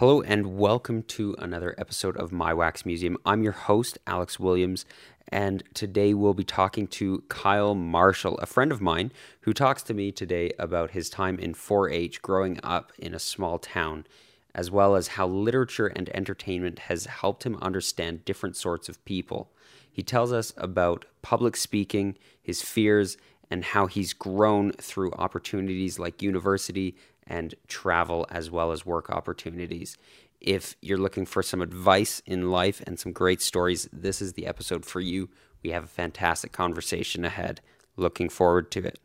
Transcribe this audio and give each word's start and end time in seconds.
Hello 0.00 0.22
and 0.22 0.56
welcome 0.56 1.02
to 1.02 1.36
another 1.38 1.74
episode 1.76 2.16
of 2.16 2.32
My 2.32 2.54
Wax 2.54 2.86
Museum. 2.86 3.18
I'm 3.26 3.42
your 3.42 3.52
host, 3.52 3.98
Alex 4.06 4.40
Williams, 4.40 4.86
and 5.28 5.62
today 5.74 6.14
we'll 6.14 6.32
be 6.32 6.42
talking 6.42 6.86
to 6.86 7.22
Kyle 7.28 7.74
Marshall, 7.74 8.38
a 8.38 8.46
friend 8.46 8.72
of 8.72 8.80
mine 8.80 9.12
who 9.42 9.52
talks 9.52 9.82
to 9.82 9.92
me 9.92 10.10
today 10.10 10.52
about 10.58 10.92
his 10.92 11.10
time 11.10 11.38
in 11.38 11.52
4 11.52 11.90
H 11.90 12.22
growing 12.22 12.58
up 12.62 12.92
in 12.98 13.12
a 13.12 13.18
small 13.18 13.58
town, 13.58 14.06
as 14.54 14.70
well 14.70 14.96
as 14.96 15.08
how 15.08 15.26
literature 15.26 15.88
and 15.88 16.08
entertainment 16.16 16.78
has 16.78 17.04
helped 17.04 17.44
him 17.44 17.58
understand 17.60 18.24
different 18.24 18.56
sorts 18.56 18.88
of 18.88 19.04
people. 19.04 19.50
He 19.92 20.02
tells 20.02 20.32
us 20.32 20.54
about 20.56 21.04
public 21.20 21.58
speaking, 21.58 22.16
his 22.42 22.62
fears, 22.62 23.18
and 23.50 23.64
how 23.64 23.86
he's 23.86 24.14
grown 24.14 24.72
through 24.72 25.12
opportunities 25.12 25.98
like 25.98 26.22
university 26.22 26.96
and 27.30 27.54
travel 27.68 28.26
as 28.30 28.50
well 28.50 28.72
as 28.72 28.84
work 28.84 29.08
opportunities. 29.08 29.96
If 30.40 30.74
you're 30.82 30.98
looking 30.98 31.24
for 31.24 31.42
some 31.42 31.62
advice 31.62 32.20
in 32.26 32.50
life 32.50 32.82
and 32.86 32.98
some 32.98 33.12
great 33.12 33.40
stories, 33.40 33.88
this 33.92 34.20
is 34.20 34.32
the 34.32 34.46
episode 34.46 34.84
for 34.84 35.00
you. 35.00 35.28
We 35.62 35.70
have 35.70 35.84
a 35.84 35.88
fantastic 35.88 36.50
conversation 36.52 37.24
ahead. 37.24 37.60
Looking 37.96 38.28
forward 38.28 38.70
to 38.72 38.84
it. 38.84 38.98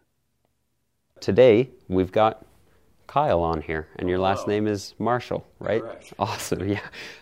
Today, 1.20 1.70
we've 1.88 2.12
got 2.12 2.46
Kyle 3.08 3.42
on 3.44 3.62
here, 3.62 3.88
and 3.98 4.10
your 4.10 4.18
last 4.20 4.44
Hello. 4.44 4.54
name 4.54 4.68
is 4.68 4.96
Marshall, 4.98 5.46
right? 5.60 5.82
Correct. 5.82 6.14
Awesome. 6.20 6.68
Yeah, 6.68 6.80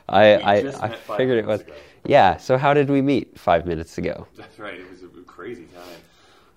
I 0.07 0.35
I, 0.35 0.53
I 0.85 0.89
figured 1.17 1.39
it 1.39 1.45
was. 1.45 1.61
ago. 1.61 1.73
Yeah. 2.05 2.37
So 2.37 2.57
how 2.57 2.73
did 2.73 2.89
we 2.89 3.01
meet? 3.01 3.37
Five 3.37 3.65
minutes 3.65 3.97
ago. 3.97 4.27
That's 4.37 4.57
right. 4.59 4.79
It 4.79 4.89
was 4.89 5.03
a 5.03 5.07
crazy 5.25 5.65
time. 5.65 5.99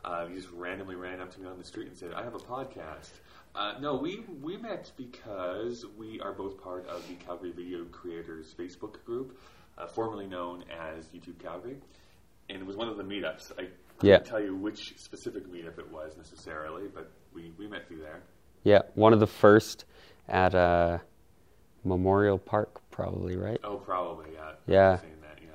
Uh, 0.04 0.26
you 0.28 0.36
just 0.36 0.52
randomly 0.52 0.94
ran 0.94 1.20
up 1.20 1.32
to 1.34 1.40
me 1.40 1.48
on 1.48 1.58
the 1.58 1.64
street 1.64 1.88
and 1.88 1.96
said, 1.96 2.12
"I 2.14 2.22
have 2.22 2.34
a 2.34 2.38
podcast." 2.38 3.10
Uh, 3.56 3.74
no, 3.80 3.94
we 3.96 4.20
we 4.42 4.56
met 4.58 4.92
because 4.96 5.86
we 5.96 6.20
are 6.20 6.32
both 6.32 6.60
part 6.62 6.86
of 6.88 7.06
the 7.08 7.14
Calgary 7.14 7.52
Video 7.52 7.84
Creators 7.86 8.54
Facebook 8.58 9.02
group, 9.04 9.38
uh, 9.78 9.86
formerly 9.86 10.26
known 10.26 10.62
as 10.70 11.06
YouTube 11.06 11.38
Calgary, 11.38 11.76
and 12.50 12.58
it 12.60 12.66
was 12.66 12.76
one 12.76 12.88
of 12.88 12.98
the 12.98 13.02
meetups. 13.02 13.52
I 13.52 13.68
couldn't 13.98 14.10
Yeah. 14.10 14.18
tell 14.18 14.40
you 14.40 14.54
which 14.54 14.98
specific 14.98 15.46
meetup 15.50 15.78
it 15.78 15.90
was 15.90 16.18
necessarily, 16.18 16.88
but 16.88 17.10
we, 17.32 17.52
we 17.58 17.66
met 17.66 17.88
through 17.88 18.00
there. 18.00 18.20
Yeah, 18.62 18.82
one 18.94 19.14
of 19.14 19.20
the 19.20 19.26
first 19.26 19.86
at 20.28 20.54
uh, 20.54 20.98
Memorial 21.82 22.36
Park, 22.38 22.82
probably, 22.90 23.36
right? 23.36 23.58
Oh, 23.64 23.76
probably 23.76 24.26
yeah. 24.34 24.52
Yeah. 24.66 24.96
That, 24.96 25.38
yeah. 25.40 25.48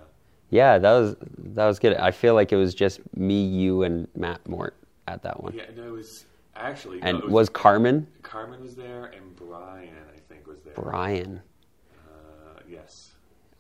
Yeah, 0.50 0.78
that 0.80 0.92
was 0.92 1.16
that 1.38 1.68
was 1.68 1.78
good. 1.78 1.96
I 1.98 2.10
feel 2.10 2.34
like 2.34 2.52
it 2.52 2.58
was 2.58 2.74
just 2.74 3.00
me, 3.16 3.46
you, 3.46 3.84
and 3.84 4.08
Matt 4.16 4.48
Mort 4.50 4.76
at 5.08 5.22
that 5.22 5.44
one. 5.44 5.54
Yeah, 5.54 5.66
no, 5.76 5.84
it 5.84 5.92
was 5.92 6.26
actually. 6.62 7.00
and 7.02 7.18
it 7.20 7.30
was 7.30 7.50
Carmen, 7.50 8.08
Carmen 8.24 8.62
was 8.62 8.76
there 8.76 9.06
and 9.06 9.36
Brian, 9.36 9.90
I 10.16 10.20
think, 10.34 10.48
was 10.48 10.60
there. 10.62 10.74
Brian. 10.74 11.42
Uh, 12.08 12.60
yes. 12.70 13.12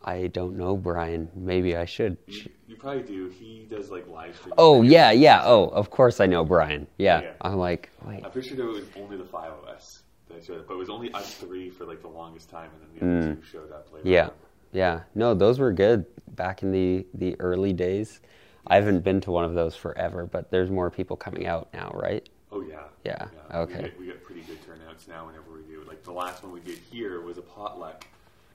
I 0.04 0.28
don't 0.28 0.58
know 0.58 0.76
Brian. 0.76 1.30
Maybe 1.36 1.76
I 1.76 1.86
should. 1.86 2.18
You, 2.28 2.50
you 2.68 2.76
probably 2.76 3.04
do. 3.04 3.28
He 3.30 3.68
does 3.70 3.90
like 3.90 4.08
live 4.08 4.36
streams. 4.36 4.56
Oh 4.58 4.82
yeah, 4.82 5.12
yeah. 5.12 5.42
Oh, 5.44 5.66
of 5.68 5.92
course 5.92 6.20
I 6.20 6.26
know 6.26 6.44
Brian. 6.44 6.88
Yeah, 6.98 7.22
Yeah. 7.22 7.32
I'm 7.42 7.58
like, 7.58 7.90
wait. 8.06 8.24
I'm 8.26 8.32
pretty 8.32 8.48
sure 8.48 8.58
there 8.58 8.66
was 8.66 8.84
only 8.98 9.18
the 9.18 9.26
five 9.26 9.52
of 9.52 9.68
us 9.68 10.04
that 10.30 10.44
showed 10.44 10.60
up, 10.60 10.68
but 10.68 10.76
it 10.76 10.78
was 10.78 10.90
only 10.90 11.12
us 11.14 11.36
three 11.36 11.70
for 11.70 11.86
like 11.86 12.02
the 12.02 12.08
longest 12.08 12.50
time, 12.50 12.70
and 12.74 13.02
then 13.02 13.10
the 13.10 13.20
other 13.28 13.36
two 13.36 13.44
showed 13.46 13.72
up 13.72 13.92
later. 13.94 14.08
Mm. 14.08 14.12
Yeah, 14.12 14.26
on. 14.26 14.32
yeah. 14.72 15.00
No, 15.14 15.34
those 15.36 15.60
were 15.60 15.72
good 15.72 16.06
back 16.36 16.64
in 16.64 16.72
the 16.72 17.06
the 17.14 17.40
early 17.40 17.74
days. 17.74 18.22
I 18.68 18.76
haven't 18.76 19.02
been 19.02 19.22
to 19.22 19.32
one 19.32 19.44
of 19.46 19.54
those 19.54 19.76
forever, 19.76 20.26
but 20.26 20.52
there's 20.52 20.70
more 20.70 20.90
people 20.90 21.16
coming 21.18 21.48
out 21.48 21.70
now, 21.74 21.92
right? 21.96 22.28
Oh 22.62 22.68
yeah. 22.70 22.84
Yeah, 23.04 23.28
We 23.52 23.56
okay. 23.58 23.82
get, 23.84 24.00
we 24.00 24.06
get 24.06 24.24
pretty 24.24 24.42
good 24.42 24.60
turnouts 24.66 25.08
now 25.08 25.26
whenever 25.28 25.52
we 25.54 25.62
do. 25.64 25.84
Like 25.88 26.04
the 26.04 26.12
last 26.12 26.44
one 26.44 26.52
we 26.52 26.60
did 26.60 26.78
here 26.92 27.22
was 27.22 27.38
a 27.38 27.42
potluck, 27.42 28.06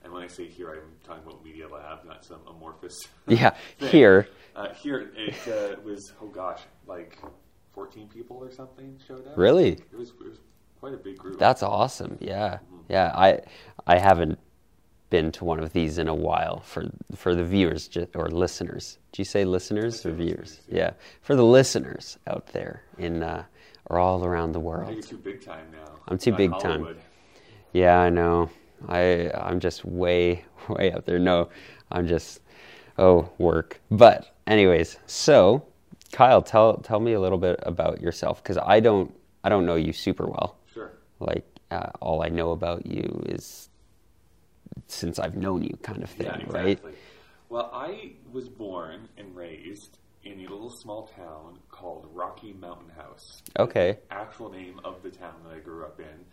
and 0.03 0.13
when 0.13 0.23
I 0.23 0.27
say 0.27 0.45
here, 0.47 0.71
I'm 0.71 0.79
talking 1.05 1.23
about 1.27 1.43
Media 1.43 1.67
Lab, 1.67 2.05
not 2.05 2.23
some 2.25 2.39
amorphous. 2.47 2.95
Yeah, 3.27 3.51
thing. 3.79 3.89
here. 3.89 4.27
Uh, 4.55 4.73
here 4.73 5.11
it 5.15 5.35
uh, 5.47 5.79
was. 5.83 6.13
Oh 6.21 6.27
gosh, 6.27 6.61
like 6.87 7.17
14 7.73 8.07
people 8.07 8.37
or 8.37 8.51
something 8.51 8.97
showed 9.07 9.27
up. 9.27 9.37
Really? 9.37 9.73
It 9.73 9.97
was. 9.97 10.09
It 10.09 10.29
was 10.29 10.37
quite 10.79 10.93
a 10.93 10.97
big 10.97 11.17
group. 11.17 11.37
That's 11.39 11.61
awesome. 11.63 12.17
Yeah, 12.21 12.59
yeah. 12.89 13.11
I 13.15 13.41
I 13.85 13.97
haven't 13.99 14.39
been 15.09 15.31
to 15.31 15.45
one 15.45 15.59
of 15.61 15.71
these 15.73 15.97
in 15.99 16.07
a 16.07 16.15
while 16.15 16.59
for 16.61 16.89
for 17.15 17.35
the 17.35 17.43
viewers 17.43 17.89
or 18.15 18.27
listeners. 18.29 18.97
Do 19.11 19.21
you 19.21 19.25
say 19.25 19.45
listeners 19.45 20.05
or 20.05 20.11
viewers? 20.11 20.57
listeners, 20.59 20.65
Yeah, 20.69 20.91
for 21.21 21.35
the 21.35 21.45
listeners 21.45 22.17
out 22.27 22.47
there 22.47 22.83
in 22.97 23.23
uh, 23.23 23.45
or 23.89 23.99
all 23.99 24.23
around 24.25 24.51
the 24.51 24.59
world. 24.59 24.91
you're 24.93 25.01
too 25.01 25.17
big 25.17 25.43
time 25.43 25.67
now. 25.71 25.91
I'm 26.07 26.17
too 26.17 26.31
Not 26.31 26.37
big 26.37 26.59
time. 26.59 26.97
Yeah, 27.73 27.99
I 27.99 28.09
know. 28.09 28.49
I 28.87 29.31
I'm 29.33 29.59
just 29.59 29.85
way 29.85 30.45
way 30.69 30.91
out 30.91 31.05
there. 31.05 31.19
No, 31.19 31.49
I'm 31.91 32.07
just 32.07 32.41
oh 32.97 33.29
work. 33.37 33.81
But 33.89 34.35
anyways, 34.45 34.97
so 35.05 35.65
Kyle, 36.11 36.41
tell 36.41 36.77
tell 36.77 36.99
me 36.99 37.13
a 37.13 37.19
little 37.19 37.37
bit 37.37 37.59
about 37.63 38.01
yourself 38.01 38.41
because 38.43 38.57
I 38.57 38.79
don't 38.79 39.13
I 39.43 39.49
don't 39.49 39.65
know 39.65 39.75
you 39.75 39.93
super 39.93 40.27
well. 40.27 40.57
Sure. 40.73 40.91
Like 41.19 41.45
uh, 41.71 41.89
all 42.01 42.23
I 42.23 42.29
know 42.29 42.51
about 42.51 42.85
you 42.85 43.23
is 43.27 43.69
since 44.87 45.19
I've 45.19 45.35
known 45.35 45.63
you, 45.63 45.77
kind 45.81 46.03
of 46.03 46.09
thing, 46.09 46.27
Yeah, 46.27 46.45
right? 46.49 46.79
Well, 47.49 47.69
I 47.73 48.11
was 48.31 48.47
born 48.49 49.09
and 49.17 49.35
raised 49.35 49.97
in 50.31 50.39
a 50.39 50.49
little 50.49 50.69
small 50.69 51.07
town 51.07 51.57
called 51.69 52.07
Rocky 52.13 52.53
Mountain 52.53 52.89
House. 52.89 53.41
Okay. 53.57 53.97
Actual 54.11 54.51
name 54.51 54.79
of 54.83 55.01
the 55.01 55.09
town 55.09 55.35
that 55.45 55.55
I 55.55 55.59
grew 55.59 55.85
up 55.85 55.99
in. 55.99 56.25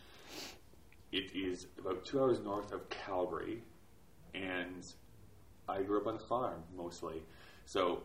It 1.12 1.31
is 1.34 1.66
about 1.78 2.05
two 2.05 2.21
hours 2.21 2.41
north 2.41 2.72
of 2.72 2.88
Calgary, 2.91 3.62
and 4.34 4.84
I 5.69 5.82
grew 5.82 6.00
up 6.00 6.06
on 6.09 6.16
a 6.16 6.19
farm 6.19 6.62
mostly. 6.77 7.22
So 7.66 8.03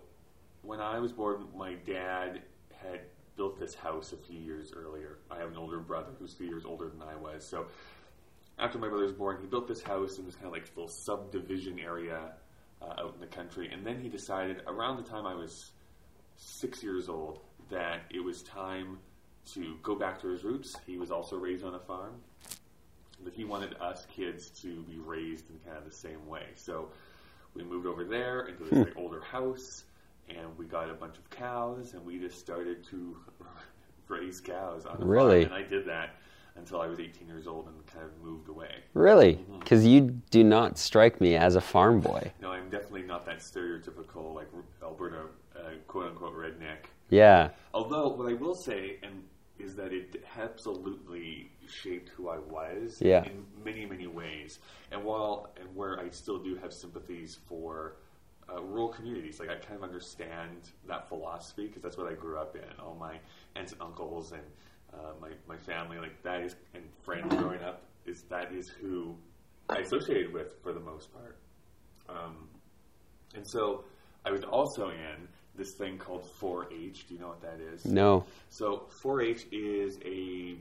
when 0.62 0.80
I 0.80 1.00
was 1.00 1.12
born, 1.12 1.48
my 1.56 1.74
dad 1.74 2.42
had 2.84 3.02
built 3.36 3.60
this 3.60 3.74
house 3.74 4.14
a 4.14 4.18
few 4.18 4.40
years 4.40 4.74
earlier. 4.76 5.18
I 5.32 5.40
have 5.40 5.50
an 5.50 5.58
older 5.58 5.80
brother 5.80 6.12
who's 6.20 6.34
three 6.34 6.48
years 6.48 6.66
older 6.66 6.90
than 6.90 7.02
I 7.02 7.16
was. 7.16 7.44
So 7.46 7.66
after 8.60 8.78
my 8.78 8.90
brother 8.90 9.06
was 9.06 9.14
born, 9.14 9.38
he 9.42 9.48
built 9.48 9.68
this 9.68 9.82
house 9.82 10.20
in 10.20 10.26
this 10.26 10.36
kind 10.36 10.48
of 10.48 10.52
like 10.52 10.70
little 10.76 10.88
subdivision 10.88 11.80
area 11.80 12.34
uh, 12.82 12.94
out 13.00 13.16
in 13.16 13.22
the 13.22 13.28
country. 13.28 13.70
And 13.72 13.86
then 13.86 14.00
he 14.02 14.10
decided 14.10 14.62
around 14.68 14.98
the 14.98 15.10
time 15.10 15.26
I 15.26 15.34
was 15.34 15.72
six 16.44 16.82
years 16.82 17.10
old 17.10 17.40
that 17.70 18.02
it 18.10 18.24
was 18.24 18.42
time 18.44 18.98
to 19.54 19.76
go 19.84 19.96
back 19.96 20.20
to 20.22 20.28
his 20.30 20.44
roots. 20.44 20.76
He 20.88 20.98
was 20.98 21.12
also 21.12 21.36
raised 21.36 21.64
on 21.66 21.76
a 21.76 21.80
farm, 21.80 22.14
but 23.24 23.34
he 23.34 23.44
wanted 23.44 23.76
us 23.82 24.06
kids 24.14 24.50
to 24.62 24.82
be 24.84 24.98
raised 24.98 25.50
in 25.50 25.60
kind 25.66 25.78
of 25.78 25.86
the 25.86 25.96
same 25.96 26.26
way. 26.28 26.44
So 26.56 26.90
we 27.54 27.64
moved 27.64 27.86
over 27.86 28.04
there 28.06 28.48
into 28.48 28.64
this 28.64 28.74
like 28.74 28.94
older 28.98 29.22
house, 29.22 29.84
and 30.30 30.58
we 30.58 30.66
got 30.66 30.90
a 30.90 30.94
bunch 30.94 31.18
of 31.18 31.30
cows, 31.30 31.94
and 31.94 32.06
we 32.06 32.20
just 32.20 32.40
started 32.40 32.84
to 32.86 33.18
raise 34.08 34.40
cows 34.40 34.86
on 34.86 35.00
the 35.00 35.06
Really? 35.06 35.46
farm. 35.46 35.56
And 35.58 35.66
I 35.66 35.68
did 35.68 35.86
that 35.88 36.16
until 36.56 36.82
I 36.82 36.88
was 36.88 37.00
18 37.00 37.28
years 37.28 37.48
old 37.48 37.68
and 37.68 37.86
kind 37.88 38.06
of 38.06 38.12
moved 38.24 38.50
away. 38.50 38.76
Really? 38.94 39.36
Mm-hmm. 39.36 39.60
Because 39.60 39.86
you 39.86 40.02
do 40.30 40.44
not 40.44 40.78
strike 40.78 41.20
me 41.22 41.36
as 41.36 41.56
a 41.56 41.62
farm 41.62 42.00
boy. 42.02 42.32
No, 42.42 42.52
I'm 42.52 42.70
definitely 42.70 43.04
not 43.04 43.26
that 43.26 43.40
stereotypical 43.40 44.34
like 44.36 44.48
Alberta 44.84 45.24
uh, 45.60 45.70
quote 45.88 46.08
unquote 46.12 46.36
redneck. 46.36 46.86
Yeah. 47.10 47.50
Although 47.74 48.10
what 48.10 48.30
I 48.30 48.34
will 48.36 48.56
say 48.56 48.98
and 49.04 49.24
is 49.60 49.76
that 49.76 49.92
it 49.92 50.24
absolutely 50.38 51.52
shaped 51.68 52.10
who 52.10 52.30
I 52.30 52.38
was 52.38 53.02
Yeah. 53.02 53.24
in 53.26 53.46
many 53.64 53.86
many 53.86 54.08
ways. 54.08 54.60
And 54.92 55.04
while 55.04 55.52
and 55.60 55.76
where 55.76 56.00
I 56.00 56.10
still 56.10 56.40
do 56.42 56.56
have 56.56 56.72
sympathies 56.74 57.38
for 57.48 57.98
uh, 58.52 58.62
rural 58.64 58.90
communities, 58.90 59.40
like 59.40 59.50
I 59.50 59.56
kind 59.56 59.76
of 59.76 59.84
understand 59.84 60.70
that 60.88 61.08
philosophy 61.10 61.68
because 61.68 61.82
that's 61.84 61.98
what 61.98 62.08
I 62.12 62.16
grew 62.16 62.38
up 62.40 62.56
in. 62.56 62.80
All 62.80 62.96
my 62.96 63.20
aunts 63.56 63.74
and 63.74 63.82
uncles 63.82 64.32
and 64.32 64.42
uh, 64.94 65.14
my 65.22 65.30
my 65.48 65.58
family, 65.58 65.98
like 66.00 66.22
that 66.24 66.42
is 66.42 66.56
and 66.74 66.84
friends 67.04 67.34
growing 67.36 67.62
up 67.62 67.84
is 68.06 68.24
that 68.30 68.52
is 68.54 68.70
who 68.70 69.16
I 69.70 69.80
associated 69.80 70.34
with 70.34 70.56
for 70.64 70.74
the 70.74 70.80
most 70.80 71.14
part. 71.14 71.38
Um, 72.08 72.48
and 73.36 73.46
so 73.48 73.84
I 74.26 74.32
was 74.32 74.44
also 74.44 74.90
in 74.90 75.28
this 75.60 75.74
thing 75.74 75.98
called 75.98 76.26
4-H. 76.42 77.08
Do 77.08 77.14
you 77.14 77.20
know 77.20 77.28
what 77.28 77.42
that 77.42 77.60
is? 77.60 77.86
No. 77.86 78.26
So 78.50 78.86
4-H 79.04 79.46
is 79.52 80.00
a 80.04 80.56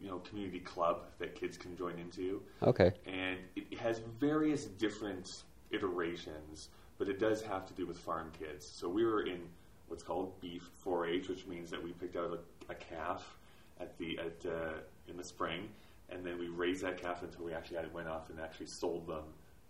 you 0.00 0.10
know 0.10 0.18
community 0.20 0.60
club 0.60 1.02
that 1.18 1.34
kids 1.34 1.56
can 1.58 1.76
join 1.76 1.98
into, 1.98 2.40
Okay. 2.62 2.92
and 3.06 3.38
it 3.56 3.78
has 3.78 4.00
various 4.20 4.64
different 4.64 5.42
iterations, 5.70 6.68
but 6.98 7.08
it 7.08 7.18
does 7.18 7.42
have 7.42 7.66
to 7.66 7.74
do 7.74 7.86
with 7.86 7.98
farm 7.98 8.30
kids. 8.38 8.66
So 8.66 8.88
we 8.88 9.04
were 9.04 9.22
in 9.26 9.40
what's 9.88 10.02
called 10.02 10.40
beef 10.40 10.68
4-H, 10.84 11.28
which 11.28 11.46
means 11.46 11.70
that 11.70 11.82
we 11.82 11.92
picked 11.92 12.16
out 12.16 12.38
a, 12.68 12.72
a 12.72 12.74
calf 12.76 13.36
at 13.80 13.96
the 13.98 14.18
at 14.18 14.46
uh, 14.50 14.72
in 15.08 15.16
the 15.16 15.24
spring, 15.24 15.68
and 16.10 16.24
then 16.24 16.38
we 16.38 16.48
raised 16.48 16.82
that 16.84 16.96
calf 16.96 17.22
until 17.22 17.44
we 17.44 17.52
actually 17.52 17.78
went 17.92 18.08
off 18.08 18.30
and 18.30 18.38
actually 18.40 18.66
sold 18.66 19.06
them 19.08 19.24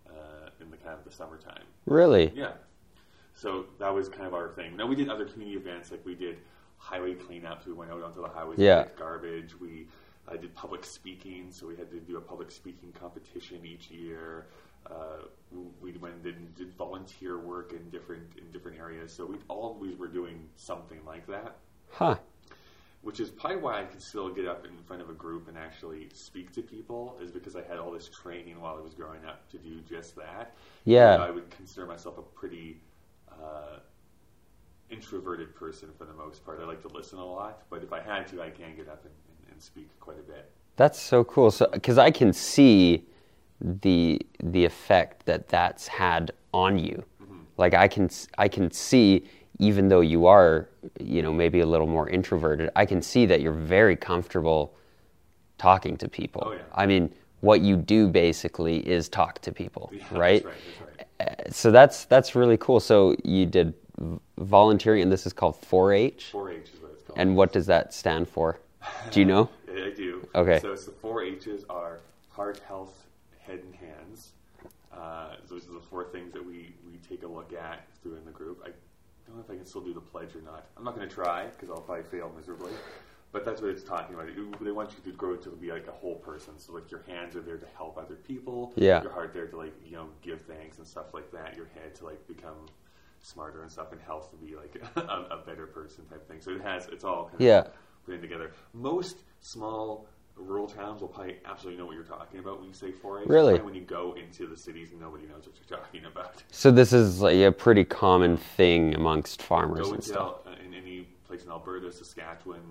uh, 0.09 0.49
in 0.61 0.69
the 0.69 0.77
kind 0.77 0.97
of 0.97 1.03
the 1.05 1.11
summertime. 1.11 1.63
Really? 1.85 2.31
Yeah. 2.35 2.51
So 3.35 3.65
that 3.79 3.93
was 3.93 4.07
kind 4.09 4.25
of 4.25 4.33
our 4.33 4.49
thing. 4.49 4.75
Now 4.77 4.87
we 4.87 4.95
did 4.95 5.09
other 5.09 5.25
community 5.25 5.57
events, 5.57 5.91
like 5.91 6.03
we 6.05 6.15
did 6.15 6.37
highway 6.77 7.13
cleanups. 7.15 7.65
We 7.67 7.73
went 7.73 7.91
out 7.91 8.01
onto 8.01 8.21
the 8.21 8.29
highways, 8.29 8.57
Yeah. 8.57 8.79
and 8.79 8.87
picked 8.87 8.99
garbage. 8.99 9.59
We 9.59 9.87
I 10.27 10.37
did 10.37 10.55
public 10.55 10.83
speaking, 10.85 11.51
so 11.51 11.67
we 11.67 11.75
had 11.75 11.91
to 11.91 11.99
do 11.99 12.17
a 12.17 12.21
public 12.21 12.49
speaking 12.49 12.91
competition 12.93 13.63
each 13.63 13.91
year. 13.91 14.47
Uh, 14.89 15.25
we 15.81 15.91
went 15.97 16.15
and 16.23 16.55
did, 16.55 16.73
volunteer 16.75 17.37
work 17.39 17.73
in 17.73 17.89
different 17.89 18.23
in 18.37 18.51
different 18.51 18.79
areas. 18.79 19.11
So 19.11 19.25
we 19.25 19.37
always 19.49 19.97
were 19.97 20.07
doing 20.07 20.47
something 20.55 20.99
like 21.05 21.27
that. 21.27 21.57
Huh. 21.91 22.15
Which 23.01 23.19
is 23.19 23.29
probably 23.29 23.57
why 23.57 23.81
I 23.81 23.83
could 23.83 24.01
still 24.01 24.29
get 24.29 24.47
up 24.47 24.65
in 24.65 24.75
front 24.87 25.01
of 25.01 25.09
a 25.11 25.13
group 25.13 25.47
and 25.47 25.57
actually 25.57 26.09
speak 26.13 26.51
to 26.53 26.61
people, 26.63 27.17
is 27.21 27.31
because 27.31 27.55
I 27.55 27.61
had 27.63 27.77
all 27.77 27.91
this 27.91 28.09
training 28.09 28.59
while 28.59 28.77
I 28.77 28.81
was 28.81 28.95
growing 28.95 29.23
up 29.25 29.47
to 29.51 29.57
do 29.59 29.81
just 29.81 30.15
that. 30.15 30.55
Yeah. 30.85 31.13
And 31.13 31.21
I 31.23 31.29
would 31.29 31.49
consider 31.51 31.85
myself 31.85 32.17
a 32.17 32.23
pretty 32.23 32.81
uh, 33.43 33.79
introverted 34.89 35.55
person 35.55 35.89
for 35.97 36.05
the 36.05 36.13
most 36.13 36.45
part. 36.45 36.59
I 36.61 36.65
like 36.65 36.81
to 36.81 36.87
listen 36.89 37.19
a 37.19 37.25
lot, 37.25 37.63
but 37.69 37.83
if 37.83 37.91
I 37.93 38.01
had 38.01 38.27
to, 38.27 38.41
I 38.41 38.49
can 38.49 38.75
get 38.75 38.87
up 38.87 39.03
and, 39.03 39.13
and, 39.29 39.53
and 39.53 39.61
speak 39.61 39.89
quite 39.99 40.19
a 40.19 40.23
bit. 40.23 40.51
That's 40.75 40.99
so 40.99 41.23
cool. 41.23 41.51
So, 41.51 41.67
because 41.71 41.97
I 41.97 42.11
can 42.11 42.33
see 42.33 43.05
the 43.61 44.21
the 44.43 44.65
effect 44.65 45.25
that 45.25 45.47
that's 45.47 45.87
had 45.87 46.31
on 46.53 46.77
you. 46.77 47.03
Mm-hmm. 47.21 47.39
Like 47.57 47.73
I 47.73 47.87
can 47.87 48.09
I 48.37 48.47
can 48.47 48.71
see 48.71 49.25
even 49.59 49.87
though 49.87 50.01
you 50.01 50.25
are 50.25 50.69
you 50.99 51.21
know 51.21 51.33
maybe 51.33 51.61
a 51.61 51.65
little 51.65 51.87
more 51.87 52.09
introverted, 52.09 52.69
I 52.75 52.85
can 52.85 53.01
see 53.01 53.25
that 53.27 53.41
you're 53.41 53.53
very 53.53 53.95
comfortable 53.95 54.75
talking 55.57 55.97
to 55.97 56.09
people. 56.09 56.43
Oh, 56.47 56.51
yeah. 56.51 56.59
I 56.73 56.85
mean, 56.85 57.13
what 57.39 57.61
you 57.61 57.77
do 57.77 58.07
basically 58.09 58.85
is 58.87 59.07
talk 59.07 59.39
to 59.39 59.51
people, 59.51 59.91
yeah, 59.93 60.03
right? 60.11 60.43
That's 60.43 60.45
right, 60.45 60.63
that's 60.79 60.81
right. 60.81 60.94
So 61.51 61.71
that's 61.71 62.05
that's 62.05 62.35
really 62.35 62.57
cool. 62.57 62.79
So 62.79 63.15
you 63.23 63.45
did 63.45 63.73
volunteering, 64.37 65.01
and 65.01 65.11
this 65.11 65.25
is 65.25 65.33
called 65.33 65.61
4-H. 65.61 66.31
4-H 66.33 66.69
is 66.73 66.81
what 66.81 66.91
it's 66.91 67.03
called. 67.03 67.19
And 67.19 67.35
what 67.35 67.53
does 67.53 67.65
that 67.67 67.93
stand 67.93 68.27
for? 68.27 68.59
Do 69.11 69.19
you 69.19 69.25
know? 69.25 69.49
I 69.69 69.91
do. 69.95 70.27
Okay. 70.35 70.59
So 70.59 70.73
it's 70.73 70.85
the 70.85 70.91
four 70.91 71.23
H's 71.23 71.63
are 71.69 71.99
heart, 72.29 72.61
health, 72.67 73.05
head, 73.39 73.59
and 73.59 73.75
hands. 73.75 74.31
Uh, 74.91 75.35
those 75.49 75.67
are 75.67 75.73
the 75.73 75.79
four 75.79 76.05
things 76.05 76.33
that 76.33 76.45
we, 76.45 76.73
we 76.85 76.97
take 77.07 77.23
a 77.23 77.27
look 77.27 77.53
at 77.53 77.85
through 78.01 78.15
in 78.15 78.25
the 78.25 78.31
group. 78.31 78.61
I 78.63 78.69
don't 79.27 79.37
know 79.37 79.43
if 79.43 79.49
I 79.49 79.55
can 79.55 79.65
still 79.65 79.81
do 79.81 79.93
the 79.93 80.01
pledge 80.01 80.35
or 80.35 80.41
not. 80.41 80.65
I'm 80.77 80.83
not 80.83 80.95
going 80.95 81.07
to 81.07 81.13
try 81.13 81.45
because 81.45 81.69
I'll 81.69 81.81
probably 81.81 82.03
fail 82.03 82.31
miserably. 82.37 82.71
But 83.35 83.43
that's 83.43 83.61
what 83.61 83.69
it's 83.69 83.83
talking 83.83 84.15
about. 84.15 84.29
They 84.61 84.71
want 84.71 84.91
you 84.91 85.11
to 85.11 85.17
grow 85.17 85.35
to 85.35 85.49
be 85.49 85.69
like 85.69 85.89
a 85.89 85.91
whole 85.91 86.15
person. 86.15 86.57
So 86.57 86.71
like 86.71 86.89
your 86.89 87.03
hands 87.05 87.35
are 87.35 87.41
there 87.41 87.57
to 87.57 87.65
help 87.75 87.97
other 87.97 88.15
people. 88.15 88.71
Yeah. 88.77 89.01
Your 89.01 89.11
heart 89.11 89.33
there 89.33 89.45
to 89.45 89.57
like 89.57 89.73
you 89.85 89.91
know 89.91 90.07
give 90.21 90.43
thanks 90.43 90.77
and 90.77 90.87
stuff 90.87 91.13
like 91.13 91.29
that. 91.33 91.53
Your 91.57 91.65
head 91.75 91.93
to 91.95 92.05
like 92.05 92.25
become 92.29 92.55
smarter 93.19 93.61
and 93.61 93.69
stuff, 93.69 93.91
and 93.91 93.99
health 93.99 94.31
to 94.31 94.37
be 94.37 94.55
like 94.55 94.81
a, 94.95 95.35
a 95.35 95.43
better 95.45 95.67
person 95.67 96.05
type 96.05 96.25
thing. 96.29 96.39
So 96.39 96.51
it 96.51 96.61
has 96.61 96.87
it's 96.87 97.03
all 97.03 97.25
kind 97.25 97.35
of 97.35 97.41
yeah. 97.41 97.59
of 97.59 97.71
putting 98.05 98.21
together. 98.21 98.53
Most 98.73 99.17
small 99.41 100.07
rural 100.37 100.67
towns 100.67 101.01
will 101.01 101.09
probably 101.09 101.35
absolutely 101.43 101.77
know 101.77 101.87
what 101.87 101.95
you're 101.95 102.05
talking 102.05 102.39
about 102.39 102.59
when 102.59 102.69
you 102.69 102.73
say 102.73 102.91
4-H. 102.91 103.27
Really? 103.27 103.59
When 103.59 103.75
you 103.75 103.81
go 103.81 104.15
into 104.21 104.47
the 104.47 104.55
cities, 104.55 104.91
nobody 104.97 105.25
knows 105.25 105.45
what 105.45 105.55
you're 105.57 105.77
talking 105.77 106.05
about. 106.05 106.41
So 106.51 106.71
this 106.71 106.93
is 106.93 107.19
like 107.21 107.37
a 107.37 107.51
pretty 107.51 107.83
common 107.83 108.37
thing 108.37 108.95
amongst 108.95 109.41
farmers 109.41 109.79
go 109.79 109.85
and 109.87 109.95
into 109.95 110.07
stuff. 110.07 110.37
Al- 110.45 110.53
uh, 110.53 110.55
in 110.65 110.73
any 110.73 111.07
place 111.27 111.43
in 111.43 111.51
Alberta, 111.51 111.91
Saskatchewan, 111.91 112.61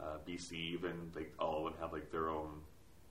uh, 0.00 0.18
BC, 0.26 0.52
even 0.52 1.10
like 1.14 1.32
all 1.38 1.66
of 1.66 1.72
them 1.72 1.82
have 1.82 1.92
like 1.92 2.10
their 2.10 2.28
own 2.28 2.60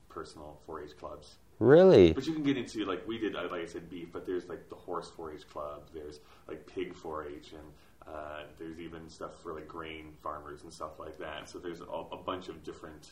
personal 0.10 0.60
4-H 0.68 0.98
clubs. 0.98 1.36
Really? 1.60 2.14
But 2.14 2.26
you 2.26 2.34
can 2.34 2.44
get 2.44 2.58
into 2.58 2.86
like 2.86 3.06
we 3.08 3.18
did, 3.18 3.36
uh, 3.36 3.48
like 3.52 3.62
I 3.62 3.66
said, 3.66 3.90
beef. 3.90 4.10
But 4.12 4.26
there's 4.26 4.48
like 4.48 4.70
the 4.70 4.76
horse 4.76 5.12
4-H 5.18 5.50
club. 5.50 5.84
There's 5.94 6.20
like 6.48 6.66
pig 6.66 6.96
4-H, 6.96 7.52
and 7.52 8.14
uh, 8.14 8.44
there's 8.58 8.80
even 8.80 9.10
stuff 9.10 9.32
for 9.44 9.54
like 9.54 9.68
grain 9.68 10.14
farmers 10.24 10.64
and 10.64 10.72
stuff 10.72 11.00
like 11.00 11.18
that. 11.20 11.50
So 11.50 11.60
there's 11.60 11.82
a, 11.82 11.86
a 11.86 12.18
bunch 12.18 12.48
of 12.48 12.64
different 12.64 13.12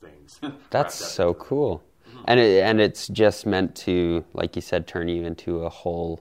things. 0.00 0.40
That's 0.70 0.94
so 0.94 1.34
cool. 1.34 1.82
Mm-hmm. 2.08 2.24
And 2.26 2.40
it, 2.40 2.62
and 2.62 2.80
it's 2.80 3.06
just 3.08 3.44
meant 3.44 3.76
to, 3.76 4.24
like 4.32 4.56
you 4.56 4.62
said, 4.62 4.86
turn 4.86 5.08
you 5.08 5.24
into 5.24 5.64
a 5.64 5.68
whole 5.68 6.20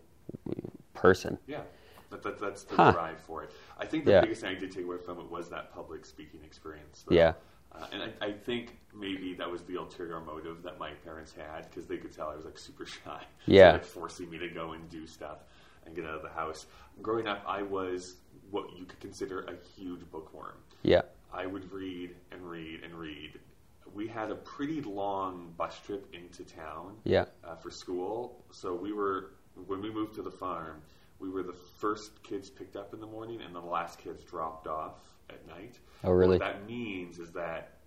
person. 0.94 1.38
Yeah, 1.48 1.62
that, 2.10 2.24
that, 2.24 2.40
that's 2.40 2.64
the 2.64 2.76
huh. 2.76 2.92
drive 2.92 3.20
for 3.20 3.44
it. 3.44 3.52
I 3.78 3.86
think 3.86 4.06
the 4.06 4.12
yeah. 4.12 4.22
biggest 4.22 4.42
thing 4.42 4.56
I 4.56 4.60
did 4.60 4.72
take 4.72 4.86
away 4.86 4.98
from 4.98 5.20
it 5.20 5.30
was 5.30 5.50
that 5.50 5.74
public 5.74 6.06
speaking 6.06 6.42
experience. 6.46 7.04
Though. 7.08 7.16
Yeah. 7.16 7.34
Uh, 7.74 7.86
and 7.92 8.02
I, 8.04 8.28
I, 8.28 8.32
think 8.32 8.78
maybe 8.96 9.34
that 9.34 9.50
was 9.50 9.62
the 9.64 9.76
ulterior 9.76 10.20
motive 10.22 10.64
that 10.64 10.80
my 10.80 10.92
parents 11.06 11.34
had 11.34 11.70
because 11.70 11.86
they 11.86 11.98
could 11.98 12.16
tell 12.16 12.30
I 12.30 12.36
was 12.36 12.46
like 12.46 12.58
super 12.58 12.86
shy. 13.06 13.22
Yeah. 13.46 13.72
So, 13.72 13.74
like 13.74 13.86
forcing 13.86 14.30
me 14.30 14.38
to 14.40 14.48
go 14.48 14.72
and 14.72 14.90
do 14.90 15.06
stuff 15.06 15.40
and 15.86 15.96
get 15.96 16.06
out 16.06 16.16
of 16.16 16.22
the 16.22 16.30
house. 16.30 16.66
Growing 17.02 17.28
up, 17.28 17.44
I 17.46 17.62
was 17.62 18.16
what 18.50 18.76
you 18.78 18.86
could 18.86 19.00
consider 19.00 19.42
a 19.42 19.54
huge 19.76 20.02
bookworm. 20.12 20.56
Yeah. 20.84 21.02
I 21.34 21.46
would 21.46 21.72
read 21.72 22.16
and 22.32 22.42
read 22.42 22.84
and 22.84 22.94
read 22.96 23.40
we 23.94 24.08
had 24.08 24.32
a 24.32 24.36
pretty 24.36 24.82
long 24.82 25.54
bus 25.58 25.80
trip 25.80 26.08
into 26.14 26.44
town 26.44 26.96
yeah. 27.04 27.26
uh, 27.44 27.56
for 27.56 27.72
school. 27.72 28.44
So 28.52 28.76
we 28.76 28.94
were 28.94 29.32
when 29.66 29.82
we 29.82 29.92
moved 29.92 30.14
to 30.16 30.22
the 30.22 30.32
farm, 30.32 30.82
we 31.20 31.30
were 31.30 31.44
the 31.44 31.56
first 31.80 32.24
kids 32.24 32.50
picked 32.50 32.76
up 32.76 32.94
in 32.94 33.00
the 33.00 33.08
morning 33.08 33.42
and 33.42 33.56
the 33.56 33.60
last 33.60 34.00
kids 34.00 34.24
dropped 34.24 34.68
off 34.68 35.00
at 35.30 35.46
night. 35.48 35.80
Oh, 36.04 36.12
really? 36.12 36.38
What 36.38 36.46
that 36.46 36.68
means 36.68 37.20
is 37.20 37.32
that 37.32 37.78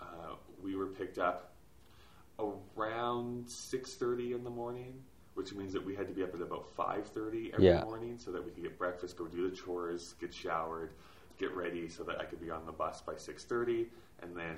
uh, 0.00 0.34
we 0.62 0.74
were 0.74 0.86
picked 0.86 1.18
up 1.18 1.54
around 2.76 3.48
six 3.48 3.94
thirty 3.94 4.32
in 4.32 4.42
the 4.42 4.50
morning, 4.50 4.94
which 5.34 5.52
means 5.54 5.72
that 5.72 5.84
we 5.84 5.94
had 5.94 6.08
to 6.08 6.14
be 6.14 6.22
up 6.22 6.34
at 6.34 6.40
about 6.40 6.68
five 6.74 7.06
thirty 7.06 7.52
every 7.52 7.66
yeah. 7.66 7.84
morning 7.84 8.18
so 8.18 8.32
that 8.32 8.44
we 8.44 8.50
could 8.50 8.62
get 8.62 8.78
breakfast, 8.78 9.16
go 9.16 9.26
do 9.26 9.48
the 9.48 9.56
chores, 9.56 10.14
get 10.20 10.34
showered, 10.34 10.90
get 11.38 11.54
ready, 11.54 11.88
so 11.88 12.02
that 12.02 12.20
I 12.20 12.24
could 12.24 12.40
be 12.40 12.50
on 12.50 12.66
the 12.66 12.72
bus 12.72 13.00
by 13.00 13.16
six 13.16 13.44
thirty, 13.44 13.88
and 14.22 14.36
then 14.36 14.56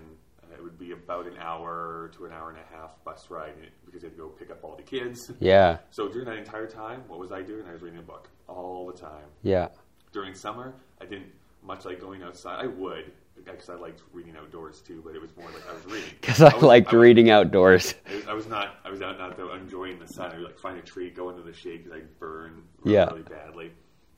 it 0.55 0.63
would 0.63 0.79
be 0.79 0.93
about 0.93 1.27
an 1.27 1.37
hour 1.39 2.11
to 2.17 2.25
an 2.27 2.33
hour 2.33 2.51
and 2.51 2.59
a 2.59 2.77
half 2.77 3.03
bus 3.05 3.27
ride 3.31 3.55
because 3.85 4.03
I 4.03 4.07
had 4.07 4.17
to 4.17 4.23
go 4.23 4.29
pick 4.29 4.51
up 4.51 4.63
all 4.63 4.77
the 4.77 4.83
kids. 4.83 5.31
Yeah. 5.41 5.79
So 5.91 6.09
during 6.09 6.27
that 6.27 6.39
entire 6.39 6.67
time, 6.67 7.03
what 7.09 7.19
was 7.19 7.33
I 7.33 7.43
doing? 7.43 7.67
I 7.69 7.73
was 7.73 7.83
reading 7.83 7.99
a 7.99 8.03
book 8.03 8.29
all 8.49 8.87
the 8.87 8.99
time. 8.99 9.27
Yeah. 9.43 9.69
During 10.13 10.35
summer, 10.35 10.75
I 11.01 11.07
didn't 11.07 11.33
much 11.63 11.85
like 11.85 12.01
going 12.01 12.23
outside. 12.23 12.63
I 12.63 12.67
would 12.67 13.13
because 13.45 13.69
I 13.69 13.75
liked 13.75 14.03
reading 14.13 14.37
outdoors 14.37 14.81
too, 14.81 15.03
but 15.05 15.15
it 15.15 15.21
was 15.21 15.37
more 15.37 15.51
like 15.51 15.69
I 15.69 15.75
was 15.75 15.85
reading. 15.87 16.11
Because 16.21 16.41
I, 16.41 16.51
I 16.51 16.59
liked 16.61 16.93
I 16.93 16.97
reading 16.97 17.31
outdoors. 17.31 17.95
I 18.29 18.33
was 18.33 18.47
not. 18.47 18.77
I 18.85 18.91
was 18.91 19.03
out 19.03 19.19
not 19.19 19.39
enjoying 19.57 19.99
the 19.99 20.07
sun. 20.07 20.33
I 20.33 20.37
would 20.37 20.45
like 20.45 20.59
find 20.59 20.79
a 20.79 20.83
tree, 20.83 21.11
go 21.11 21.31
into 21.31 21.43
the 21.43 21.53
shade 21.53 21.85
because 21.85 21.99
I 21.99 22.03
burn 22.19 22.63
really, 22.83 22.97
yeah. 22.97 23.07
really 23.07 23.23
badly, 23.23 23.73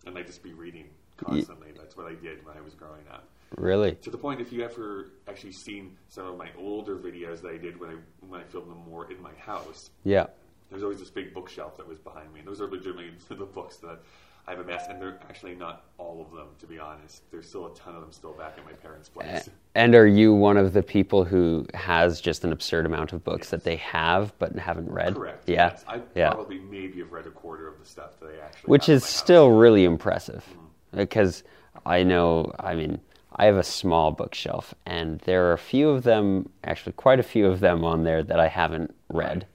and 0.06 0.17
I 0.19 0.23
just 0.23 0.43
be 0.43 0.53
reading 0.53 0.89
constantly. 1.17 1.69
That's 1.77 1.97
what 1.97 2.06
I 2.06 2.15
did 2.15 2.44
when 2.47 2.56
I 2.56 2.61
was 2.61 2.75
growing 2.75 3.03
up. 3.11 3.29
Really? 3.56 3.93
To 4.02 4.10
the 4.10 4.19
point, 4.19 4.40
if 4.40 4.52
you 4.52 4.64
ever 4.64 5.12
actually 5.28 5.52
seen 5.52 5.96
some 6.08 6.26
of 6.26 6.37
my 6.37 6.48
older 6.58 6.96
videos 6.96 7.40
that 7.43 7.52
I 7.52 7.56
did 7.56 7.78
when 7.78 7.90
I 7.90 7.94
when 8.26 8.40
I 8.40 8.44
filmed 8.44 8.70
them 8.70 8.82
more 8.88 9.10
in 9.10 9.20
my 9.22 9.34
house, 9.34 9.90
yeah, 10.04 10.26
there's 10.70 10.82
always 10.82 10.98
this 10.98 11.10
big 11.10 11.32
bookshelf 11.32 11.76
that 11.76 11.87
was 11.87 11.98
behind 11.98 12.32
me. 12.32 12.40
And 12.40 12.48
those 12.48 12.60
are 12.60 12.67
legitimately 12.67 13.12
the 13.29 13.44
books 13.44 13.76
that 13.79 14.00
I 14.48 14.53
have 14.53 14.60
amassed, 14.60 14.91
and 14.91 15.00
they're 15.00 15.19
actually 15.29 15.56
not 15.56 15.86
all 15.98 16.20
of 16.20 16.36
them, 16.36 16.48
to 16.60 16.67
be 16.67 16.79
honest. 16.79 17.22
There's 17.32 17.48
still 17.48 17.67
a 17.67 17.74
ton 17.74 17.96
of 17.96 18.00
them 18.00 18.12
still 18.12 18.32
back 18.32 18.55
at 18.56 18.65
my 18.65 18.72
parents' 18.72 19.08
place. 19.08 19.50
And 19.74 19.94
are 19.94 20.06
you 20.06 20.34
one 20.34 20.56
of 20.56 20.72
the 20.72 20.84
people 20.84 21.24
who 21.24 21.67
has 21.74 22.20
just 22.20 22.44
an 22.44 22.53
absurd 22.53 22.86
amount 22.86 23.12
of 23.12 23.24
books 23.24 23.46
yes. 23.46 23.50
that 23.50 23.65
they 23.65 23.76
have 23.76 24.32
but 24.38 24.56
haven't 24.56 24.88
read? 24.91 25.17
Correct. 25.17 25.48
Yeah. 25.48 25.70
Yes. 25.70 25.84
I 25.88 26.00
yeah. 26.15 26.31
probably 26.31 26.60
maybe 26.60 26.98
have 27.00 27.10
read 27.10 27.26
a 27.26 27.31
quarter 27.31 27.67
of 27.67 27.79
the 27.81 27.86
stuff 27.86 28.20
that 28.20 28.26
I 28.26 28.44
actually. 28.44 28.69
Which 28.69 28.88
is 28.88 29.05
still 29.05 29.50
really 29.50 29.84
impressive, 29.84 30.44
mm-hmm. 30.48 30.96
because 30.96 31.43
I 31.84 32.05
know. 32.05 32.53
I 32.60 32.76
mean 32.76 33.00
I 33.36 33.44
have 33.44 33.56
a 33.56 33.62
small 33.62 34.12
bookshelf, 34.12 34.74
and 34.86 35.20
there 35.20 35.46
are 35.48 35.52
a 35.52 35.58
few 35.58 35.90
of 35.90 36.05
them, 36.05 36.48
actually, 36.64 36.93
quite 36.93 37.20
a 37.20 37.22
few 37.22 37.46
of 37.46 37.60
them 37.60 37.84
on 37.84 38.02
there 38.02 38.22
that 38.22 38.40
I 38.40 38.48
haven't 38.48 38.94
read. 39.10 39.46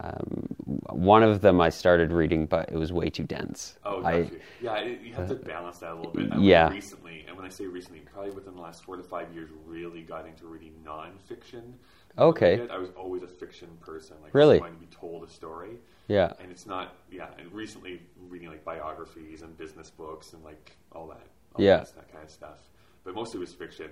Um, 0.00 0.56
one 0.88 1.22
of 1.22 1.40
them 1.40 1.60
I 1.60 1.68
started 1.68 2.10
reading, 2.12 2.46
but 2.46 2.70
it 2.70 2.76
was 2.76 2.92
way 2.92 3.10
too 3.10 3.22
dense. 3.22 3.78
Oh, 3.84 4.02
I, 4.02 4.28
yeah, 4.60 4.82
you 4.82 5.12
have 5.14 5.28
to 5.28 5.36
balance 5.36 5.78
that 5.78 5.92
a 5.92 5.94
little 5.94 6.10
bit. 6.10 6.32
I 6.32 6.38
yeah. 6.38 6.68
Recently, 6.70 7.24
and 7.28 7.36
when 7.36 7.46
I 7.46 7.48
say 7.48 7.66
recently, 7.66 8.00
probably 8.00 8.32
within 8.32 8.54
the 8.56 8.60
last 8.60 8.82
four 8.84 8.96
to 8.96 9.02
five 9.04 9.32
years, 9.32 9.50
really 9.66 10.02
got 10.02 10.26
into 10.26 10.46
reading 10.46 10.72
nonfiction. 10.84 11.74
Okay. 12.18 12.66
I 12.70 12.78
was 12.78 12.90
always 12.96 13.22
a 13.22 13.28
fiction 13.28 13.68
person, 13.80 14.16
like 14.22 14.34
really 14.34 14.58
wanting 14.58 14.76
to 14.76 14.80
be 14.80 14.94
told 14.94 15.22
a 15.22 15.28
story. 15.28 15.76
Yeah. 16.08 16.32
And 16.40 16.50
it's 16.50 16.66
not, 16.66 16.94
yeah. 17.10 17.28
And 17.38 17.52
recently, 17.52 18.00
reading 18.28 18.48
like 18.48 18.64
biographies 18.64 19.42
and 19.42 19.56
business 19.56 19.90
books 19.90 20.32
and 20.32 20.42
like 20.42 20.72
all 20.90 21.06
that, 21.08 21.26
all 21.54 21.64
yeah, 21.64 21.78
that, 21.78 21.94
that 21.94 22.12
kind 22.12 22.24
of 22.24 22.30
stuff 22.30 22.58
but 23.04 23.14
mostly 23.14 23.40
was 23.40 23.52
fiction. 23.52 23.90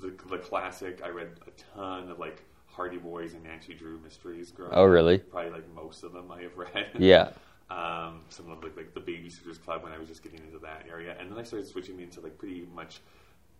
The, 0.00 0.14
the 0.28 0.38
classic, 0.38 1.00
I 1.04 1.08
read 1.08 1.28
a 1.46 1.50
ton 1.74 2.10
of 2.10 2.18
like 2.18 2.42
Hardy 2.66 2.98
Boys 2.98 3.34
and 3.34 3.42
Nancy 3.42 3.74
Drew 3.74 3.98
mysteries 3.98 4.50
growing 4.52 4.72
Oh, 4.74 4.84
really? 4.84 5.16
Up. 5.16 5.30
Probably 5.30 5.50
like 5.50 5.74
most 5.74 6.04
of 6.04 6.12
them 6.12 6.30
I 6.30 6.42
have 6.42 6.56
read. 6.56 6.90
Yeah. 6.98 7.30
um, 7.70 8.20
some 8.28 8.50
of 8.50 8.62
like, 8.62 8.76
like 8.76 8.94
the 8.94 9.00
Babysitters 9.00 9.62
Club 9.62 9.82
when 9.82 9.92
I 9.92 9.98
was 9.98 10.08
just 10.08 10.22
getting 10.22 10.40
into 10.40 10.58
that 10.60 10.86
area, 10.88 11.16
and 11.18 11.30
then 11.30 11.38
I 11.38 11.42
started 11.42 11.68
switching 11.68 11.96
me 11.96 12.04
into 12.04 12.20
like 12.20 12.38
pretty 12.38 12.66
much 12.74 13.00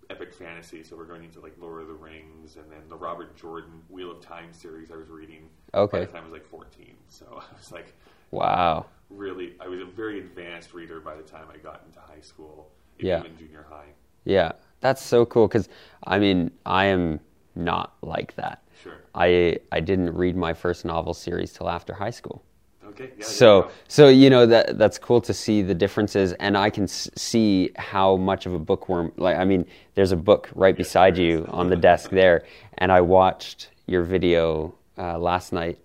epic 0.09 0.33
fantasy. 0.35 0.83
So 0.83 0.97
we're 0.97 1.05
going 1.05 1.25
into 1.25 1.41
like 1.41 1.55
Lord 1.61 1.83
of 1.83 1.89
the 1.89 1.95
Rings, 1.95 2.57
and 2.57 2.71
then 2.71 2.81
the 2.89 2.97
Robert 2.97 3.37
Jordan 3.37 3.83
Wheel 3.89 4.11
of 4.13 4.21
Time 4.21 4.53
series 4.53 4.91
I 4.91 4.97
was 4.97 5.09
reading. 5.09 5.49
Okay. 5.75 5.99
By 5.99 6.05
the 6.07 6.13
time 6.13 6.23
I 6.23 6.25
was 6.27 6.33
like 6.33 6.47
14, 6.47 6.95
so 7.09 7.27
I 7.33 7.57
was 7.57 7.73
like, 7.73 7.93
wow. 8.31 8.87
Really, 9.11 9.55
I 9.61 9.67
was 9.67 9.81
a 9.81 9.85
very 9.85 10.21
advanced 10.21 10.73
reader 10.75 11.01
by 11.01 11.17
the 11.17 11.23
time 11.23 11.47
I 11.53 11.59
got 11.59 11.83
into 11.87 11.99
high 12.01 12.21
school, 12.21 12.71
yeah. 13.01 13.21
even 13.21 13.37
junior 13.37 13.67
high. 13.69 13.89
Yeah. 14.25 14.53
That's 14.81 15.03
so 15.03 15.25
cool 15.27 15.47
because 15.49 15.69
I 16.05 16.19
mean 16.19 16.51
I 16.65 16.87
am 16.87 17.21
not 17.55 17.95
like 18.03 18.35
that. 18.37 18.63
Sure. 18.83 18.95
I 19.15 19.59
I 19.73 19.81
didn't 19.81 20.15
read 20.15 20.37
my 20.37 20.55
first 20.55 20.85
novel 20.85 21.15
series 21.15 21.53
till 21.53 21.69
after 21.69 21.93
high 21.95 22.11
school. 22.11 22.43
Okay. 22.89 23.11
Yeah, 23.19 23.25
So 23.25 23.63
go. 23.63 23.71
so 23.89 24.09
you 24.09 24.31
know 24.31 24.47
that 24.47 24.79
that's 24.79 24.99
cool 24.99 25.21
to 25.23 25.33
see 25.35 25.63
the 25.63 25.75
differences, 25.75 26.33
and 26.35 26.57
I 26.57 26.71
can 26.71 26.85
s- 26.85 27.09
see 27.15 27.71
how 27.77 28.17
much 28.17 28.47
of 28.47 28.55
a 28.55 28.59
bookworm. 28.59 29.13
Like 29.17 29.37
I 29.37 29.45
mean, 29.45 29.65
there's 29.95 30.13
a 30.13 30.17
book 30.17 30.51
right 30.55 30.77
beside 30.77 31.17
you 31.17 31.47
on 31.51 31.69
the 31.69 31.77
desk 31.77 32.11
there, 32.11 32.45
and 32.79 32.91
I 32.91 33.01
watched 33.03 33.69
your 33.87 34.03
video 34.03 34.75
uh, 34.99 35.19
last 35.19 35.53
night, 35.53 35.79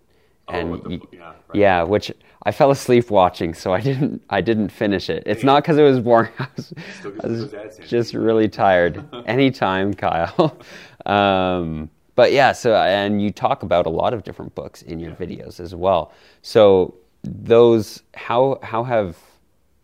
and 0.47 0.71
with 0.71 0.83
the 0.83 1.01
yeah, 1.11 1.25
right. 1.27 1.35
yeah, 1.53 1.83
which 1.83 2.11
I 2.43 2.51
fell 2.51 2.71
asleep 2.71 3.09
watching, 3.09 3.53
so 3.53 3.73
I 3.73 3.81
didn't 3.81 4.21
I 4.29 4.41
didn't 4.41 4.69
finish 4.69 5.09
it. 5.09 5.23
It's 5.25 5.43
not 5.43 5.63
because 5.63 5.77
it 5.77 5.83
was 5.83 5.99
boring. 5.99 6.31
I 6.39 6.47
was, 6.55 6.73
I 7.03 7.27
was 7.27 7.39
those 7.39 7.53
ads 7.53 7.79
in. 7.79 7.87
just 7.87 8.13
really 8.13 8.47
tired. 8.47 9.03
Anytime, 9.25 9.93
Kyle. 9.93 10.57
um, 11.05 11.89
but 12.15 12.31
yeah, 12.31 12.51
so 12.51 12.75
and 12.75 13.21
you 13.21 13.31
talk 13.31 13.63
about 13.63 13.85
a 13.85 13.89
lot 13.89 14.13
of 14.13 14.23
different 14.23 14.53
books 14.55 14.81
in 14.83 14.99
your 14.99 15.13
videos 15.13 15.59
as 15.59 15.73
well. 15.73 16.13
So 16.41 16.95
those 17.23 18.03
how 18.13 18.59
how 18.61 18.83
have 18.83 19.17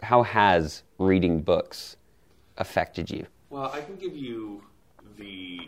how 0.03 0.23
has 0.23 0.83
reading 0.99 1.41
books 1.41 1.97
affected 2.57 3.09
you? 3.09 3.25
Well, 3.49 3.71
I 3.73 3.81
can 3.81 3.95
give 3.95 4.15
you 4.15 4.63
the 5.17 5.59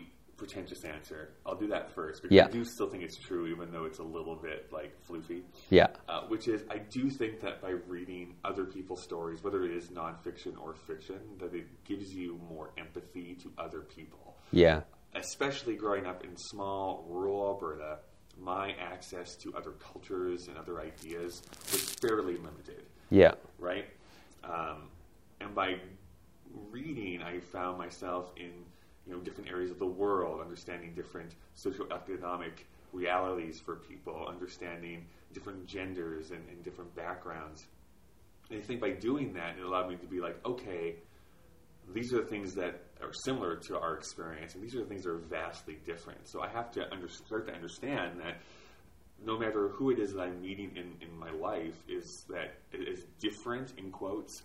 pretentious 0.44 0.84
answer. 0.84 1.30
I'll 1.46 1.54
do 1.56 1.68
that 1.68 1.94
first 1.94 2.22
because 2.22 2.34
Yeah. 2.34 2.46
I 2.46 2.50
do 2.50 2.64
still 2.64 2.88
think 2.90 3.02
it's 3.02 3.16
true, 3.16 3.46
even 3.46 3.72
though 3.72 3.84
it's 3.84 3.98
a 3.98 4.02
little 4.02 4.36
bit 4.36 4.70
like 4.72 4.92
floofy. 5.08 5.42
Yeah. 5.70 5.88
Uh, 6.08 6.22
which 6.28 6.48
is, 6.48 6.62
I 6.70 6.78
do 6.78 7.08
think 7.08 7.40
that 7.40 7.62
by 7.62 7.70
reading 7.70 8.34
other 8.44 8.64
people's 8.64 9.02
stories, 9.02 9.42
whether 9.42 9.64
it 9.64 9.70
is 9.70 9.88
nonfiction 9.88 10.58
or 10.60 10.74
fiction, 10.74 11.18
that 11.38 11.54
it 11.54 11.66
gives 11.84 12.14
you 12.14 12.38
more 12.48 12.70
empathy 12.76 13.36
to 13.42 13.52
other 13.56 13.80
people. 13.80 14.36
Yeah. 14.52 14.82
Especially 15.14 15.76
growing 15.76 16.06
up 16.06 16.24
in 16.24 16.36
small 16.36 17.06
rural 17.08 17.42
Alberta, 17.46 17.98
my 18.38 18.72
access 18.72 19.36
to 19.36 19.54
other 19.56 19.70
cultures 19.72 20.48
and 20.48 20.58
other 20.58 20.80
ideas 20.80 21.40
was 21.72 21.94
fairly 22.02 22.36
limited 22.36 22.82
Yeah. 23.10 23.34
right? 23.58 23.86
Um, 24.42 24.90
and 25.40 25.54
by 25.54 25.76
reading, 26.70 27.22
I 27.22 27.40
found 27.40 27.78
myself 27.78 28.32
in 28.36 28.50
you 29.06 29.12
know 29.12 29.20
different 29.20 29.50
areas 29.50 29.70
of 29.70 29.78
the 29.78 29.86
world, 29.86 30.40
understanding 30.40 30.94
different 30.94 31.34
socioeconomic 31.56 32.52
realities 32.92 33.60
for 33.60 33.76
people, 33.76 34.26
understanding 34.28 35.04
different 35.32 35.66
genders 35.66 36.30
and, 36.30 36.48
and 36.48 36.62
different 36.62 36.94
backgrounds. 36.94 37.66
And 38.50 38.58
I 38.58 38.62
think 38.62 38.80
by 38.80 38.90
doing 38.90 39.32
that, 39.34 39.56
it 39.58 39.64
allowed 39.64 39.88
me 39.88 39.96
to 39.96 40.06
be 40.06 40.20
like, 40.20 40.36
okay, 40.46 40.96
these 41.92 42.12
are 42.12 42.22
the 42.22 42.28
things 42.28 42.54
that 42.54 42.82
are 43.02 43.12
similar 43.12 43.56
to 43.68 43.78
our 43.78 43.96
experience, 43.96 44.54
and 44.54 44.62
these 44.62 44.74
are 44.74 44.80
the 44.80 44.86
things 44.86 45.04
that 45.04 45.10
are 45.10 45.18
vastly 45.18 45.78
different. 45.84 46.28
So 46.28 46.40
I 46.40 46.48
have 46.48 46.70
to 46.72 46.90
under, 46.90 47.08
start 47.08 47.46
to 47.48 47.52
understand 47.52 48.20
that 48.20 48.38
no 49.24 49.38
matter 49.38 49.68
who 49.68 49.90
it 49.90 49.98
is 49.98 50.12
that 50.14 50.22
I'm 50.22 50.40
meeting 50.40 50.70
in, 50.76 50.94
in 51.06 51.18
my 51.18 51.30
life, 51.30 51.74
is 51.88 52.24
that 52.28 52.54
as 52.72 53.04
different 53.20 53.72
in 53.78 53.90
quotes 53.90 54.42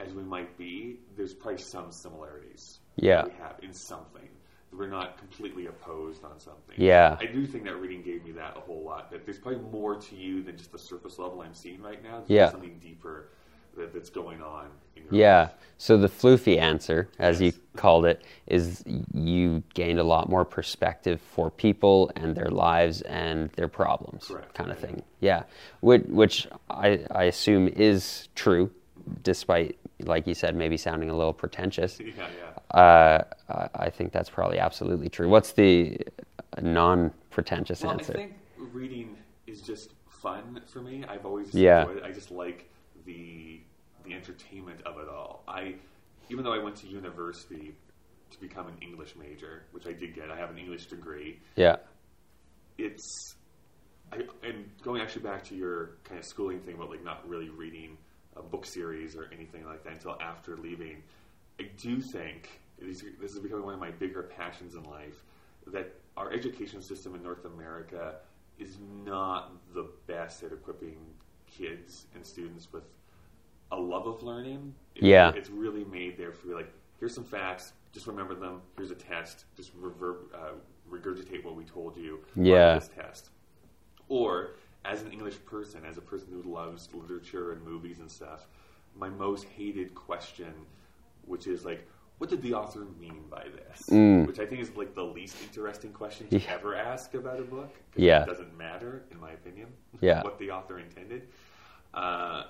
as 0.00 0.12
we 0.14 0.22
might 0.22 0.56
be, 0.56 0.96
there's 1.16 1.34
probably 1.34 1.58
some 1.60 1.90
similarities 1.90 2.78
Yeah. 2.96 3.22
that 3.22 3.26
we 3.32 3.38
have 3.38 3.56
in 3.62 3.72
something. 3.72 4.28
We're 4.72 4.88
not 4.88 5.16
completely 5.18 5.66
opposed 5.66 6.24
on 6.24 6.38
something. 6.38 6.74
Yeah. 6.76 7.16
I 7.18 7.26
do 7.26 7.46
think 7.46 7.64
that 7.64 7.76
reading 7.80 8.02
gave 8.02 8.24
me 8.24 8.32
that 8.32 8.56
a 8.56 8.60
whole 8.60 8.82
lot. 8.84 9.10
That 9.10 9.24
there's 9.24 9.38
probably 9.38 9.62
more 9.70 9.96
to 9.96 10.14
you 10.16 10.42
than 10.42 10.56
just 10.56 10.72
the 10.72 10.78
surface 10.78 11.18
level 11.18 11.40
I'm 11.40 11.54
seeing 11.54 11.80
right 11.82 12.02
now. 12.02 12.18
There's 12.18 12.30
Yeah. 12.30 12.50
something 12.50 12.78
deeper 12.78 13.30
that, 13.76 13.92
that's 13.92 14.10
going 14.10 14.42
on 14.42 14.68
in 14.94 15.04
your 15.04 15.14
Yeah. 15.14 15.40
life. 15.42 15.54
So 15.78 15.96
the 15.96 16.08
floofy 16.08 16.58
answer, 16.58 17.08
as 17.18 17.40
Yes. 17.40 17.54
you 17.56 17.60
called 17.76 18.04
it, 18.04 18.22
is 18.46 18.84
you 19.14 19.62
gained 19.74 19.98
a 19.98 20.04
lot 20.04 20.28
more 20.28 20.44
perspective 20.44 21.20
for 21.20 21.50
people 21.50 22.10
and 22.14 22.36
their 22.36 22.50
lives 22.50 23.00
and 23.02 23.50
their 23.52 23.68
problems, 23.68 24.28
Correct. 24.28 24.54
kind 24.54 24.70
of 24.70 24.78
thing. 24.78 25.02
Yeah, 25.20 25.44
which, 25.80 26.04
which 26.06 26.46
I, 26.68 27.04
I 27.10 27.24
assume 27.24 27.68
is 27.68 28.28
true, 28.34 28.70
despite, 29.22 29.78
like 30.04 30.26
you 30.26 30.34
said, 30.34 30.54
maybe 30.54 30.76
sounding 30.76 31.10
a 31.10 31.16
little 31.16 31.32
pretentious. 31.32 31.98
Yeah, 32.00 32.12
yeah. 32.74 32.78
Uh, 32.78 33.24
I- 33.74 33.90
think 33.90 34.12
that's 34.12 34.30
probably 34.30 34.58
absolutely 34.58 35.08
true. 35.08 35.28
What's 35.28 35.52
the 35.52 35.98
non-pretentious 36.60 37.82
Well, 37.82 37.92
answer? 37.92 38.12
I 38.12 38.16
think 38.16 38.32
reading 38.56 39.16
is 39.46 39.60
just 39.62 39.94
fun 40.08 40.60
for 40.66 40.80
me. 40.80 41.04
I've 41.08 41.24
always 41.26 41.54
Yeah. 41.54 41.82
enjoyed 41.82 41.98
it. 41.98 42.02
I 42.04 42.12
just 42.12 42.30
like 42.30 42.68
the 43.06 43.60
the 44.04 44.14
entertainment 44.14 44.80
of 44.86 44.98
it 44.98 45.08
all. 45.08 45.42
I 45.48 45.74
even 46.30 46.44
though 46.44 46.52
I 46.52 46.58
went 46.58 46.76
to 46.76 46.86
university 46.86 47.74
to 48.30 48.40
become 48.40 48.66
an 48.66 48.76
English 48.82 49.16
major, 49.16 49.64
which 49.72 49.86
I 49.86 49.92
did 49.92 50.14
get. 50.14 50.30
I 50.30 50.36
have 50.36 50.50
an 50.50 50.58
English 50.58 50.86
degree. 50.86 51.40
yeah, 51.56 51.76
It's 52.78 53.34
I, 54.12 54.18
and 54.42 54.70
going 54.82 55.00
actually 55.02 55.22
back 55.22 55.44
to 55.44 55.54
your 55.54 55.96
kind 56.04 56.18
of 56.18 56.24
schooling 56.26 56.60
thing 56.60 56.74
about 56.74 56.90
like 56.90 57.02
not 57.04 57.26
really 57.28 57.48
reading 57.50 57.96
a 58.38 58.42
book 58.42 58.64
series 58.64 59.16
or 59.16 59.28
anything 59.32 59.64
like 59.64 59.82
that 59.84 59.94
until 59.94 60.16
after 60.20 60.56
leaving. 60.56 61.02
I 61.60 61.64
do 61.76 62.00
think 62.00 62.60
this 62.80 63.02
this 63.20 63.32
is 63.32 63.40
becoming 63.40 63.64
one 63.64 63.74
of 63.74 63.80
my 63.80 63.90
bigger 63.90 64.22
passions 64.22 64.74
in 64.74 64.84
life 64.84 65.24
that 65.66 65.92
our 66.16 66.32
education 66.32 66.80
system 66.82 67.14
in 67.14 67.22
North 67.22 67.44
America 67.44 68.16
is 68.58 68.78
not 69.04 69.52
the 69.74 69.86
best 70.06 70.42
at 70.42 70.52
equipping 70.52 70.96
kids 71.46 72.06
and 72.14 72.24
students 72.24 72.72
with 72.72 72.84
a 73.72 73.76
love 73.78 74.06
of 74.06 74.22
learning. 74.22 74.74
It- 74.94 75.02
Yeah. 75.04 75.32
it's 75.34 75.50
really 75.50 75.84
made 75.84 76.16
there 76.16 76.32
for 76.32 76.46
you. 76.48 76.54
Like, 76.54 76.72
here's 76.98 77.14
some 77.14 77.24
facts. 77.24 77.72
Just 77.92 78.06
remember 78.06 78.34
them. 78.34 78.62
Here's 78.76 78.90
a 78.90 78.94
test. 78.94 79.44
Just 79.56 79.78
reverb, 79.80 80.32
uh, 80.34 80.52
regurgitate 80.90 81.44
what 81.44 81.54
we 81.54 81.64
told 81.64 81.96
you. 81.96 82.24
Yeah. 82.34 82.74
This 82.74 82.88
test. 82.88 83.30
Or 84.08 84.56
as 84.84 85.02
an 85.02 85.12
English 85.12 85.36
person, 85.44 85.84
as 85.84 85.98
a 85.98 86.00
person 86.00 86.28
who 86.32 86.42
loves 86.50 86.88
literature 86.94 87.52
and 87.52 87.62
movies 87.62 87.98
and 87.98 88.10
stuff, 88.10 88.46
my 88.96 89.08
most 89.08 89.44
hated 89.44 89.94
question, 89.94 90.52
which 91.26 91.46
is 91.46 91.64
like, 91.64 91.86
what 92.18 92.30
did 92.30 92.42
the 92.42 92.54
author 92.54 92.84
mean 92.98 93.22
by 93.30 93.44
this? 93.54 93.88
Which 94.26 94.40
I 94.40 94.46
think 94.46 94.60
is 94.60 94.74
like 94.74 94.94
the 94.94 95.04
least 95.04 95.36
interesting 95.42 95.92
question 95.92 96.26
to 96.28 96.36
Mm. 96.36 96.44
Yeah. 96.44 96.52
ever 96.54 96.74
ask 96.74 97.14
about 97.14 97.38
a 97.38 97.44
book. 97.44 97.72
Yeah. 97.96 98.22
It 98.22 98.26
doesn't 98.26 98.56
matter, 98.56 99.04
in 99.12 99.20
my 99.20 99.32
opinion, 99.32 99.68
Yeah. 100.00 100.22
what 100.24 100.38
the 100.38 100.50
author 100.50 100.78
intended. 100.78 101.28
Uh, 101.94 102.44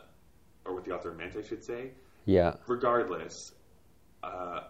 or 0.64 0.74
what 0.74 0.84
the 0.84 0.92
author 0.94 1.12
meant, 1.12 1.36
I 1.36 1.42
should 1.42 1.62
say 1.64 1.92
yeah, 2.26 2.56
regardless, 2.66 3.52
uh, 4.22 4.64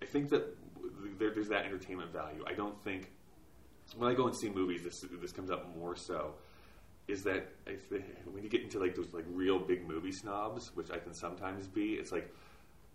I 0.00 0.04
think 0.06 0.30
that 0.30 0.56
there, 1.18 1.30
there's 1.30 1.48
that 1.48 1.66
entertainment 1.66 2.10
value. 2.10 2.42
I 2.46 2.54
don't 2.54 2.80
think 2.82 3.10
when 3.98 4.10
I 4.10 4.14
go 4.14 4.26
and 4.26 4.34
see 4.34 4.48
movies, 4.48 4.82
this 4.82 5.04
this 5.20 5.32
comes 5.32 5.50
up 5.50 5.76
more 5.76 5.94
so. 5.96 6.34
Is 7.06 7.22
that 7.24 7.48
I 7.66 7.74
think 7.74 8.04
when 8.32 8.42
you 8.42 8.48
get 8.48 8.62
into 8.62 8.78
like 8.78 8.94
those 8.94 9.12
like 9.12 9.26
real 9.28 9.58
big 9.58 9.86
movie 9.86 10.12
snobs, 10.12 10.74
which 10.74 10.90
I 10.90 10.98
can 10.98 11.12
sometimes 11.12 11.66
be, 11.66 11.94
it's 11.94 12.12
like 12.12 12.32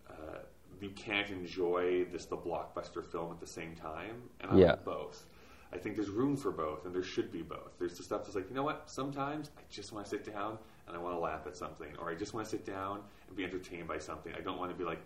uh, 0.09 0.39
you 0.81 0.89
can't 0.91 1.29
enjoy 1.29 2.05
this 2.05 2.25
the 2.25 2.37
blockbuster 2.37 3.03
film 3.03 3.31
at 3.31 3.39
the 3.39 3.47
same 3.47 3.75
time, 3.75 4.23
and 4.41 4.51
I 4.51 4.55
Yeah. 4.55 4.71
like 4.71 4.83
both. 4.83 5.25
I 5.71 5.77
think 5.77 5.95
there's 5.95 6.09
room 6.09 6.35
for 6.35 6.51
both, 6.51 6.85
and 6.85 6.95
there 6.95 7.03
should 7.03 7.31
be 7.31 7.43
both. 7.43 7.77
There's 7.77 7.95
the 7.97 8.03
stuff 8.03 8.23
that's 8.23 8.35
like, 8.35 8.49
you 8.49 8.55
know 8.55 8.63
what? 8.63 8.89
Sometimes 8.89 9.51
I 9.57 9.61
just 9.69 9.93
want 9.93 10.05
to 10.05 10.09
sit 10.09 10.25
down 10.25 10.57
and 10.87 10.97
I 10.97 10.99
want 10.99 11.15
to 11.15 11.19
laugh 11.19 11.45
at 11.45 11.55
something, 11.55 11.95
or 11.99 12.09
I 12.09 12.15
just 12.15 12.33
want 12.33 12.45
to 12.47 12.49
sit 12.49 12.65
down 12.65 13.01
and 13.27 13.35
be 13.37 13.43
entertained 13.43 13.87
by 13.87 13.99
something. 13.99 14.33
I 14.35 14.41
don't 14.41 14.57
want 14.57 14.71
to 14.71 14.77
be 14.77 14.83
like, 14.83 15.01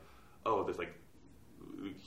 oh, 0.45 0.63
there's 0.63 0.77
like 0.77 0.93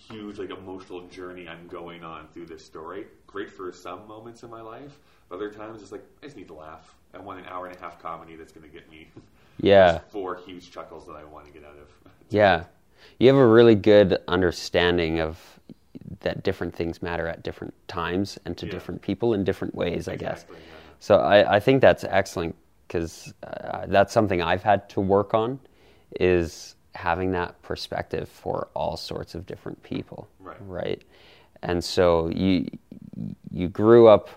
huge 0.09 0.39
like 0.39 0.51
emotional 0.51 1.07
journey 1.09 1.49
I'm 1.49 1.67
going 1.69 2.05
on 2.05 2.29
through 2.29 2.47
this 2.47 2.65
story. 2.65 3.07
Great 3.27 3.51
for 3.51 3.73
some 3.73 4.07
moments 4.07 4.43
in 4.43 4.51
my 4.51 4.61
life, 4.61 4.99
but 5.29 5.37
other 5.37 5.51
times 5.51 5.83
it's 5.83 5.93
like 5.93 6.05
I 6.23 6.27
just 6.27 6.37
need 6.37 6.49
to 6.49 6.55
laugh. 6.55 6.95
I 7.15 7.19
want 7.19 7.41
an 7.41 7.47
hour 7.47 7.67
and 7.67 7.77
a 7.77 7.79
half 7.79 8.01
comedy 8.01 8.37
that's 8.37 8.53
going 8.53 8.67
to 8.69 8.73
get 8.73 8.91
me 8.91 9.09
yeah. 9.61 9.99
four 10.11 10.37
huge 10.47 10.71
chuckles 10.71 11.07
that 11.07 11.17
I 11.17 11.25
want 11.25 11.47
to 11.47 11.53
get 11.53 11.65
out 11.65 11.77
of. 11.79 11.89
Yeah. 12.29 12.65
You 13.21 13.29
have 13.29 13.37
a 13.37 13.47
really 13.47 13.77
good 13.77 14.19
understanding 14.27 15.21
of 15.21 15.39
that 16.21 16.43
different 16.43 16.75
things 16.75 17.01
matter 17.01 17.29
at 17.29 17.43
different 17.45 17.73
times 17.89 18.37
and 18.45 18.57
to 18.59 18.67
Yeah. 18.67 18.73
different 18.73 19.01
people 19.01 19.33
in 19.35 19.45
different 19.45 19.75
ways, 19.77 20.09
I 20.09 20.17
guess. 20.17 20.45
Yeah. 20.51 20.57
So 20.99 21.19
I, 21.19 21.57
I 21.57 21.61
think 21.61 21.81
that's 21.81 22.03
excellent 22.05 22.57
because 22.89 23.33
uh, 23.45 23.87
that's 23.87 24.13
something 24.13 24.43
I've 24.43 24.63
had 24.63 24.89
to 24.91 25.01
work 25.01 25.35
on 25.35 25.61
is 26.21 26.75
having 26.97 27.31
that 27.33 27.61
perspective 27.63 28.29
for 28.29 28.69
all 28.75 28.97
sorts 28.97 29.35
of 29.35 29.47
different 29.47 29.81
people. 29.83 30.27
Right. 30.41 30.57
Right. 30.67 31.03
And 31.63 31.83
so 31.83 32.29
you 32.29 32.67
you 33.51 33.69
grew 33.69 34.09
up 34.09 34.29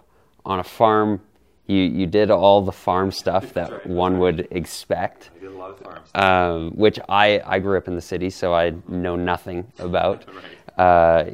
on 0.45 0.59
a 0.59 0.63
farm. 0.63 1.21
You 1.67 1.77
you 1.83 2.07
did 2.07 2.31
all 2.31 2.61
the 2.61 2.71
farm 2.71 3.11
stuff 3.11 3.53
that 3.53 3.71
right, 3.71 3.85
one 3.87 4.19
would 4.19 4.47
expect 4.51 5.29
I 5.35 5.39
did 5.39 5.51
a 5.51 5.57
lot 5.57 5.71
of 5.71 5.79
farms. 5.79 6.09
um, 6.15 6.71
which 6.71 6.99
I, 7.09 7.41
I 7.45 7.59
grew 7.59 7.77
up 7.77 7.87
in 7.87 7.95
the 7.95 8.01
city, 8.01 8.29
so 8.29 8.53
I 8.53 8.73
know 8.87 9.15
nothing 9.15 9.71
about. 9.79 10.25
Right. 10.27 10.79
Uh, 10.79 11.31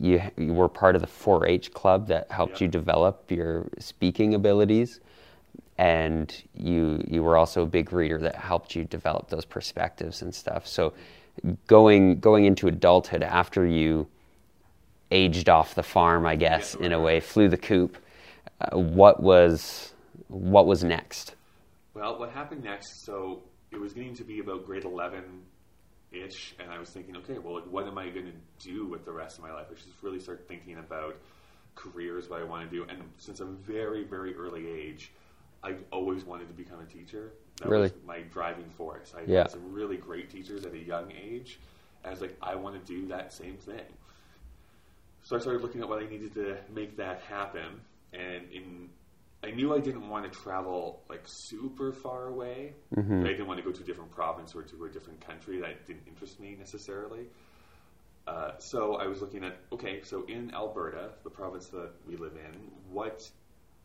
you, 0.00 0.20
you 0.36 0.52
were 0.52 0.68
part 0.68 0.96
of 0.96 1.02
the 1.02 1.08
4-H 1.08 1.72
club 1.72 2.08
that 2.08 2.30
helped 2.30 2.54
Yep. 2.54 2.60
you 2.62 2.68
develop 2.68 3.30
your 3.30 3.66
speaking 3.78 4.34
abilities, 4.34 5.00
and 5.78 6.34
you 6.54 7.02
you 7.08 7.22
were 7.22 7.36
also 7.36 7.62
a 7.62 7.66
big 7.66 7.92
reader 7.92 8.18
that 8.18 8.36
helped 8.36 8.74
you 8.74 8.84
develop 8.84 9.28
those 9.28 9.44
perspectives 9.44 10.22
and 10.22 10.34
stuff. 10.34 10.66
So, 10.66 10.92
going 11.66 12.20
going 12.20 12.44
into 12.44 12.68
adulthood 12.68 13.22
after 13.22 13.66
you 13.66 14.06
aged 15.14 15.48
off 15.48 15.74
the 15.74 15.82
farm, 15.82 16.26
I 16.26 16.36
guess, 16.36 16.74
in 16.74 16.92
a 16.92 17.00
way, 17.00 17.20
flew 17.20 17.48
the 17.48 17.56
coop. 17.56 17.96
Uh, 18.60 18.78
what 18.78 19.22
was 19.22 19.92
what 20.28 20.66
was 20.66 20.82
next? 20.84 21.34
Well, 21.94 22.18
what 22.18 22.30
happened 22.30 22.64
next? 22.64 23.04
So 23.06 23.42
it 23.70 23.80
was 23.80 23.92
getting 23.92 24.14
to 24.16 24.24
be 24.24 24.40
about 24.40 24.66
grade 24.66 24.84
eleven 24.84 25.42
ish, 26.12 26.54
and 26.60 26.70
I 26.70 26.78
was 26.78 26.90
thinking, 26.90 27.16
okay, 27.18 27.38
well, 27.38 27.54
like, 27.54 27.70
what 27.70 27.86
am 27.86 27.98
I 27.98 28.08
going 28.08 28.26
to 28.26 28.68
do 28.68 28.86
with 28.86 29.04
the 29.04 29.12
rest 29.12 29.38
of 29.38 29.44
my 29.44 29.52
life? 29.52 29.66
I 29.70 29.74
should 29.78 29.92
really 30.02 30.20
start 30.20 30.46
thinking 30.46 30.78
about 30.78 31.16
careers, 31.74 32.28
what 32.28 32.40
I 32.40 32.44
want 32.44 32.68
to 32.68 32.76
do. 32.76 32.84
And 32.88 33.02
since 33.18 33.40
a 33.40 33.44
very, 33.44 34.04
very 34.04 34.34
early 34.36 34.68
age, 34.68 35.12
I 35.64 35.74
always 35.90 36.24
wanted 36.24 36.46
to 36.48 36.54
become 36.54 36.80
a 36.80 36.84
teacher. 36.84 37.32
That 37.60 37.68
Really? 37.68 37.82
was 37.84 37.92
my 38.06 38.20
driving 38.20 38.70
force. 38.76 39.12
I 39.16 39.22
Yeah. 39.22 39.38
had 39.38 39.50
some 39.50 39.72
really 39.72 39.96
great 39.96 40.30
teachers 40.30 40.64
at 40.64 40.72
a 40.72 40.78
young 40.78 41.10
age. 41.12 41.58
And 42.02 42.10
I 42.10 42.10
was 42.10 42.20
like, 42.20 42.36
I 42.40 42.54
want 42.54 42.74
to 42.80 42.92
do 42.92 43.06
that 43.08 43.32
same 43.32 43.56
thing. 43.56 43.86
So 45.24 45.36
I 45.36 45.38
started 45.40 45.62
looking 45.62 45.80
at 45.80 45.88
what 45.88 46.02
I 46.02 46.06
needed 46.06 46.34
to 46.34 46.58
make 46.72 46.98
that 46.98 47.20
happen, 47.22 47.80
and 48.12 48.50
in 48.52 48.90
I 49.42 49.50
knew 49.50 49.74
I 49.74 49.80
didn't 49.80 50.08
want 50.08 50.30
to 50.30 50.38
travel 50.38 51.02
like 51.08 51.22
super 51.26 51.92
far 51.92 52.28
away. 52.28 52.74
I 53.24 53.28
didn't 53.28 53.46
want 53.46 53.58
to 53.58 53.64
go 53.64 53.72
to 53.72 53.82
a 53.82 53.86
different 53.86 54.10
province 54.10 54.54
or 54.54 54.62
to 54.62 54.84
a 54.84 54.88
different 54.88 55.20
country. 55.26 55.60
That 55.60 55.86
didn't 55.86 56.04
interest 56.06 56.40
me 56.40 56.56
necessarily. 56.58 57.26
Uh, 58.26 58.56
so 58.58 58.94
I 58.94 59.06
was 59.06 59.20
looking 59.20 59.44
at 59.44 59.58
okay, 59.72 60.02
so 60.02 60.24
in 60.28 60.54
Alberta, 60.54 61.10
the 61.24 61.30
province 61.30 61.66
that 61.68 61.90
we 62.06 62.16
live 62.16 62.32
in, 62.36 62.70
what 62.90 63.28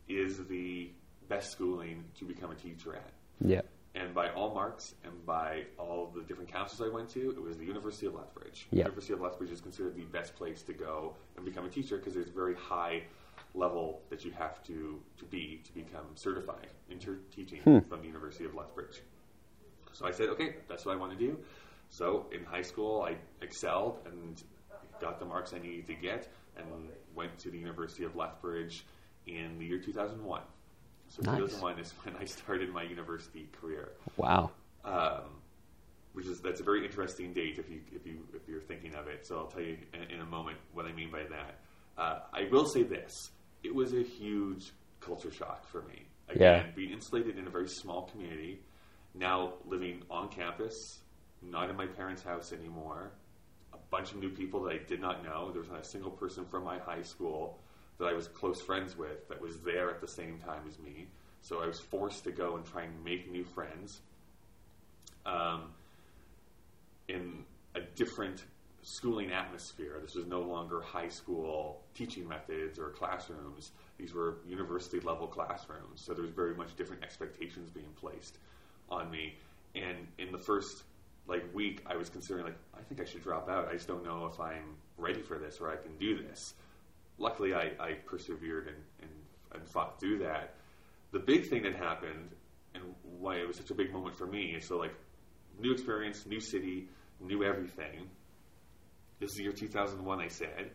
is 0.08 0.46
the 0.48 0.92
best 1.28 1.52
schooling 1.52 2.06
to 2.20 2.26
become 2.26 2.52
a 2.52 2.56
teacher 2.56 2.96
at? 2.96 3.12
Yeah. 3.46 3.62
And 3.96 4.14
by 4.14 4.30
all 4.30 4.54
marks 4.54 4.94
and 5.04 5.26
by 5.26 5.64
all 5.78 6.14
the 6.16 6.22
different 6.22 6.52
councils 6.52 6.88
I 6.88 6.94
went 6.94 7.10
to, 7.10 7.32
it 7.32 7.42
was 7.42 7.58
the 7.58 7.66
University 7.66 8.06
of 8.06 8.14
Lethbridge. 8.14 8.68
Yeah. 8.72 8.84
University 8.84 9.14
of 9.14 9.22
Lethbridge 9.22 9.52
is 9.52 9.62
considered 9.62 9.96
the 9.96 10.04
best 10.04 10.36
place 10.36 10.62
to 10.64 10.74
go 10.74 11.16
and 11.36 11.46
become 11.46 11.66
a 11.66 11.70
teacher 11.70 11.98
because 11.98 12.14
there's 12.14 12.28
a 12.28 12.32
very 12.32 12.56
high 12.56 13.04
level 13.56 14.02
that 14.10 14.24
you 14.24 14.32
have 14.32 14.64
to, 14.64 15.00
to 15.18 15.26
be 15.26 15.62
to 15.66 15.74
become 15.74 16.06
certified 16.14 16.68
in 16.90 17.00
ter- 17.00 17.20
teaching 17.36 17.62
hmm. 17.62 17.80
from 17.80 18.02
the 18.02 18.08
University 18.08 18.46
of 18.46 18.54
Lethbridge. 18.54 19.02
So 19.92 20.06
I 20.06 20.12
said, 20.12 20.30
okay, 20.30 20.58
that's 20.68 20.86
what 20.86 20.94
I 20.94 21.00
want 21.00 21.12
to 21.12 21.18
do. 21.18 21.40
So 21.90 22.28
in 22.32 22.44
high 22.44 22.62
school, 22.62 23.02
I 23.02 23.16
excelled 23.42 24.00
and 24.06 24.42
got 25.02 25.20
the 25.20 25.26
marks 25.26 25.54
I 25.54 25.60
needed 25.60 25.88
to 25.88 25.96
get 25.96 26.28
and 26.58 26.66
went 27.16 27.38
to 27.40 27.50
the 27.50 27.58
University 27.58 28.04
of 28.04 28.16
Lethbridge 28.16 28.86
in 29.26 29.58
the 29.58 29.66
year 29.66 29.80
2001. 29.80 30.42
So 31.10 31.22
Nice. 31.24 31.38
2001 31.38 31.80
is 31.80 31.94
when 32.04 32.16
I 32.18 32.26
started 32.26 32.70
my 32.72 32.84
university 32.84 33.50
career 33.60 33.92
Wow. 34.18 34.52
um, 34.86 35.42
which 36.14 36.26
is 36.28 36.40
that's 36.42 36.60
a 36.60 36.64
very 36.64 36.86
interesting 36.86 37.34
date 37.34 37.58
if 37.60 37.70
you 37.70 37.82
if 37.92 38.06
you 38.06 38.28
if 38.34 38.48
you're 38.48 38.62
thinking 38.62 38.96
of 38.96 39.08
it. 39.08 39.26
So 39.26 39.38
I'll 39.38 39.48
tell 39.48 39.62
you 39.62 39.78
in, 39.94 40.04
in 40.16 40.22
a 40.22 40.26
moment 40.26 40.58
what 40.74 40.86
I 40.86 40.92
mean 40.94 41.12
by 41.12 41.24
that. 41.24 41.60
Uh, 41.98 42.20
I 42.34 42.48
will 42.52 42.66
say 42.66 42.84
this: 42.84 43.32
it 43.64 43.74
was 43.74 43.94
a 43.94 44.02
huge 44.02 44.72
culture 45.02 45.32
shock 45.32 45.66
for 45.68 45.82
me. 45.84 46.06
Again, 46.30 46.66
Yeah. 46.68 46.72
being 46.76 46.92
insulated 46.92 47.38
in 47.38 47.48
a 47.48 47.50
very 47.50 47.68
small 47.68 48.04
community, 48.04 48.62
now 49.14 49.54
living 49.66 50.04
on 50.12 50.30
campus, 50.30 51.00
not 51.42 51.70
in 51.70 51.76
my 51.76 51.88
parents' 51.88 52.22
house 52.24 52.54
anymore. 52.54 53.12
A 53.74 53.78
bunch 53.92 54.12
of 54.12 54.18
new 54.20 54.30
people 54.30 54.62
that 54.64 54.74
I 54.74 54.78
did 54.88 55.00
not 55.02 55.24
know. 55.24 55.52
There 55.52 55.62
was 55.62 55.70
not 55.70 55.80
a 55.82 55.84
single 55.84 56.12
person 56.12 56.46
from 56.46 56.64
my 56.64 56.78
high 56.80 57.02
school 57.04 57.60
that 58.00 58.08
I 58.08 58.14
was 58.14 58.28
close 58.28 58.62
friends 58.62 58.98
with 58.98 59.28
that 59.28 59.40
was 59.42 59.60
there 59.60 59.90
at 59.90 60.02
the 60.02 60.08
same 60.08 60.40
time 60.40 60.64
as 60.68 60.80
me. 60.80 61.08
So 61.42 61.62
I 61.62 61.68
was 61.68 61.80
forced 61.80 62.24
to 62.24 62.32
go 62.32 62.56
and 62.56 62.66
try 62.66 62.84
and 62.84 63.04
make 63.04 63.32
new 63.32 63.44
friends 63.44 64.00
um, 65.26 65.72
in 67.08 67.44
a 67.76 67.82
different 67.96 68.44
schooling 68.82 69.32
atmosphere. 69.32 70.00
This 70.02 70.16
was 70.16 70.26
no 70.26 70.42
longer 70.42 70.82
high 70.82 71.10
school 71.10 71.82
teaching 71.94 72.28
methods 72.28 72.80
or 72.80 72.90
classrooms. 72.90 73.72
These 73.98 74.14
were 74.14 74.38
university 74.48 75.00
level 75.02 75.28
classrooms. 75.28 76.02
So 76.06 76.14
there 76.14 76.24
was 76.24 76.32
very 76.32 76.56
much 76.56 76.76
different 76.76 77.04
expectations 77.04 77.70
being 77.70 77.94
placed 78.00 78.38
on 78.90 79.12
me. 79.12 79.36
And 79.76 80.08
in 80.18 80.32
the 80.32 80.40
first 80.40 80.84
like 81.28 81.44
week, 81.54 81.84
I 81.86 81.96
was 81.96 82.10
considering 82.10 82.46
like 82.46 82.58
I 82.74 82.82
think 82.82 83.02
I 83.02 83.06
should 83.06 83.24
drop 83.24 83.50
out. 83.50 83.68
I 83.68 83.74
just 83.74 83.88
don't 83.88 84.04
know 84.04 84.30
if 84.32 84.40
I'm 84.40 84.76
ready 84.98 85.22
for 85.22 85.38
this 85.38 85.60
or 85.60 85.70
I 85.70 85.76
can 85.76 85.96
do 86.00 86.22
this. 86.24 86.54
Luckily, 87.20 87.54
I, 87.54 87.72
I 87.80 87.94
persevered 88.06 88.68
and, 88.68 88.78
and, 89.02 89.12
and 89.54 89.68
fought 89.68 90.00
through 90.00 90.20
that. 90.20 90.56
The 91.12 91.20
big 91.20 91.48
thing 91.48 91.64
that 91.64 91.76
happened 91.76 92.30
and 92.74 92.84
why 93.04 93.36
it 93.36 93.48
was 93.48 93.58
such 93.58 93.70
a 93.72 93.76
big 93.76 93.92
moment 93.92 94.16
for 94.16 94.26
me 94.26 94.56
is 94.58 94.68
so 94.68 94.78
like 94.78 94.94
new 95.60 95.72
experience, 95.72 96.26
new 96.26 96.40
city, 96.40 96.88
new 97.20 97.44
everything. 97.44 98.10
This 99.20 99.32
is 99.32 99.38
the 99.38 99.44
year 99.44 99.52
2001, 99.52 100.20
I 100.20 100.28
said. 100.28 100.72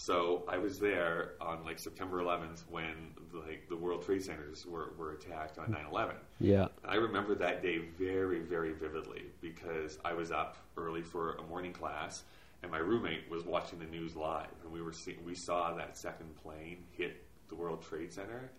So 0.00 0.44
I 0.48 0.58
was 0.58 0.78
there 0.78 1.32
on 1.40 1.64
like 1.64 1.80
September 1.80 2.18
11th 2.22 2.62
when 2.70 3.14
like 3.34 3.68
the 3.68 3.76
World 3.76 4.04
Trade 4.04 4.22
Centers 4.22 4.64
were, 4.64 4.92
were 4.96 5.14
attacked 5.14 5.58
on 5.58 5.74
9/11. 5.74 6.14
Yeah. 6.38 6.68
I 6.84 6.94
remember 6.94 7.34
that 7.34 7.62
day 7.62 7.78
very, 7.98 8.40
very 8.40 8.72
vividly 8.74 9.24
because 9.40 9.98
I 10.04 10.12
was 10.12 10.30
up 10.30 10.56
early 10.76 11.02
for 11.02 11.34
a 11.34 11.42
morning 11.42 11.72
class, 11.72 12.22
and 12.62 12.70
my 12.70 12.78
roommate 12.78 13.28
was 13.30 13.44
watching 13.44 13.78
the 13.78 13.86
news 13.86 14.16
live, 14.16 14.48
and 14.64 14.72
we 14.72 14.82
were 14.82 14.92
see- 14.92 15.18
we 15.24 15.34
saw 15.34 15.74
that 15.74 15.96
second 15.96 16.34
plane 16.36 16.84
hit 16.92 17.24
the 17.48 17.54
World 17.54 17.82
Trade 17.82 18.12
Center, 18.12 18.50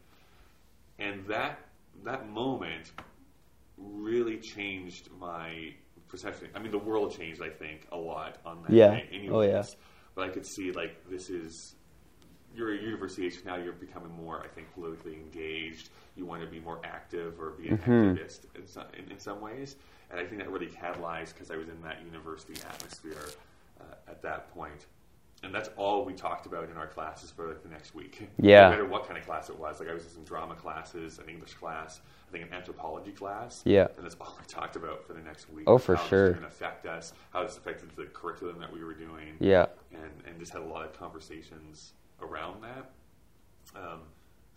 and 0.97 1.25
that 1.27 1.59
that 2.03 2.29
moment 2.29 2.91
really 3.77 4.37
changed 4.37 5.09
my 5.19 5.73
perception. 6.07 6.47
I 6.55 6.59
mean, 6.59 6.71
the 6.71 6.77
world 6.79 7.15
changed, 7.15 7.41
I 7.41 7.49
think, 7.49 7.87
a 7.91 7.97
lot 7.97 8.37
on 8.45 8.63
that 8.63 8.71
Yeah. 8.71 8.91
day. 8.91 9.09
Anyways, 9.11 9.31
Oh, 9.31 9.41
yeah. 9.41 9.63
But 10.15 10.25
I 10.25 10.29
could 10.29 10.45
see 10.45 10.71
like 10.71 11.07
this 11.09 11.29
is 11.29 11.75
you're 12.55 12.73
a 12.73 12.77
university 12.81 13.27
age 13.27 13.43
now. 13.45 13.55
You're 13.57 13.73
becoming 13.73 14.11
more, 14.13 14.41
I 14.41 14.47
think, 14.47 14.73
politically 14.73 15.13
engaged. 15.15 15.89
You 16.15 16.25
want 16.25 16.41
to 16.41 16.47
be 16.47 16.59
more 16.59 16.81
active 16.83 17.39
or 17.39 17.51
be 17.51 17.69
an 17.69 17.77
Mm-hmm. 17.77 17.91
activist 17.91 18.45
in 18.55 18.65
some, 18.65 18.87
in, 18.97 19.11
in 19.11 19.19
some 19.19 19.39
ways. 19.39 19.75
And 20.09 20.19
I 20.19 20.25
think 20.25 20.41
that 20.41 20.49
really 20.49 20.67
catalyzed 20.67 21.33
because 21.35 21.51
I 21.51 21.57
was 21.57 21.69
in 21.69 21.79
that 21.83 22.01
university 22.03 22.59
atmosphere 22.67 23.27
uh, 23.79 23.83
at 24.07 24.21
that 24.21 24.53
point. 24.53 24.85
And 25.41 25.55
that's 25.55 25.69
all 25.77 26.03
we 26.03 26.11
talked 26.13 26.45
about 26.45 26.69
in 26.69 26.75
our 26.75 26.87
classes 26.87 27.31
for 27.31 27.47
like 27.47 27.63
the 27.63 27.69
next 27.69 27.95
week. 27.95 28.27
Yeah. 28.41 28.63
No 28.63 28.69
matter 28.71 28.85
what 28.85 29.05
kind 29.07 29.17
of 29.17 29.25
class 29.25 29.49
it 29.49 29.57
was. 29.57 29.79
Like 29.79 29.89
I 29.89 29.93
was 29.93 30.03
in 30.03 30.09
some 30.11 30.23
drama 30.25 30.55
classes, 30.55 31.17
an 31.19 31.29
English 31.29 31.53
class, 31.53 32.01
I 32.27 32.31
think 32.31 32.45
an 32.45 32.53
anthropology 32.53 33.11
class. 33.11 33.61
Yeah. 33.65 33.87
And 33.95 34.05
that's 34.05 34.17
all 34.19 34.35
we 34.37 34.45
talked 34.47 34.75
about 34.75 35.05
for 35.07 35.13
the 35.13 35.21
next 35.21 35.49
week. 35.49 35.63
Oh, 35.67 35.77
for 35.77 35.95
how 35.95 36.03
sure. 36.07 36.23
Was 36.25 36.31
going 36.33 36.41
to 36.41 36.47
affect 36.49 36.85
us, 36.85 37.13
how 37.31 37.43
this 37.43 37.55
affected 37.57 37.89
the 37.95 38.05
curriculum 38.05 38.59
that 38.59 38.71
we 38.71 38.83
were 38.83 38.93
doing 38.93 39.35
Yeah. 39.39 39.67
and, 39.93 40.11
and 40.27 40.37
just 40.39 40.51
had 40.51 40.61
a 40.61 40.65
lot 40.65 40.83
of 40.85 40.91
conversations 40.99 41.93
around 42.21 42.61
that. 42.63 42.91
Um, 43.75 44.01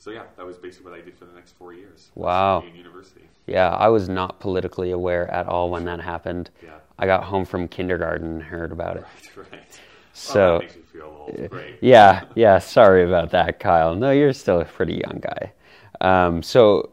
so 0.03 0.11
yeah, 0.11 0.25
that 0.37 0.45
was 0.45 0.57
basically 0.57 0.91
what 0.91 0.99
I 0.99 1.05
did 1.05 1.17
for 1.17 1.27
the 1.27 1.33
next 1.33 1.53
four 1.53 1.73
years. 1.73 2.11
Wow. 2.17 2.65
in 2.67 2.75
university. 2.75 3.21
Yeah. 3.47 3.69
I 3.71 3.87
was 3.87 4.09
not 4.09 4.41
politically 4.41 4.91
aware 4.91 5.31
at 5.31 5.47
all 5.47 5.71
when 5.71 5.85
that 5.85 6.01
happened. 6.01 6.51
Yeah. 6.61 6.71
I 6.99 7.07
got 7.07 7.23
home 7.23 7.45
from 7.45 7.69
kindergarten 7.69 8.27
and 8.27 8.43
heard 8.43 8.73
about 8.73 8.97
it. 8.97 9.05
Right, 9.37 9.47
right. 9.53 9.81
So- 10.13 10.35
well, 10.41 10.59
that 10.59 10.65
makes 10.65 10.75
you 10.77 10.83
feel 10.83 11.27
old. 11.29 11.51
Great. 11.51 11.77
Yeah, 11.81 12.25
yeah. 12.35 12.59
Sorry 12.59 13.05
about 13.05 13.31
that, 13.31 13.61
Kyle. 13.61 13.95
No, 13.95 14.11
you're 14.11 14.33
still 14.33 14.61
a 14.61 14.65
pretty 14.65 14.95
young 15.07 15.21
guy. 15.23 15.53
Um, 16.01 16.43
so, 16.43 16.91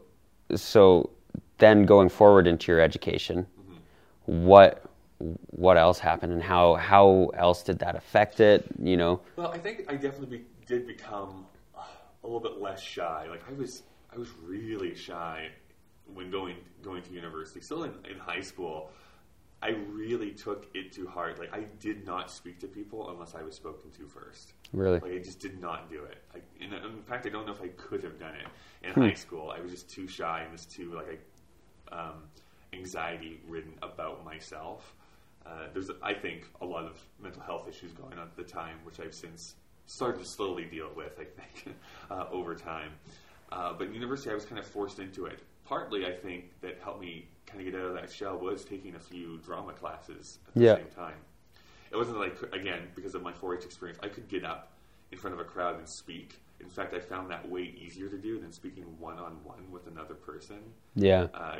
so 0.54 1.10
then 1.58 1.86
going 1.86 2.10
forward 2.10 2.46
into 2.46 2.70
your 2.70 2.80
education, 2.80 3.44
what 4.26 4.84
what 5.48 5.76
else 5.76 5.98
happened, 5.98 6.32
and 6.32 6.42
how 6.42 6.76
how 6.76 7.30
else 7.34 7.64
did 7.64 7.80
that 7.80 7.96
affect 7.96 8.38
it? 8.38 8.66
You 8.80 8.96
know, 8.96 9.20
Well, 9.34 9.48
I 9.48 9.58
think 9.58 9.84
I 9.88 9.96
definitely 9.96 10.38
be, 10.38 10.44
did 10.66 10.86
become 10.86 11.46
a 12.22 12.26
little 12.26 12.40
bit 12.40 12.60
less 12.60 12.80
shy. 12.82 13.26
Like 13.30 13.42
I 13.48 13.52
was, 13.52 13.82
I 14.14 14.18
was 14.18 14.28
really 14.44 14.94
shy 14.94 15.48
when 16.12 16.30
going 16.30 16.56
going 16.82 17.02
to 17.02 17.12
university. 17.12 17.60
Still 17.60 17.84
in, 17.84 17.92
in 18.10 18.18
high 18.18 18.40
school, 18.40 18.90
I 19.62 19.70
really 19.90 20.32
took 20.32 20.66
it 20.74 20.92
to 20.92 21.06
heart. 21.06 21.38
Like 21.38 21.52
I 21.54 21.64
did 21.80 22.06
not 22.06 22.30
speak 22.30 22.58
to 22.60 22.66
people 22.66 23.10
unless 23.10 23.34
I 23.34 23.42
was 23.42 23.54
spoken 23.54 23.90
to 23.92 24.06
first. 24.06 24.52
really. 24.72 24.98
Like 25.00 25.12
I 25.12 25.18
just 25.18 25.40
did 25.40 25.60
not 25.60 25.90
do 25.90 26.04
it. 26.04 26.18
I, 26.34 26.38
in, 26.64 26.72
in 26.72 27.02
fact, 27.02 27.26
I 27.26 27.28
don't 27.28 27.46
know 27.46 27.52
if 27.52 27.62
I 27.62 27.68
could 27.68 28.02
have 28.04 28.18
done 28.18 28.34
it 28.34 28.46
in 28.86 28.92
Hmm. 28.92 29.02
high 29.02 29.14
school. 29.14 29.50
I 29.56 29.60
was 29.60 29.70
just 29.70 29.88
too 29.90 30.06
shy 30.06 30.42
and 30.42 30.56
just 30.56 30.70
too 30.70 30.94
like 30.94 31.20
um, 31.92 32.24
anxiety 32.72 33.40
ridden 33.48 33.74
about 33.82 34.24
myself. 34.24 34.94
Uh, 35.46 35.68
there's, 35.72 35.90
I 36.02 36.12
think, 36.14 36.46
a 36.60 36.66
lot 36.66 36.84
of 36.84 36.98
mental 37.20 37.42
health 37.42 37.66
issues 37.68 37.92
going 37.92 38.12
on 38.12 38.20
at 38.20 38.36
the 38.36 38.42
time, 38.44 38.76
which 38.84 39.00
I've 39.00 39.14
since 39.14 39.54
started 39.90 40.20
to 40.20 40.24
slowly 40.28 40.64
deal 40.64 40.88
with. 40.94 41.18
I 41.18 41.24
think 41.24 41.76
uh, 42.10 42.26
over 42.30 42.54
time, 42.54 42.92
uh, 43.52 43.72
but 43.76 43.88
in 43.88 43.94
university, 43.94 44.30
I 44.30 44.34
was 44.34 44.44
kind 44.44 44.58
of 44.58 44.66
forced 44.66 44.98
into 44.98 45.26
it. 45.26 45.40
Partly, 45.64 46.06
I 46.06 46.12
think 46.12 46.60
that 46.62 46.78
helped 46.82 47.00
me 47.00 47.28
kind 47.46 47.60
of 47.66 47.70
get 47.72 47.80
out 47.80 47.86
of 47.88 47.94
that 47.94 48.10
shell 48.12 48.38
was 48.38 48.64
taking 48.64 48.94
a 48.94 49.00
few 49.00 49.38
drama 49.38 49.72
classes 49.72 50.38
at 50.48 50.54
the 50.54 50.60
Yeah. 50.64 50.76
same 50.76 50.86
time. 50.94 51.16
It 51.90 51.96
wasn't 51.96 52.18
like 52.18 52.36
again 52.52 52.88
because 52.94 53.14
of 53.16 53.22
my 53.22 53.32
4-H 53.32 53.64
experience, 53.64 53.98
I 54.02 54.08
could 54.08 54.28
get 54.28 54.44
up 54.44 54.72
in 55.10 55.18
front 55.18 55.34
of 55.34 55.40
a 55.40 55.44
crowd 55.44 55.76
and 55.78 55.88
speak. 55.88 56.40
In 56.60 56.68
fact, 56.68 56.94
I 56.94 57.00
found 57.00 57.30
that 57.30 57.48
way 57.48 57.62
easier 57.62 58.08
to 58.08 58.18
do 58.18 58.38
than 58.38 58.52
speaking 58.52 58.84
one 58.98 59.18
on 59.18 59.42
one 59.42 59.68
with 59.72 59.86
another 59.88 60.14
person. 60.14 60.58
Yeah, 60.94 61.26
Uh, 61.34 61.56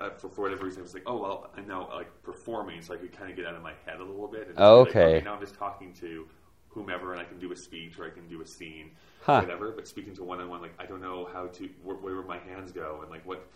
uh, 0.00 0.10
for, 0.10 0.28
for 0.28 0.42
whatever 0.42 0.64
reason, 0.64 0.80
I 0.80 0.82
was 0.84 0.94
like, 0.94 1.02
oh 1.06 1.20
well, 1.20 1.50
I'm 1.56 1.66
now 1.66 1.88
like 1.92 2.10
performing, 2.22 2.80
so 2.80 2.94
I 2.94 2.96
could 2.98 3.12
kind 3.12 3.30
of 3.30 3.36
get 3.36 3.44
out 3.46 3.54
of 3.56 3.62
my 3.62 3.72
head 3.84 3.98
a 4.00 4.04
little 4.04 4.28
bit. 4.28 4.48
And 4.48 4.54
Oh, 4.58 4.84
be 4.84 4.90
like, 4.90 4.96
okay. 4.96 5.24
Now 5.24 5.34
I'm 5.34 5.40
just 5.40 5.54
talking 5.56 5.92
to 5.94 6.26
whomever 6.72 7.12
and 7.12 7.20
I 7.20 7.24
can 7.24 7.38
do 7.38 7.52
a 7.52 7.56
speech 7.56 7.98
or 7.98 8.04
I 8.06 8.10
can 8.10 8.26
do 8.28 8.40
a 8.42 8.46
scene, 8.46 8.90
Huh. 9.22 9.40
whatever. 9.40 9.70
But 9.72 9.86
speaking 9.86 10.14
to 10.16 10.24
one 10.24 10.40
on 10.40 10.48
one, 10.48 10.60
like 10.62 10.74
I 10.78 10.86
don't 10.86 11.00
know 11.02 11.28
how 11.32 11.46
to 11.46 11.68
where, 11.82 11.96
where 11.96 12.22
my 12.22 12.38
hands 12.38 12.72
go 12.72 13.00
and 13.02 13.10
like 13.10 13.24
what. 13.26 13.46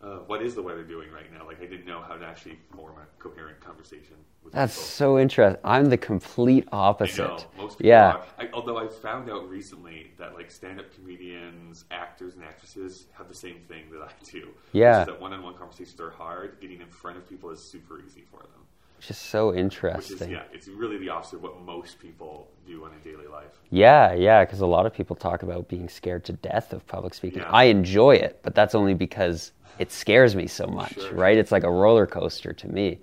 Uh, 0.00 0.18
what 0.28 0.40
is 0.40 0.54
the 0.54 0.62
weather 0.62 0.84
doing 0.84 1.10
right 1.10 1.26
now? 1.36 1.44
Like 1.44 1.60
I 1.60 1.66
didn't 1.66 1.84
know 1.84 2.00
how 2.00 2.14
to 2.14 2.24
actually 2.24 2.56
form 2.72 2.94
a 2.98 3.20
coherent 3.20 3.58
conversation 3.58 4.14
with 4.44 4.52
That's 4.52 4.72
people. 4.76 4.86
so 4.86 5.18
interesting. 5.18 5.60
I'm 5.64 5.86
the 5.86 5.96
complete 5.96 6.68
opposite. 6.70 7.18
know 7.18 7.38
most 7.56 7.78
people 7.78 7.88
yeah. 7.88 8.12
are. 8.12 8.24
I, 8.38 8.48
although 8.52 8.78
I 8.78 8.86
found 8.86 9.28
out 9.28 9.48
recently 9.50 10.12
that 10.16 10.34
like 10.34 10.52
stand-up 10.52 10.94
comedians, 10.94 11.84
actors, 11.90 12.36
and 12.36 12.44
actresses 12.44 13.06
have 13.14 13.26
the 13.26 13.34
same 13.34 13.56
thing 13.66 13.90
that 13.90 14.00
I 14.00 14.12
do. 14.30 14.46
Yeah. 14.72 15.02
that 15.02 15.20
one-on-one 15.20 15.54
conversations 15.54 15.98
are 16.00 16.10
hard. 16.10 16.60
Getting 16.60 16.80
in 16.80 16.86
front 16.90 17.16
of 17.16 17.28
people 17.28 17.50
is 17.50 17.60
super 17.60 18.00
easy 18.00 18.22
for 18.30 18.38
them. 18.38 18.62
Which 18.98 19.10
is 19.10 19.16
so 19.16 19.48
Which 19.48 19.54
is 19.56 19.60
interesting. 19.62 20.30
yeah, 20.32 20.42
it's 20.52 20.66
really 20.68 20.98
the 20.98 21.08
opposite 21.08 21.36
of 21.36 21.42
what 21.42 21.60
most 21.62 21.98
people 22.00 22.48
do 22.66 22.84
in 22.86 22.92
a 22.92 22.98
daily 22.98 23.28
life. 23.28 23.60
Yeah, 23.70 24.12
yeah, 24.12 24.44
because 24.44 24.60
a 24.60 24.66
lot 24.66 24.86
of 24.86 24.92
people 24.92 25.14
talk 25.14 25.42
about 25.44 25.68
being 25.68 25.88
scared 25.88 26.24
to 26.24 26.32
death 26.32 26.72
of 26.72 26.84
public 26.86 27.14
speaking. 27.14 27.42
Yeah. 27.42 27.50
I 27.50 27.64
enjoy 27.64 28.16
it, 28.16 28.40
but 28.42 28.54
that's 28.56 28.74
only 28.74 28.94
because 28.94 29.52
it 29.78 29.92
scares 29.92 30.34
me 30.34 30.48
so 30.48 30.66
much, 30.66 30.94
Sure. 30.94 31.14
right? 31.14 31.38
It's 31.38 31.52
like 31.52 31.62
a 31.62 31.70
roller 31.70 32.06
coaster 32.08 32.52
to 32.52 32.68
me. 32.68 32.98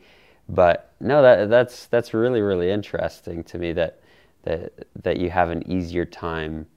But 0.49 0.91
no, 0.99 1.21
that 1.21 1.49
that's 1.49 1.87
that's 1.87 2.13
really 2.13 2.41
really 2.41 2.69
interesting 2.69 3.43
to 3.45 3.57
me 3.57 3.71
that 3.73 3.99
that 4.43 4.73
that 5.01 5.17
you 5.17 5.29
have 5.29 5.49
an 5.49 5.63
easier 5.71 6.03
time 6.05 6.67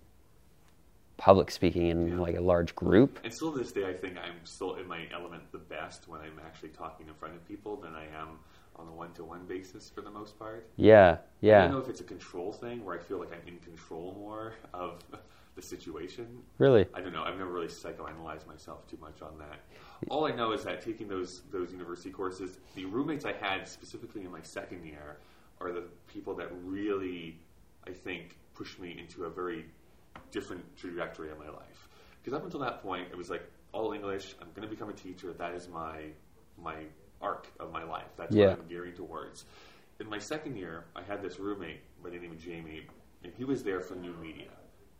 public 1.16 1.50
speaking 1.50 1.88
in 1.88 2.08
Yeah. 2.08 2.20
like 2.20 2.36
a 2.36 2.40
large 2.40 2.74
group. 2.76 3.18
And 3.24 3.34
still 3.34 3.50
to 3.52 3.58
this 3.58 3.72
day, 3.72 3.86
I 3.88 3.92
think 3.94 4.16
I'm 4.16 4.46
still 4.46 4.76
in 4.76 4.86
my 4.86 5.06
element 5.12 5.42
the 5.50 5.58
best 5.58 6.06
when 6.08 6.20
I'm 6.20 6.38
actually 6.46 6.68
talking 6.70 7.08
in 7.08 7.14
front 7.14 7.34
of 7.34 7.46
people 7.48 7.76
than 7.76 7.94
I 7.96 8.04
am 8.16 8.38
on 8.78 8.88
a 8.88 8.92
one-to-one 8.92 9.44
basis 9.46 9.90
for 9.90 10.00
the 10.00 10.10
most 10.10 10.38
part. 10.38 10.68
Yeah, 10.76 11.18
yeah. 11.40 11.58
I 11.58 11.62
don't 11.62 11.72
know 11.72 11.78
if 11.78 11.88
it's 11.88 12.00
a 12.00 12.04
control 12.04 12.52
thing 12.52 12.84
where 12.84 12.98
I 12.98 13.02
feel 13.02 13.18
like 13.18 13.32
I'm 13.32 13.46
in 13.46 13.58
control 13.58 14.16
more 14.18 14.54
of 14.72 15.02
the 15.56 15.62
situation. 15.62 16.26
really. 16.58 16.86
I 16.94 17.00
don't 17.00 17.12
know. 17.12 17.24
I've 17.24 17.36
never 17.36 17.50
really 17.50 17.66
psychoanalyzed 17.66 18.46
myself 18.46 18.86
too 18.86 18.98
much 19.00 19.22
on 19.22 19.38
that. 19.38 19.60
All 20.08 20.26
I 20.26 20.30
know 20.30 20.52
is 20.52 20.62
that 20.64 20.80
taking 20.80 21.08
those 21.08 21.42
those 21.50 21.72
university 21.72 22.10
courses, 22.10 22.58
the 22.76 22.84
roommates 22.84 23.24
I 23.24 23.32
had 23.32 23.66
specifically 23.66 24.22
in 24.22 24.30
my 24.30 24.42
second 24.42 24.84
year 24.84 25.18
are 25.60 25.72
the 25.72 25.84
people 26.06 26.34
that 26.36 26.48
really, 26.62 27.40
I 27.86 27.90
think, 27.90 28.36
pushed 28.54 28.78
me 28.78 28.96
into 28.98 29.24
a 29.24 29.30
very 29.30 29.64
different 30.30 30.64
trajectory 30.76 31.30
of 31.30 31.38
my 31.38 31.48
life. 31.48 31.88
Because 32.22 32.36
up 32.36 32.44
until 32.44 32.60
that 32.60 32.82
point, 32.82 33.08
it 33.10 33.16
was 33.16 33.28
like 33.30 33.42
all 33.72 33.92
English. 33.92 34.36
I'm 34.40 34.48
going 34.54 34.62
to 34.62 34.72
become 34.72 34.88
a 34.88 34.92
teacher. 34.92 35.32
That 35.32 35.54
is 35.54 35.68
my 35.68 36.04
my 36.62 36.84
arc 37.20 37.48
of 37.58 37.72
my 37.72 37.82
life. 37.82 38.10
That's 38.16 38.34
Yeah. 38.34 38.50
what 38.50 38.60
I'm 38.60 38.68
gearing 38.68 38.94
towards. 38.94 39.44
In 40.00 40.08
my 40.08 40.18
second 40.18 40.56
year, 40.56 40.84
I 40.94 41.02
had 41.02 41.22
this 41.22 41.38
roommate 41.40 41.80
by 42.02 42.10
the 42.10 42.18
name 42.18 42.32
of 42.32 42.38
Jamie, 42.38 42.86
and 43.24 43.32
he 43.34 43.44
was 43.44 43.62
there 43.64 43.80
for 43.80 43.94
new 43.96 44.12
media, 44.14 44.50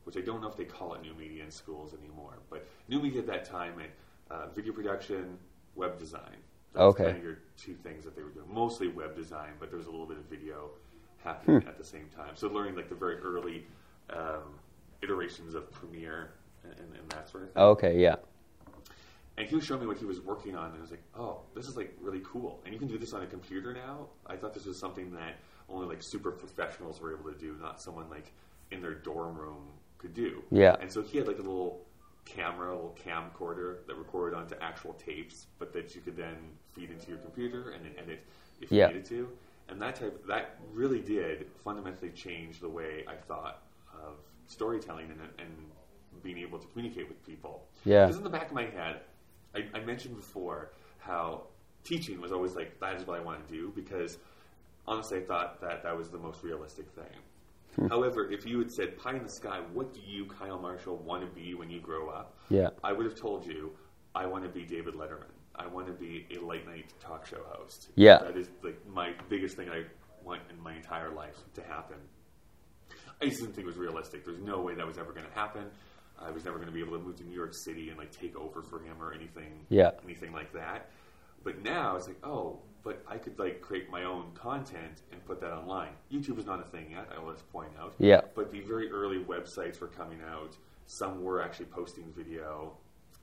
which 0.05 0.17
I 0.17 0.21
don't 0.21 0.41
know 0.41 0.49
if 0.49 0.57
they 0.57 0.65
call 0.65 0.95
it 0.95 1.03
new 1.03 1.15
media 1.15 1.45
in 1.45 1.51
schools 1.51 1.95
anymore. 1.95 2.35
But 2.51 2.67
new 2.89 3.01
media 3.01 3.21
at 3.21 3.27
that 3.29 3.45
time 3.45 3.77
meant 3.77 3.93
uh, 4.31 4.49
video 4.49 4.73
production, 4.73 5.39
web 5.77 5.99
design. 5.99 6.37
That 6.75 6.81
Okay. 6.83 7.05
kind 7.05 7.17
of 7.17 7.23
your 7.23 7.39
two 7.57 7.75
things 7.75 8.05
that 8.05 8.15
they 8.17 8.23
were 8.23 8.31
doing. 8.31 8.53
Mostly 8.53 8.89
web 8.89 9.15
design, 9.17 9.53
but 9.61 9.71
there 9.71 9.79
was 9.79 9.87
a 9.87 9.91
little 9.91 10.07
bit 10.07 10.19
of 10.19 10.25
video 10.25 10.71
happening 11.19 11.63
Hmm. 11.63 11.69
at 11.69 11.79
the 11.79 11.85
same 11.85 12.09
time. 12.15 12.35
So 12.37 12.49
learning 12.49 12.75
like 12.77 12.89
the 12.89 12.95
very 12.95 13.17
early 13.19 13.67
um, 14.11 14.59
iterations 15.03 15.55
of 15.55 15.71
Premiere 15.71 16.33
and, 16.65 16.73
and, 16.79 16.95
and 16.97 17.11
that 17.11 17.29
sort 17.29 17.45
of 17.45 17.53
thing. 17.53 17.63
Okay, 17.63 18.01
yeah. 18.01 18.17
And 19.39 19.47
he 19.47 19.55
was 19.55 19.65
showing 19.65 19.81
me 19.81 19.87
what 19.87 19.99
he 19.99 20.05
was 20.05 20.21
working 20.21 20.57
on, 20.57 20.67
and 20.71 20.79
I 20.79 20.81
was 20.81 20.91
like, 20.91 21.05
"Oh, 21.17 21.43
this 21.55 21.69
is 21.69 21.77
like 21.77 21.97
really 22.01 22.21
cool." 22.25 22.61
And 22.65 22.75
you 22.75 22.79
can 22.81 22.89
do 22.89 22.99
this 22.99 23.13
on 23.13 23.23
a 23.23 23.27
computer 23.27 23.73
now. 23.73 24.09
I 24.27 24.35
thought 24.35 24.53
this 24.53 24.67
was 24.67 24.81
something 24.81 25.13
that 25.13 25.37
only 25.69 25.87
like 25.87 26.03
super 26.03 26.33
professionals 26.33 27.01
were 27.01 27.17
able 27.17 27.31
to 27.31 27.39
do, 27.39 27.57
not 27.61 27.81
someone 27.81 28.11
like 28.11 28.33
in 28.73 28.83
their 28.83 28.95
dorm 28.95 29.37
room 29.37 29.69
could 29.99 30.13
do. 30.13 30.43
Yeah. 30.51 30.75
And 30.81 30.93
so 30.93 31.03
he 31.03 31.19
had 31.19 31.29
like 31.29 31.39
a 31.39 31.43
little 31.43 31.87
camera, 32.25 32.71
a 32.71 32.75
little 32.75 32.97
camcorder 33.07 33.87
that 33.87 33.95
recorded 33.95 34.37
onto 34.37 34.57
actual 34.61 34.95
tapes, 34.95 35.47
but 35.61 35.73
that 35.73 35.95
you 35.95 36.01
could 36.01 36.17
then 36.17 36.37
feed 36.75 36.91
into 36.91 37.09
your 37.09 37.19
computer 37.19 37.71
and 37.71 37.85
then 37.85 37.93
edit 37.97 38.25
if 38.61 38.73
you 38.73 38.85
needed 38.87 39.05
to. 39.05 39.29
And 39.69 39.81
that 39.81 39.95
type 39.95 40.27
that 40.27 40.59
really 40.73 41.01
did 41.01 41.47
fundamentally 41.63 42.11
change 42.11 42.59
the 42.59 42.69
way 42.69 43.05
I 43.07 43.15
thought 43.15 43.63
of 43.93 44.17
storytelling 44.47 45.11
and, 45.11 45.21
and 45.39 46.23
being 46.23 46.39
able 46.39 46.59
to 46.59 46.67
communicate 46.69 47.09
with 47.09 47.25
people. 47.25 47.67
Yeah. 47.85 48.07
Because 48.07 48.17
in 48.17 48.25
the 48.25 48.31
back 48.31 48.49
of 48.49 48.53
my 48.53 48.65
head, 48.65 49.03
I, 49.55 49.65
I 49.75 49.81
mentioned 49.81 50.17
before 50.17 50.71
how 50.99 51.43
teaching 51.85 52.21
was 52.21 52.33
always 52.33 52.55
like 52.55 52.79
that 52.81 52.97
is 52.97 53.07
what 53.07 53.19
I 53.19 53.23
want 53.23 53.47
to 53.47 53.53
do 53.53 53.73
because 53.75 54.19
honestly 54.87 55.19
I 55.19 55.23
thought 55.23 55.61
that 55.61 55.83
that 55.83 55.97
was 55.97 56.11
the 56.11 56.19
most 56.19 56.43
realistic 56.43 56.91
thing. 56.91 57.05
Hmm. 57.77 57.89
However, 57.89 58.31
if 58.31 58.47
you 58.47 58.59
had 58.59 58.71
said 58.71 58.99
pie 58.99 59.17
in 59.17 59.23
the 59.23 59.31
sky, 59.31 59.61
what 59.73 59.95
do 59.95 60.01
you, 60.05 60.27
Kyle 60.27 60.59
Marshall, 60.59 60.97
want 60.99 61.23
to 61.23 61.41
be 61.41 61.55
when 61.55 61.71
you 61.71 61.81
grow 61.81 62.09
up? 62.09 62.35
Yeah. 62.49 62.71
I 62.83 62.93
would 62.93 63.07
have 63.07 63.15
told 63.15 63.47
you 63.47 63.73
I 64.15 64.27
want 64.27 64.45
to 64.45 64.51
be 64.51 64.65
David 64.65 64.95
Letterman. 64.95 65.31
I 65.55 65.67
want 65.67 65.87
to 65.89 65.93
be 65.93 66.27
a 66.35 66.45
late 66.45 66.67
night 66.67 66.93
talk 67.01 67.27
show 67.27 67.43
host. 67.49 67.89
Yeah. 67.97 68.19
That 68.19 68.37
is 68.37 68.49
like 68.63 68.79
my 68.87 69.13
biggest 69.29 69.57
thing 69.57 69.69
I 69.69 69.85
want 70.25 70.43
in 70.51 70.61
my 70.63 70.75
entire 70.75 71.11
life 71.11 71.37
to 71.55 71.63
happen. 71.63 71.97
I 73.21 73.27
just 73.27 73.41
didn't 73.41 73.55
think 73.55 73.65
it 73.65 73.69
was 73.69 73.77
realistic. 73.77 74.25
There's 74.25 74.39
no 74.39 74.61
way 74.61 74.75
that 74.75 74.87
was 74.87 74.99
ever 74.99 75.13
going 75.13 75.27
to 75.27 75.33
happen. 75.33 75.65
I 76.21 76.31
was 76.31 76.45
never 76.45 76.57
going 76.57 76.69
to 76.69 76.75
be 76.75 76.81
able 76.81 76.99
to 76.99 77.05
move 77.05 77.17
to 77.17 77.25
New 77.25 77.35
York 77.35 77.55
City 77.55 77.89
and 77.91 77.99
like 77.99 78.11
take 78.11 78.37
over 78.37 78.63
for 78.63 78.81
him 78.81 78.97
or 79.01 79.13
anything, 79.13 79.67
Yeah. 79.69 79.93
anything 80.05 80.33
like 80.33 80.53
that. 80.53 80.91
But 81.45 81.63
now 81.63 81.97
it's 81.97 82.09
like, 82.09 82.19
oh, 82.25 82.59
but 82.83 83.03
I 83.09 83.17
could 83.17 83.39
like 83.39 83.61
create 83.61 83.91
my 83.91 84.05
own 84.05 84.33
content 84.35 85.03
and 85.13 85.25
put 85.25 85.41
that 85.41 85.53
online. 85.53 85.93
YouTube 86.13 86.39
is 86.39 86.47
not 86.47 86.61
a 86.61 86.65
thing 86.65 86.87
yet. 86.91 87.09
I 87.15 87.23
will 87.23 87.33
just 87.33 87.51
point 87.53 87.71
out. 87.79 87.95
Yeah. 87.99 88.23
But 88.35 88.51
the 88.51 88.61
very 88.61 88.91
early 88.91 89.19
websites 89.19 89.81
were 89.81 89.89
coming 89.89 90.19
out. 90.29 90.57
Some 90.87 91.23
were 91.23 91.43
actually 91.43 91.67
posting 91.67 92.13
video. 92.17 92.73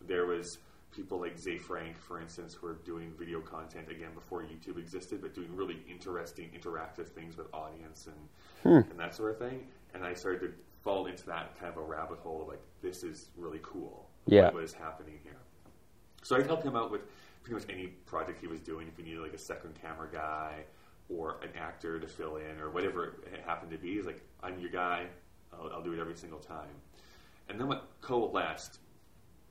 There 0.07 0.25
was 0.25 0.59
people 0.95 1.19
like 1.19 1.37
Ze 1.37 1.57
Frank, 1.57 1.97
for 1.97 2.21
instance, 2.21 2.53
who 2.53 2.67
were 2.67 2.77
doing 2.85 3.11
video 3.17 3.41
content 3.41 3.89
again 3.89 4.13
before 4.13 4.43
YouTube 4.43 4.77
existed, 4.77 5.21
but 5.21 5.33
doing 5.33 5.53
really 5.55 5.79
interesting, 5.89 6.49
interactive 6.57 7.07
things 7.07 7.35
with 7.37 7.47
audience 7.53 8.07
and 8.07 8.83
hmm. 8.83 8.89
and 8.91 8.99
that 8.99 9.15
sort 9.15 9.31
of 9.31 9.39
thing. 9.39 9.67
And 9.93 10.03
I 10.05 10.13
started 10.13 10.39
to 10.41 10.53
fall 10.85 11.07
into 11.07 11.25
that 11.25 11.59
kind 11.59 11.73
of 11.73 11.77
a 11.77 11.81
rabbit 11.81 12.19
hole 12.19 12.43
of 12.43 12.47
like, 12.47 12.61
this 12.83 13.03
is 13.03 13.29
really 13.35 13.59
cool. 13.63 14.07
Yeah. 14.27 14.51
What 14.51 14.63
is 14.63 14.71
happening 14.71 15.19
here? 15.23 15.39
So 16.21 16.37
I'd 16.37 16.45
help 16.45 16.63
him 16.63 16.75
out 16.75 16.91
with 16.91 17.01
pretty 17.43 17.59
much 17.59 17.75
any 17.75 17.87
project 17.87 18.39
he 18.39 18.47
was 18.47 18.59
doing. 18.59 18.87
If 18.87 18.95
he 18.95 19.03
needed 19.03 19.19
like 19.19 19.33
a 19.33 19.37
second 19.37 19.73
camera 19.81 20.07
guy 20.11 20.63
or 21.09 21.37
an 21.41 21.49
actor 21.59 21.99
to 21.99 22.07
fill 22.07 22.37
in 22.37 22.59
or 22.61 22.69
whatever 22.69 23.15
it 23.33 23.41
happened 23.43 23.71
to 23.71 23.77
be, 23.79 23.95
he's 23.95 24.05
like, 24.05 24.21
I'm 24.43 24.59
your 24.59 24.69
guy. 24.69 25.07
I'll, 25.51 25.71
I'll 25.73 25.83
do 25.83 25.91
it 25.91 25.99
every 25.99 26.15
single 26.15 26.39
time. 26.39 26.75
And 27.49 27.59
then 27.59 27.67
what 27.67 27.89
coalesced 28.01 28.77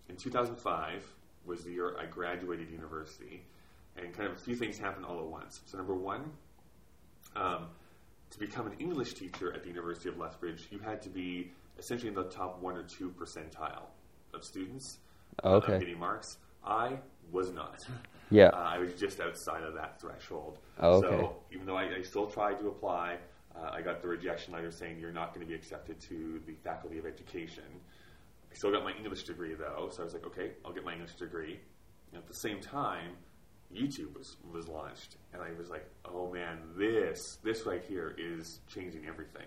in 0.08 0.16
2005 0.16 1.04
was 1.44 1.64
the 1.64 1.72
year 1.72 1.96
I 1.98 2.06
graduated 2.06 2.70
university, 2.70 3.44
and 3.96 4.12
kind 4.14 4.28
of 4.28 4.36
a 4.36 4.40
few 4.40 4.54
things 4.54 4.78
happened 4.78 5.04
all 5.04 5.18
at 5.18 5.26
once. 5.26 5.60
So 5.66 5.76
number 5.76 5.94
one, 5.94 6.30
um, 7.36 7.66
to 8.34 8.40
become 8.40 8.66
an 8.66 8.74
English 8.80 9.14
teacher 9.14 9.52
at 9.52 9.62
the 9.62 9.68
University 9.68 10.08
of 10.08 10.18
Lethbridge, 10.18 10.66
you 10.70 10.80
had 10.80 11.00
to 11.02 11.08
be 11.08 11.52
essentially 11.78 12.08
in 12.08 12.14
the 12.14 12.24
top 12.24 12.60
one 12.60 12.76
or 12.76 12.82
two 12.82 13.10
percentile 13.10 13.84
of 14.34 14.42
students 14.44 14.98
uh, 15.44 15.54
Okay. 15.54 15.74
of 15.74 15.80
getting 15.80 15.98
marks. 15.98 16.38
I 16.64 16.98
was 17.32 17.50
not. 17.52 17.78
Yeah. 18.30 18.46
Uh, 18.48 18.56
I 18.56 18.78
was 18.78 18.94
just 18.94 19.20
outside 19.20 19.62
of 19.62 19.74
that 19.74 20.00
threshold. 20.00 20.58
Oh, 20.80 20.94
okay. 20.94 21.08
So 21.08 21.36
even 21.52 21.66
though 21.66 21.76
I, 21.76 21.96
I 21.98 22.02
still 22.02 22.26
tried 22.26 22.58
to 22.58 22.68
apply, 22.68 23.18
uh, 23.54 23.68
I 23.70 23.82
got 23.82 24.00
the 24.00 24.08
rejection 24.08 24.54
letter 24.54 24.70
saying 24.72 24.98
you're 24.98 25.12
not 25.12 25.34
going 25.34 25.46
to 25.46 25.48
be 25.48 25.54
accepted 25.54 26.00
to 26.08 26.40
the 26.46 26.54
Faculty 26.64 26.98
of 26.98 27.04
Education. 27.04 27.64
I 28.50 28.54
still 28.54 28.72
got 28.72 28.82
my 28.82 28.92
English 28.94 29.24
degree 29.24 29.54
though, 29.54 29.90
so 29.92 30.00
I 30.02 30.04
was 30.06 30.14
like, 30.14 30.26
okay, 30.26 30.52
I'll 30.64 30.72
get 30.72 30.84
my 30.86 30.94
English 30.94 31.14
degree. 31.16 31.60
And 32.12 32.22
at 32.22 32.26
the 32.26 32.34
same 32.34 32.60
time, 32.60 33.10
YouTube 33.74 34.16
was, 34.16 34.36
was 34.52 34.68
launched, 34.68 35.16
and 35.32 35.42
I 35.42 35.50
was 35.58 35.68
like, 35.70 35.86
oh 36.04 36.32
man, 36.32 36.58
this 36.76 37.38
this 37.42 37.66
right 37.66 37.82
here 37.86 38.14
is 38.18 38.60
changing 38.68 39.06
everything. 39.06 39.46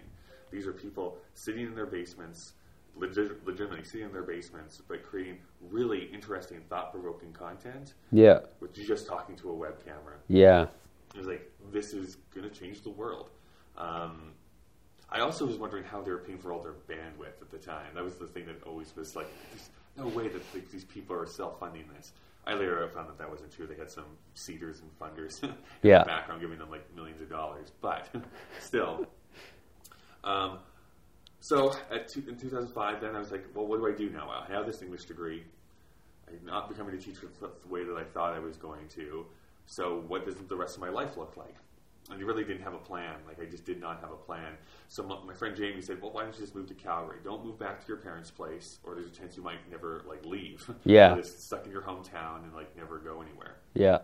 These 0.52 0.68
are 0.68 0.74
people 0.74 1.18
sitting 1.34 1.66
in 1.66 1.76
their 1.76 1.86
basements, 1.86 2.54
legit, 2.96 3.46
legitimately 3.46 3.84
sitting 3.86 4.08
in 4.08 4.14
their 4.14 4.24
basements, 4.24 4.82
but 4.88 5.04
creating 5.04 5.38
really 5.70 6.10
interesting, 6.14 6.62
thought-provoking 6.70 7.34
content 7.34 7.94
Yeah. 8.12 8.40
with 8.60 8.74
just 8.74 9.08
talking 9.08 9.36
to 9.38 9.50
a 9.50 9.54
web 9.54 9.84
camera. 9.84 10.16
Yeah. 10.28 10.68
It 11.14 11.18
was 11.18 11.28
like, 11.28 11.52
this 11.72 11.94
is 11.94 12.16
going 12.34 12.50
to 12.50 12.54
change 12.54 12.82
the 12.82 12.90
world. 12.92 13.30
Um, 13.78 14.32
I 15.10 15.20
also 15.20 15.46
was 15.46 15.58
wondering 15.58 15.84
how 15.84 16.02
they 16.02 16.12
were 16.12 16.18
paying 16.18 16.38
for 16.38 16.52
all 16.52 16.62
their 16.62 16.74
bandwidth 16.90 17.42
at 17.42 17.50
the 17.50 17.58
time. 17.58 17.88
That 17.96 18.04
was 18.04 18.16
the 18.16 18.28
thing 18.28 18.46
that 18.46 18.64
always 18.64 18.94
was 18.96 19.16
like, 19.16 19.28
there's 19.52 19.70
no 19.98 20.08
way 20.08 20.28
that 20.28 20.42
like, 20.54 20.70
these 20.72 20.84
people 20.86 21.16
are 21.16 21.26
self-funding 21.26 21.86
this. 21.96 22.14
I 22.48 22.54
later 22.54 22.88
found 22.94 23.10
that 23.10 23.18
that 23.18 23.30
wasn't 23.30 23.52
true. 23.52 23.68
They 23.68 23.76
had 23.76 23.92
some 23.92 24.06
seeders 24.34 24.82
and 24.82 24.90
funders 25.00 25.44
in 25.44 25.54
Yeah. 25.84 26.00
the 26.00 26.06
background 26.06 26.40
giving 26.42 26.58
them 26.58 26.72
like 26.72 26.94
millions 26.96 27.22
of 27.22 27.30
dollars. 27.30 27.72
But 27.82 28.08
still. 28.60 29.06
Um, 30.24 30.60
so 31.40 31.74
at 31.92 32.08
two, 32.08 32.24
in 32.28 32.38
2005, 32.38 33.02
then 33.02 33.16
I 33.16 33.20
was 33.20 33.32
like, 33.32 33.46
well, 33.54 33.68
what 33.68 33.78
do 33.80 33.88
I 33.88 33.92
do 33.92 34.10
now? 34.10 34.30
I 34.30 34.52
have 34.52 34.66
this 34.66 34.82
English 34.82 35.06
degree. 35.06 35.44
I'm 36.28 36.46
not 36.46 36.70
becoming 36.70 36.96
a 36.96 36.98
teacher 36.98 37.28
the 37.40 37.50
way 37.70 37.84
that 37.84 37.96
I 37.96 38.04
thought 38.04 38.34
I 38.34 38.40
was 38.40 38.58
going 38.58 38.88
to. 38.96 39.26
So 39.66 40.04
what 40.08 40.26
does 40.26 40.36
the 40.36 40.56
rest 40.56 40.76
of 40.76 40.82
my 40.82 40.90
life 40.90 41.18
look 41.18 41.36
like? 41.38 41.56
And 42.10 42.22
I 42.22 42.24
really 42.26 42.44
didn't 42.44 42.64
have 42.64 42.74
a 42.74 42.80
plan. 42.80 43.16
Like 43.28 43.42
I 43.42 43.46
just 43.46 43.66
did 43.66 43.80
not 43.80 44.00
have 44.02 44.12
a 44.12 44.16
plan. 44.16 44.54
So 44.88 45.04
my, 45.04 45.18
my 45.26 45.34
friend 45.34 45.56
Jamie 45.56 45.82
said, 45.82 46.02
"Well, 46.02 46.12
why 46.12 46.24
don't 46.24 46.34
you 46.34 46.42
just 46.42 46.56
move 46.56 46.68
to 46.68 46.74
Calgary? 46.74 47.18
Don't 47.24 47.44
move 47.46 47.60
back 47.60 47.82
to 47.82 47.88
your 47.88 47.98
parents' 47.98 48.32
place, 48.32 48.80
or 48.84 48.96
there's 48.96 49.08
a 49.08 49.12
chance 49.12 49.36
you 49.36 49.44
might 49.44 49.70
never 49.70 50.04
like 50.08 50.26
leave. 50.26 50.70
Yeah. 50.86 51.16
You're 51.16 51.24
just 51.24 51.46
stuck 51.46 51.66
in 51.66 51.72
your 51.72 51.82
hometown 51.82 52.44
and 52.44 52.54
like 52.54 52.76
never 52.76 52.98
go 53.00 53.22
anywhere." 53.22 53.56
Yeah. 53.74 54.00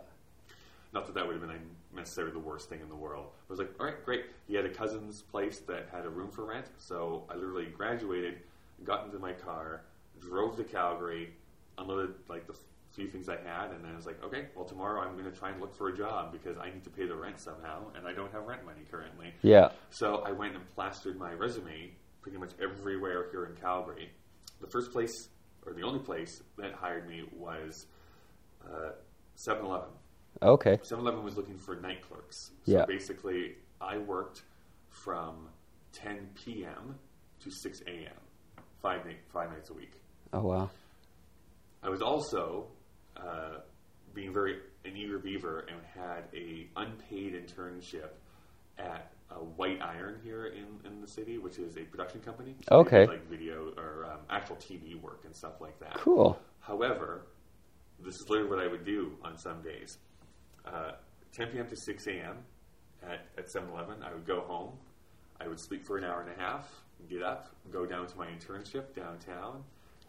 Not 0.94 1.06
that 1.08 1.16
that 1.16 1.26
would 1.26 1.34
have 1.34 1.42
been 1.42 1.50
like, 1.50 1.62
necessarily 1.96 2.34
the 2.34 2.40
worst 2.40 2.70
thing 2.70 2.80
in 2.82 2.90
the 2.90 2.96
world. 2.96 3.28
I 3.50 3.52
was 3.52 3.58
like, 3.58 3.72
all 3.80 3.86
right, 3.88 4.06
great. 4.06 4.26
He 4.48 4.54
had 4.54 4.66
a 4.66 4.70
cousin's 4.70 5.24
place 5.24 5.58
that 5.60 5.88
had 5.92 6.06
a 6.06 6.10
room 6.10 6.30
for 6.30 6.46
rent, 6.46 6.68
so 6.78 7.24
I 7.30 7.36
literally 7.36 7.66
graduated, 7.66 8.40
got 8.84 9.06
into 9.06 9.18
my 9.18 9.34
car, 9.34 9.82
drove 10.20 10.56
to 10.58 10.64
Calgary, 10.64 11.34
unloaded 11.80 12.14
like 12.30 12.46
the 12.46 12.56
few 12.94 13.08
things 13.08 13.28
I 13.28 13.38
had, 13.38 13.72
and 13.72 13.84
then 13.84 13.92
I 13.92 13.96
was 13.96 14.06
like, 14.06 14.24
okay, 14.24 14.48
well 14.56 14.66
tomorrow 14.66 15.02
I'm 15.02 15.14
going 15.18 15.30
to 15.32 15.38
try 15.38 15.50
and 15.50 15.60
look 15.60 15.74
for 15.76 15.90
a 15.90 15.98
job 15.98 16.32
because 16.32 16.58
I 16.58 16.66
need 16.70 16.84
to 16.84 16.90
pay 16.90 17.08
the 17.08 17.16
rent 17.16 17.40
somehow, 17.40 17.86
and 17.96 18.08
I 18.08 18.14
don't 18.14 18.32
have 18.32 18.46
rent 18.46 18.66
money 18.66 18.82
currently. 18.90 19.34
Yeah. 19.42 19.70
So 19.90 20.24
I 20.26 20.32
went 20.32 20.56
and 20.56 20.64
plastered 20.76 21.18
my 21.18 21.34
resume 21.34 21.92
pretty 22.22 22.38
much 22.38 22.52
everywhere 22.62 23.28
here 23.32 23.46
in 23.46 23.56
Calgary. 23.56 24.10
The 24.62 24.68
first 24.68 24.92
place, 24.92 25.30
or 25.66 25.74
the 25.74 25.82
only 25.82 26.00
place 26.00 26.42
that 26.58 26.74
hired 26.74 27.08
me 27.10 27.24
was 27.36 27.88
uh, 28.66 28.92
7-Eleven. 29.38 29.90
Okay. 30.42 30.78
7-Eleven 30.78 31.24
was 31.24 31.36
looking 31.36 31.58
for 31.58 31.76
night 31.76 32.02
clerks. 32.08 32.52
So 32.66 32.72
Yeah. 32.72 32.86
basically, 32.88 33.56
I 33.82 33.98
worked 33.98 34.44
from 34.90 35.50
10 35.94 36.30
p.m. 36.36 36.96
to 37.44 37.50
6 37.52 37.82
a.m. 37.88 38.14
Five, 38.82 39.06
night, 39.06 39.18
five 39.34 39.50
nights 39.52 39.70
a 39.70 39.74
week. 39.74 39.94
Oh 40.32 40.42
wow. 40.42 40.70
I 41.82 41.90
was 41.90 42.02
also 42.02 42.68
uh, 43.18 43.60
being 44.14 44.34
very 44.34 44.58
an 44.86 44.96
eager 44.98 45.18
beaver 45.18 45.66
and 45.70 45.80
had 45.96 46.24
a 46.36 46.68
unpaid 46.76 47.34
internship 47.34 48.10
at 48.78 49.12
uh, 49.32 49.36
White 49.36 49.82
Iron 49.82 50.20
here 50.24 50.48
in, 50.48 50.66
in 50.86 51.02
the 51.02 51.08
city, 51.08 51.38
which 51.38 51.58
is 51.58 51.78
a 51.78 51.82
production 51.82 52.20
company. 52.22 52.56
Okay. 52.72 53.08
like 53.08 53.28
video 53.30 53.74
or 53.78 54.06
um, 54.12 54.20
actual 54.30 54.56
TV 54.58 55.00
work 55.02 55.22
and 55.26 55.36
stuff 55.36 55.62
like 55.62 55.80
that. 55.80 55.94
Cool. 55.96 56.38
However, 56.60 57.28
this 58.00 58.16
is 58.16 58.30
literally 58.30 58.50
what 58.50 58.60
I 58.60 58.68
would 58.68 58.86
do 58.86 59.14
on 59.24 59.38
some 59.38 59.62
days. 59.62 59.98
Uh, 60.66 60.92
10 61.34 61.48
p.m. 61.48 61.68
to 61.68 61.76
6 61.76 62.08
a.m. 62.08 62.38
at, 63.02 63.28
at 63.38 63.50
7 63.50 63.70
Eleven, 63.70 64.04
I 64.04 64.14
would 64.14 64.26
go 64.26 64.42
home. 64.42 64.72
I 65.40 65.48
would 65.48 65.60
sleep 65.60 65.86
for 65.86 65.98
an 65.98 66.04
hour 66.04 66.22
and 66.22 66.30
a 66.30 66.42
half, 66.42 66.70
get 67.10 67.22
up, 67.22 67.50
go 67.72 67.86
down 67.86 68.08
to 68.08 68.18
my 68.18 68.28
internship 68.28 68.94
downtown, 68.96 69.64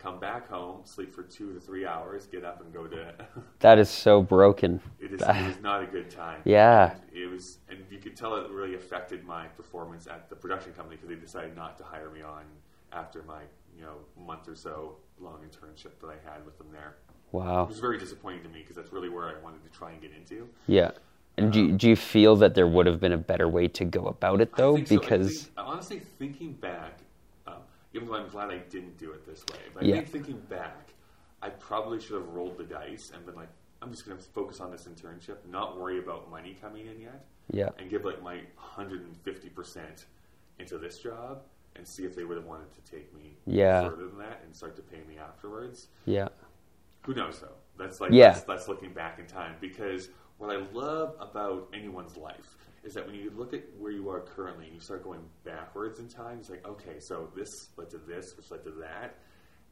come 0.05 0.21
back 0.21 0.49
home, 0.49 0.83
sleep 0.85 1.15
for 1.15 1.23
two 1.23 1.55
to 1.55 1.61
three 1.61 1.87
hours, 1.87 2.27
get 2.27 2.45
up 2.45 2.61
and 2.61 2.73
go 2.73 2.87
to. 2.87 3.15
That 3.61 3.79
is 3.79 3.89
so 3.89 4.21
broken. 4.21 4.81
it, 5.01 5.13
is, 5.13 5.23
it 5.23 5.47
was 5.47 5.61
not 5.63 5.83
a 5.83 5.87
good 5.87 6.11
time. 6.11 6.43
Yeah. 6.45 6.93
And 6.93 7.01
it 7.15 7.31
was, 7.31 7.59
and 7.71 7.79
you 7.91 7.99
could 7.99 8.15
tell 8.15 8.37
it 8.37 8.51
really 8.51 8.75
affected 8.75 9.25
my 9.25 9.47
performance 9.47 10.07
at 10.07 10.29
the 10.29 10.37
production 10.37 10.75
company 10.75 10.97
because 10.97 11.09
they 11.09 11.15
decided 11.15 11.57
not 11.57 11.79
to 11.79 11.85
hire 11.85 12.11
me 12.11 12.21
on 12.21 12.43
after 12.93 13.23
my 13.23 13.41
you 13.75 13.83
know 13.83 13.95
month 14.27 14.47
or 14.49 14.55
so 14.55 14.97
long 15.19 15.39
internship 15.39 15.99
that 16.01 16.09
I 16.09 16.31
had 16.31 16.45
with 16.45 16.59
them 16.59 16.67
there. 16.71 16.97
Wow. 17.33 17.63
It 17.65 17.69
was 17.69 17.81
very 17.81 17.99
disappointing 17.99 18.43
to 18.43 18.49
me 18.51 18.61
because 18.61 18.77
that's 18.77 18.93
really 18.93 19.09
where 19.09 19.25
I 19.29 19.43
wanted 19.43 19.65
to 19.65 19.71
try 19.71 19.93
and 19.93 20.03
get 20.03 20.13
into. 20.13 20.47
Yeah. 20.67 20.91
And 21.37 21.53
do 21.53 21.61
you, 21.65 21.73
do 21.73 21.89
you 21.89 21.97
feel 21.97 22.37
that 22.37 22.55
there 22.55 22.67
would 22.69 22.87
have 22.87 23.01
been 23.01 23.11
a 23.13 23.19
better 23.19 23.49
way 23.49 23.67
to 23.69 23.85
go 23.85 24.07
about 24.07 24.41
it 24.41 24.55
though? 24.57 24.77
think 24.77 24.89
so. 24.89 24.95
I 24.95 24.99
Because 24.99 25.43
think- 25.45 25.51
honestly, 25.57 25.99
thinking 26.19 26.53
back, 26.53 26.99
um, 26.99 27.04
even 27.95 28.09
though 28.09 28.15
I'm 28.17 28.29
glad 28.29 28.51
I 28.51 28.59
didn't 28.59 28.99
do 28.99 29.13
it 29.13 29.25
this 29.25 29.45
way, 29.53 29.61
but 29.73 29.85
Yeah. 29.85 29.95
I 29.95 29.99
think 29.99 30.11
thinking 30.27 30.41
back, 30.49 30.91
I 31.41 31.51
probably 31.51 32.01
should 32.01 32.17
have 32.17 32.29
rolled 32.29 32.59
the 32.59 32.65
dice 32.65 33.13
and 33.15 33.25
been 33.25 33.37
like, 33.37 33.49
I'm 33.81 33.91
just 33.91 34.05
going 34.07 34.17
to 34.19 34.23
focus 34.25 34.61
on 34.61 34.71
this 34.71 34.87
internship, 34.89 35.37
not 35.49 35.79
worry 35.79 35.99
about 35.99 36.31
money 36.31 36.57
coming 36.61 36.87
in 36.87 37.01
yet, 37.01 37.25
yeah, 37.51 37.69
and 37.79 37.89
give 37.91 38.05
like 38.05 38.23
my 38.23 38.41
150% 38.59 40.05
into 40.59 40.79
this 40.79 40.99
job 40.99 41.43
and 41.77 41.87
see 41.87 42.05
if 42.05 42.15
they 42.15 42.25
would 42.25 42.37
have 42.37 42.47
wanted 42.47 42.73
to 42.73 42.91
take 42.91 43.13
me 43.15 43.37
Yeah. 43.47 43.89
further 43.89 44.07
than 44.07 44.19
that 44.19 44.41
and 44.45 44.55
start 44.55 44.77
to 44.77 44.83
pay 44.83 45.03
me 45.09 45.19
afterwards. 45.19 45.89
yeah, 46.05 46.29
Who 47.03 47.15
knows 47.15 47.41
though? 47.41 47.53
That's 47.77 48.01
like 48.01 48.13
Yeah. 48.13 48.31
that's, 48.33 48.43
that's 48.45 48.69
looking 48.69 48.93
back 48.93 49.19
in 49.19 49.27
time 49.27 49.57
because 49.61 50.09
what 50.39 50.51
I 50.51 50.57
love 50.73 51.15
about 51.21 51.69
anyone's 51.75 52.17
life 52.17 52.57
is 52.85 52.95
that 52.95 53.07
when 53.07 53.15
you 53.15 53.33
look 53.37 53.55
at 53.55 53.63
where 53.79 53.91
you 53.93 54.09
are 54.11 54.21
currently 54.21 54.67
and 54.67 54.75
you 54.75 54.81
start 54.81 55.03
going 55.05 55.21
backwards 55.45 55.99
in 55.99 56.09
time, 56.09 56.39
it's 56.41 56.51
like 56.51 56.67
okay, 56.67 56.99
so 57.01 57.29
this 57.37 57.69
led 57.77 57.91
to 57.91 57.99
this, 57.99 58.37
which 58.37 58.51
led 58.51 58.63
to 58.65 58.71
that, 58.73 59.17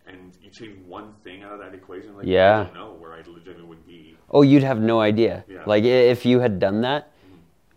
and 0.07 0.37
you 0.42 0.51
change 0.51 0.79
one 0.87 1.12
thing 1.22 1.42
out 1.42 1.53
of 1.53 1.59
that 1.61 1.75
equation, 1.75 2.16
like 2.16 2.27
Yeah. 2.27 2.61
I 2.61 2.64
don't 2.64 2.75
know 2.75 2.92
where 2.98 3.12
I 3.12 3.18
legitimately 3.18 3.64
would 3.64 3.87
be. 3.87 4.16
Oh, 4.31 4.42
you'd 4.42 4.62
have 4.62 4.81
no 4.81 5.01
idea. 5.01 5.44
Yeah. 5.48 5.62
Like 5.66 5.85
if 5.85 6.25
you 6.25 6.40
had 6.40 6.59
done 6.59 6.81
that, 6.83 7.11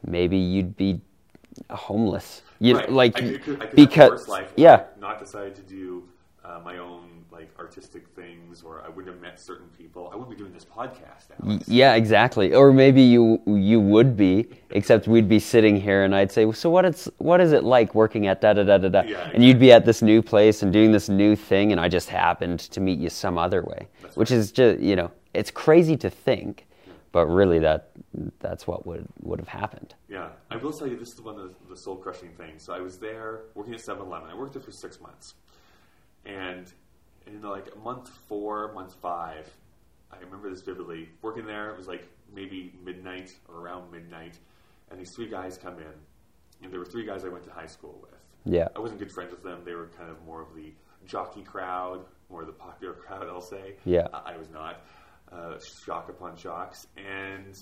maybe 0.05 0.37
you'd 0.37 0.75
be 0.77 1.01
homeless. 1.69 2.41
You 2.59 2.77
Right. 2.77 2.91
like 2.91 3.17
I 3.17 3.37
could, 3.37 3.61
I 3.61 3.65
could 3.67 3.75
because 3.75 4.09
worse 4.11 4.27
life. 4.29 4.53
yeah, 4.55 4.85
not 4.99 5.19
decided 5.19 5.55
to 5.55 5.61
do 5.61 6.07
uh, 6.43 6.61
my 6.63 6.77
own 6.77 7.14
like 7.35 7.49
artistic 7.59 8.07
things, 8.15 8.63
or 8.63 8.81
I 8.85 8.87
wouldn't 8.87 9.13
have 9.13 9.21
met 9.21 9.39
certain 9.39 9.67
people. 9.77 10.09
I 10.11 10.15
wouldn't 10.15 10.29
be 10.35 10.41
doing 10.41 10.53
this 10.53 10.63
podcast. 10.63 11.25
Alex. 11.43 11.43
Mm, 11.43 11.63
yeah, 11.67 11.95
exactly. 11.95 12.53
Or 12.53 12.71
maybe 12.71 13.01
you 13.01 13.41
you 13.45 13.79
would 13.81 14.15
be, 14.15 14.47
except 14.71 15.07
we'd 15.07 15.27
be 15.27 15.39
sitting 15.39 15.75
here 15.79 16.05
and 16.05 16.15
I'd 16.15 16.31
say, 16.31 16.49
"So 16.53 16.69
what 16.69 16.85
it's 16.85 17.09
what 17.17 17.41
is 17.41 17.51
it 17.51 17.63
like 17.65 17.93
working 17.93 18.27
at 18.27 18.39
da 18.39 18.53
da 18.53 18.63
da 18.63 18.77
da 18.77 18.87
da?" 18.87 19.01
Yeah, 19.01 19.29
and 19.33 19.43
you'd 19.43 19.59
be 19.59 19.71
at 19.73 19.85
this 19.85 20.01
new 20.01 20.21
place 20.21 20.63
and 20.63 20.71
doing 20.71 20.93
this 20.93 21.09
new 21.09 21.35
thing, 21.35 21.73
and 21.73 21.79
I 21.81 21.89
just 21.89 22.09
happened 22.09 22.59
to 22.61 22.79
meet 22.79 22.99
you 22.99 23.09
some 23.09 23.37
other 23.37 23.61
way, 23.63 23.87
That's 24.01 24.15
which 24.15 24.31
right. 24.31 24.37
is 24.37 24.51
just 24.53 24.79
you 24.79 24.95
know, 24.95 25.11
it's 25.33 25.51
crazy 25.51 25.97
to 25.97 26.09
think, 26.09 26.65
but 27.11 27.25
really 27.27 27.59
that 27.59 27.91
that's 28.39 28.65
what 28.65 28.87
would 28.87 29.05
would 29.23 29.39
have 29.39 29.49
happened. 29.49 29.93
Yeah, 30.07 30.29
I 30.49 30.55
will 30.55 30.71
tell 30.71 30.87
you 30.87 30.97
this 30.97 31.13
is 31.13 31.19
one 31.21 31.37
of 31.37 31.49
the, 31.49 31.53
the 31.71 31.77
soul 31.77 31.97
crushing 31.97 32.29
things. 32.29 32.63
So 32.63 32.73
I 32.73 32.79
was 32.79 32.97
there 32.97 33.41
working 33.55 33.73
at 33.73 33.81
7 33.81 34.01
Eleven. 34.01 34.29
I 34.29 34.35
worked 34.35 34.53
there 34.53 34.61
for 34.61 34.71
six 34.71 35.01
months. 35.01 35.33
And 36.25 36.71
in 37.27 37.41
like 37.41 37.75
month 37.83 38.09
four, 38.27 38.71
month 38.73 38.93
five, 39.01 39.49
I 40.11 40.17
remember 40.19 40.49
this 40.49 40.61
vividly. 40.61 41.09
Working 41.21 41.45
there, 41.45 41.69
it 41.71 41.77
was 41.77 41.87
like 41.87 42.07
maybe 42.33 42.73
midnight 42.83 43.33
or 43.49 43.59
around 43.59 43.91
midnight. 43.91 44.37
And 44.91 44.99
these 44.99 45.11
three 45.15 45.27
guys 45.27 45.57
come 45.57 45.77
in. 45.79 45.93
And 46.63 46.71
there 46.71 46.79
were 46.79 46.85
three 46.85 47.05
guys 47.05 47.25
I 47.25 47.29
went 47.29 47.43
to 47.45 47.51
high 47.51 47.65
school 47.65 47.99
with. 48.01 48.11
Yeah, 48.45 48.67
I 48.75 48.79
wasn't 48.79 48.99
good 48.99 49.11
friends 49.11 49.31
with 49.31 49.43
them. 49.43 49.61
They 49.65 49.73
were 49.73 49.87
kind 49.97 50.09
of 50.09 50.23
more 50.25 50.41
of 50.41 50.55
the 50.55 50.71
jockey 51.07 51.41
crowd, 51.41 52.05
more 52.29 52.41
of 52.41 52.47
the 52.47 52.53
popular 52.53 52.93
crowd, 53.05 53.27
I'll 53.27 53.41
say. 53.41 53.75
Yeah. 53.85 54.07
I 54.13 54.33
I 54.33 54.37
was 54.37 54.49
not. 54.49 54.81
Uh, 55.31 55.57
shock 55.85 56.07
upon 56.09 56.37
shocks. 56.37 56.85
And 56.95 57.57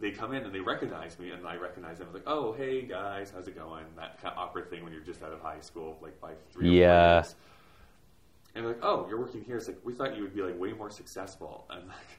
they 0.00 0.12
come 0.12 0.32
in 0.32 0.44
and 0.44 0.54
they 0.54 0.60
recognize 0.60 1.18
me, 1.18 1.30
and 1.32 1.44
I 1.46 1.56
recognize 1.56 1.98
them. 1.98 2.06
I 2.08 2.12
was 2.12 2.22
like, 2.22 2.28
oh, 2.32 2.52
hey, 2.52 2.82
guys, 2.82 3.32
how's 3.34 3.48
it 3.48 3.56
going? 3.56 3.84
That 3.96 4.22
kind 4.22 4.32
of 4.32 4.38
awkward 4.38 4.70
thing 4.70 4.84
when 4.84 4.92
you're 4.92 5.02
just 5.02 5.20
out 5.24 5.32
of 5.32 5.40
high 5.40 5.58
school, 5.60 5.98
like 6.00 6.18
by 6.20 6.34
three 6.52 6.68
or 6.68 6.70
four 6.70 6.72
Yeah. 6.72 7.14
years. 7.16 7.34
And 8.54 8.66
like, 8.66 8.78
oh, 8.82 9.06
you're 9.08 9.20
working 9.20 9.42
here. 9.44 9.56
It's 9.56 9.68
like, 9.68 9.78
we 9.84 9.92
thought 9.94 10.16
you 10.16 10.22
would 10.22 10.34
be 10.34 10.42
like 10.42 10.58
way 10.58 10.72
more 10.72 10.90
successful. 10.90 11.66
And 11.70 11.86
like, 11.86 12.18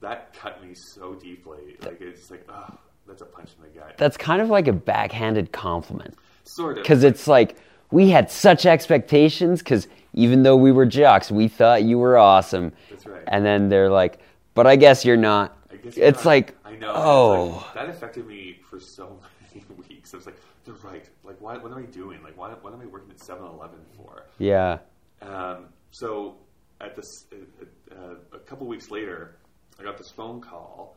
that 0.00 0.32
cut 0.34 0.62
me 0.64 0.74
so 0.74 1.14
deeply. 1.14 1.76
Like, 1.82 2.00
it's 2.00 2.30
like, 2.30 2.46
oh, 2.48 2.78
that's 3.06 3.22
a 3.22 3.26
punch 3.26 3.50
in 3.56 3.62
the 3.72 3.78
gut. 3.80 3.94
that's 3.96 4.16
kind 4.16 4.40
of 4.42 4.48
like 4.50 4.68
a 4.68 4.72
backhanded 4.72 5.50
compliment. 5.52 6.14
Sort 6.44 6.78
of. 6.78 6.82
because 6.84 7.04
it's 7.04 7.26
like 7.28 7.56
we 7.90 8.08
had 8.08 8.30
such 8.30 8.64
expectations 8.64 9.60
because 9.60 9.86
even 10.14 10.42
though 10.42 10.56
we 10.56 10.72
were 10.72 10.86
jocks 10.86 11.30
we 11.30 11.46
thought 11.46 11.82
you 11.84 11.98
were 11.98 12.16
awesome 12.16 12.72
That's 12.88 13.04
right. 13.06 13.22
and 13.26 13.44
then 13.44 13.68
they're 13.68 13.90
like 13.90 14.18
but 14.54 14.66
i 14.66 14.74
guess 14.74 15.04
you're 15.04 15.18
not 15.18 15.56
I 15.70 15.76
guess 15.76 15.94
it's 15.98 16.20
not. 16.20 16.26
like 16.26 16.56
I 16.64 16.76
know. 16.76 16.92
oh 16.94 17.46
like, 17.66 17.74
that 17.74 17.88
affected 17.90 18.26
me 18.26 18.58
for 18.68 18.80
so 18.80 19.18
many 19.54 19.62
weeks. 19.88 20.14
I 20.14 20.16
was 20.16 20.24
like, 20.26 20.36
they're 20.64 20.74
right. 20.76 21.04
Like, 21.22 21.36
why, 21.40 21.58
what 21.58 21.70
am 21.70 21.78
I 21.78 21.82
doing? 21.82 22.22
Like, 22.22 22.36
why, 22.38 22.50
what 22.50 22.72
am 22.72 22.80
I 22.80 22.86
working 22.86 23.10
at 23.10 23.18
7-Eleven 23.18 23.78
for? 23.96 24.24
yeah 24.38 24.78
Um, 25.22 25.66
so, 25.90 26.36
at 26.80 26.94
this, 26.94 27.26
uh, 27.32 27.94
uh, 27.94 28.14
a 28.32 28.38
couple 28.38 28.66
weeks 28.66 28.90
later, 28.90 29.36
I 29.78 29.82
got 29.82 29.98
this 29.98 30.10
phone 30.10 30.40
call 30.40 30.96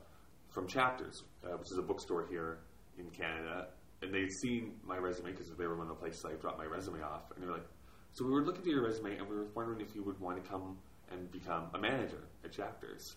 from 0.49 0.67
Chapters, 0.67 1.23
uh, 1.43 1.57
which 1.57 1.71
is 1.71 1.77
a 1.77 1.81
bookstore 1.81 2.27
here 2.29 2.59
in 2.97 3.09
Canada, 3.09 3.67
and 4.01 4.13
they'd 4.13 4.31
seen 4.31 4.73
my 4.85 4.97
resume 4.97 5.31
because 5.31 5.49
they 5.57 5.65
were 5.65 5.75
one 5.75 5.87
of 5.89 5.95
the 5.95 6.01
places 6.01 6.23
I 6.25 6.33
dropped 6.33 6.57
my 6.57 6.65
resume 6.65 7.01
off, 7.01 7.31
and 7.33 7.43
they 7.43 7.47
were 7.47 7.53
like, 7.53 7.67
"So 8.11 8.25
we 8.25 8.31
were 8.31 8.43
looking 8.43 8.63
through 8.63 8.73
your 8.73 8.83
resume, 8.83 9.17
and 9.17 9.27
we 9.27 9.35
were 9.35 9.47
wondering 9.55 9.81
if 9.81 9.95
you 9.95 10.03
would 10.03 10.19
want 10.19 10.43
to 10.43 10.49
come 10.49 10.77
and 11.11 11.31
become 11.31 11.69
a 11.73 11.79
manager 11.79 12.23
at 12.43 12.51
Chapters." 12.51 13.15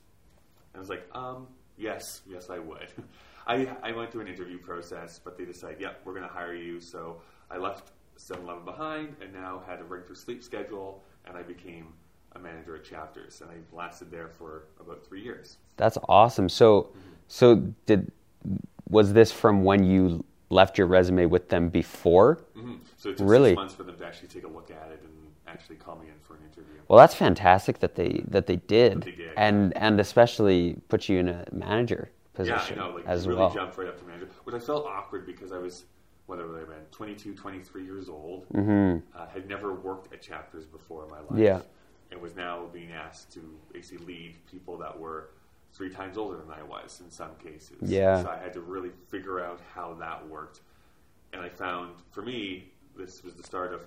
And 0.74 0.78
I 0.78 0.80
was 0.80 0.88
like, 0.88 1.08
um, 1.14 1.46
yes, 1.76 2.22
yes, 2.26 2.50
I 2.50 2.58
would. 2.58 2.88
I, 3.46 3.68
I 3.82 3.92
went 3.92 4.10
through 4.10 4.22
an 4.22 4.28
interview 4.28 4.58
process, 4.58 5.20
but 5.22 5.38
they 5.38 5.44
decided, 5.44 5.80
yep, 5.80 6.00
we're 6.04 6.14
going 6.14 6.26
to 6.26 6.32
hire 6.32 6.54
you. 6.54 6.80
So 6.80 7.20
I 7.50 7.58
left 7.58 7.92
7 8.16 8.44
Eleven 8.44 8.64
behind 8.64 9.16
and 9.20 9.33
now 9.33 9.62
had 9.66 9.81
a 9.81 9.85
regular 9.85 10.14
sleep 10.14 10.42
schedule, 10.42 11.03
and 11.27 11.37
I 11.37 11.42
became 11.42 11.88
a 12.33 12.38
manager 12.38 12.74
at 12.77 12.85
Chapters. 12.85 13.40
And 13.40 13.50
I 13.50 13.55
lasted 13.77 14.11
there 14.11 14.29
for 14.29 14.64
about 14.81 15.05
three 15.07 15.22
years. 15.22 15.59
that's 15.77 15.98
awesome 16.09 16.48
so 16.48 16.90
so 17.29 17.57
did 17.87 18.11
was 18.90 19.12
this 19.12 19.33
from 19.33 19.64
when 19.64 19.83
you 19.85 20.24
left 20.50 20.77
your 20.79 20.87
resume 20.87 21.27
with 21.27 21.48
them 21.48 21.68
before 21.68 22.38
hmm 22.55 22.74
So 22.96 23.11
it 23.11 23.16
took 23.16 23.27
Really? 23.29 23.50
six 23.50 23.57
months 23.57 23.74
for 23.74 23.83
them 23.85 23.96
to 23.96 24.07
actually 24.07 24.29
take 24.29 24.44
a 24.44 24.48
look 24.48 24.70
at 24.70 24.90
it 24.92 25.00
and 25.03 25.12
actually 25.48 25.77
call 25.77 25.96
me 25.96 26.07
in 26.09 26.14
for 26.22 26.35
an 26.35 26.42
interview. 26.42 26.74
well 26.88 26.98
that's 26.98 27.14
fantastic 27.14 27.79
that 27.81 27.94
they 27.94 28.22
that 28.29 28.46
they 28.46 28.57
did, 28.57 29.03
they 29.03 29.12
did, 29.12 29.33
and 29.37 29.77
and 29.77 29.98
especially 30.00 30.77
put 30.88 31.09
you 31.09 31.18
in 31.18 31.29
a 31.29 31.44
manager 31.53 32.11
position 32.35 32.77
yeah, 32.77 32.85
I 32.85 32.88
know, 32.88 32.94
like 32.96 33.07
as 33.07 33.27
really 33.27 33.38
well. 33.40 33.50
jumped 33.55 33.79
right 33.79 33.88
up 33.88 33.98
to 33.98 34.05
manager, 34.05 34.29
which 34.44 34.55
I 34.55 34.59
felt 34.59 34.87
awkward 34.87 35.24
because 35.27 35.50
I 35.53 35.59
was 35.59 35.85
I 36.30 36.37
have 36.37 36.68
been 36.68 36.87
22, 36.90 37.34
23 37.34 37.84
years 37.84 38.08
old. 38.08 38.46
hmm 38.52 38.98
Uh, 39.14 39.26
had 39.26 39.48
never 39.48 39.74
worked 39.74 40.12
at 40.12 40.22
chapters 40.22 40.64
before 40.66 41.04
in 41.04 41.10
my 41.10 41.20
life. 41.20 41.38
Yeah. 41.38 41.60
and 42.10 42.20
was 42.20 42.37
now 42.37 42.66
being 42.72 42.92
asked 42.92 43.32
to 43.32 43.40
basically 43.72 44.04
lead 44.06 44.34
people 44.50 44.76
that 44.78 44.98
were 44.98 45.30
three 45.72 45.90
times 45.90 46.16
older 46.16 46.37
than 46.38 46.50
I 46.50 46.62
was 46.62 47.00
in 47.04 47.10
some 47.10 47.34
cases. 47.42 47.76
Yeah. 47.90 48.22
so 48.22 48.28
I 48.30 48.38
had 48.38 48.52
to 48.54 48.60
really 48.60 48.90
figure 49.08 49.40
out 49.40 49.60
how 49.74 49.94
that 49.94 50.28
worked, 50.28 50.60
and 51.32 51.42
I 51.42 51.48
found 51.48 51.94
for 52.12 52.22
me 52.22 52.70
this 52.96 53.22
was 53.24 53.34
the 53.34 53.42
start 53.42 53.72
of. 53.74 53.80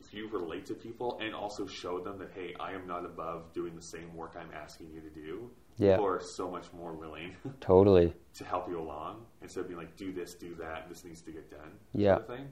If 0.00 0.12
you 0.12 0.28
relate 0.28 0.66
to 0.66 0.74
people 0.74 1.18
and 1.22 1.34
also 1.34 1.66
show 1.66 1.98
them 1.98 2.18
that, 2.18 2.30
hey, 2.34 2.54
I 2.60 2.72
am 2.72 2.86
not 2.86 3.06
above 3.06 3.52
doing 3.54 3.74
the 3.74 3.80
same 3.82 4.14
work 4.14 4.36
I'm 4.38 4.50
asking 4.52 4.90
you 4.92 5.00
to 5.00 5.08
do, 5.08 5.50
Yeah. 5.78 5.92
people 5.92 6.06
are 6.06 6.20
so 6.20 6.50
much 6.50 6.66
more 6.72 6.92
willing 6.92 7.34
Totally. 7.60 8.14
to 8.34 8.44
help 8.44 8.68
you 8.68 8.78
along 8.80 9.24
instead 9.42 9.60
of 9.60 9.68
being 9.68 9.78
like, 9.78 9.96
do 9.96 10.12
this, 10.12 10.34
do 10.34 10.54
that, 10.56 10.88
this 10.88 11.04
needs 11.04 11.20
to 11.22 11.32
get 11.32 11.50
done. 11.50 11.72
Yeah. 11.94 12.16
Sort 12.16 12.20
of 12.30 12.36
thing. 12.36 12.48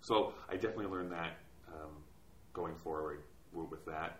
So 0.00 0.32
I 0.48 0.54
definitely 0.54 0.86
learned 0.86 1.12
that 1.12 1.36
um, 1.68 1.90
going 2.52 2.74
forward 2.74 3.22
with 3.52 3.84
that. 3.86 4.18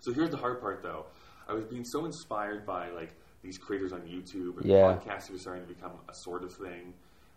So 0.00 0.12
here's 0.12 0.30
the 0.30 0.36
hard 0.36 0.60
part 0.60 0.82
though. 0.82 1.06
I 1.48 1.54
was 1.54 1.64
being 1.64 1.84
so 1.84 2.04
inspired 2.04 2.66
by 2.66 2.90
like 2.90 3.14
these 3.42 3.56
creators 3.56 3.92
on 3.92 4.00
YouTube 4.02 4.58
and 4.58 4.66
Yeah. 4.66 4.98
podcasts 4.98 5.30
were 5.30 5.38
starting 5.38 5.62
to 5.66 5.72
become 5.72 5.92
a 6.08 6.14
sort 6.14 6.42
of 6.44 6.52
thing 6.52 6.92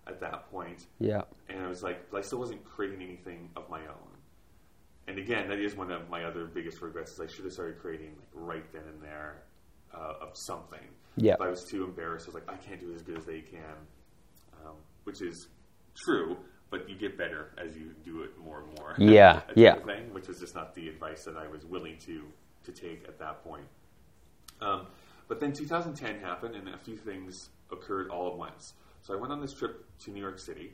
at 0.08 0.20
that 0.20 0.50
point. 0.52 0.88
Yeah. 1.00 1.22
And 1.48 1.62
I 1.64 1.68
was 1.68 1.84
like, 1.84 2.04
I 2.14 2.22
still 2.22 2.40
wasn't 2.40 2.64
creating 2.66 3.02
anything 3.04 3.50
of 3.56 3.70
my 3.70 3.82
own. 3.82 4.10
And 5.08 5.18
again, 5.20 5.48
that 5.50 5.60
is 5.60 5.76
one 5.76 5.92
of 5.92 6.10
my 6.10 6.24
other 6.26 6.46
biggest 6.46 6.82
regrets. 6.82 7.12
Is 7.14 7.20
I 7.20 7.28
should 7.28 7.44
have 7.46 7.54
started 7.54 7.80
creating 7.80 8.16
like 8.18 8.30
right 8.34 8.74
then 8.74 8.84
and 8.92 9.02
there 9.02 9.44
uh, 9.94 10.14
of 10.22 10.30
something. 10.34 10.80
Yeah. 11.18 11.36
But 11.38 11.48
I 11.48 11.50
was 11.50 11.64
too 11.64 11.84
embarrassed. 11.84 12.28
I 12.28 12.34
was 12.34 12.36
like, 12.36 12.50
I 12.50 12.58
can't 12.58 12.80
do 12.80 12.92
it 12.92 12.96
as 12.96 13.02
good 13.02 13.18
as 13.18 13.26
they 13.26 13.42
can, 13.42 13.76
um, 14.66 14.76
which 15.04 15.22
is 15.22 15.48
true. 15.96 16.38
But 16.70 16.90
you 16.90 16.96
get 16.96 17.18
better 17.18 17.52
as 17.58 17.76
you 17.76 17.94
do 18.06 18.22
it 18.22 18.38
more 18.38 18.62
and 18.62 18.78
more. 18.78 18.96
Yeah, 18.98 19.42
yeah. 19.56 19.76
Thing, 19.76 20.14
which 20.14 20.30
is 20.30 20.40
just 20.40 20.56
not 20.56 20.74
the 20.74 20.88
advice 20.88 21.26
that 21.26 21.36
I 21.36 21.48
was 21.48 21.66
willing 21.66 21.98
to 22.06 22.24
to 22.64 22.72
take 22.72 23.04
at 23.08 23.20
that 23.20 23.44
point. 23.44 23.66
Um, 24.62 24.88
but 25.28 25.40
then 25.40 25.52
2010 25.52 26.20
happened, 26.20 26.56
and 26.56 26.70
a 26.70 26.78
few 26.78 26.96
things 26.96 27.50
occurred 27.72 28.10
all 28.10 28.32
at 28.32 28.38
once. 28.38 28.74
So 29.02 29.14
I 29.14 29.18
went 29.18 29.34
on 29.34 29.42
this 29.42 29.54
trip 29.54 29.86
to 30.00 30.12
New 30.12 30.22
York 30.22 30.40
City 30.40 30.74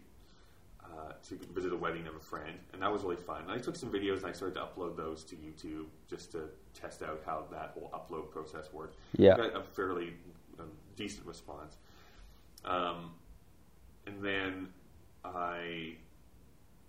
uh, 0.97 1.11
to 1.29 1.37
visit 1.53 1.71
a 1.71 1.75
wedding 1.75 2.07
of 2.07 2.15
a 2.15 2.19
friend, 2.19 2.57
and 2.73 2.81
that 2.81 2.91
was 2.91 3.03
really 3.03 3.15
fun. 3.17 3.41
And 3.43 3.51
I 3.51 3.57
took 3.57 3.75
some 3.75 3.89
videos 3.91 4.17
and 4.17 4.25
I 4.27 4.31
started 4.31 4.55
to 4.55 4.61
upload 4.61 4.97
those 4.97 5.23
to 5.25 5.35
YouTube 5.35 5.85
just 6.09 6.31
to 6.31 6.49
test 6.73 7.03
out 7.03 7.21
how 7.25 7.45
that 7.51 7.73
whole 7.73 7.91
upload 7.93 8.31
process 8.31 8.71
worked. 8.73 8.97
Yeah. 9.17 9.37
got 9.37 9.55
a 9.55 9.61
fairly 9.63 10.13
um, 10.59 10.71
decent 10.95 11.25
response. 11.27 11.77
Um, 12.65 13.11
and 14.07 14.23
then 14.23 14.69
I 15.23 15.95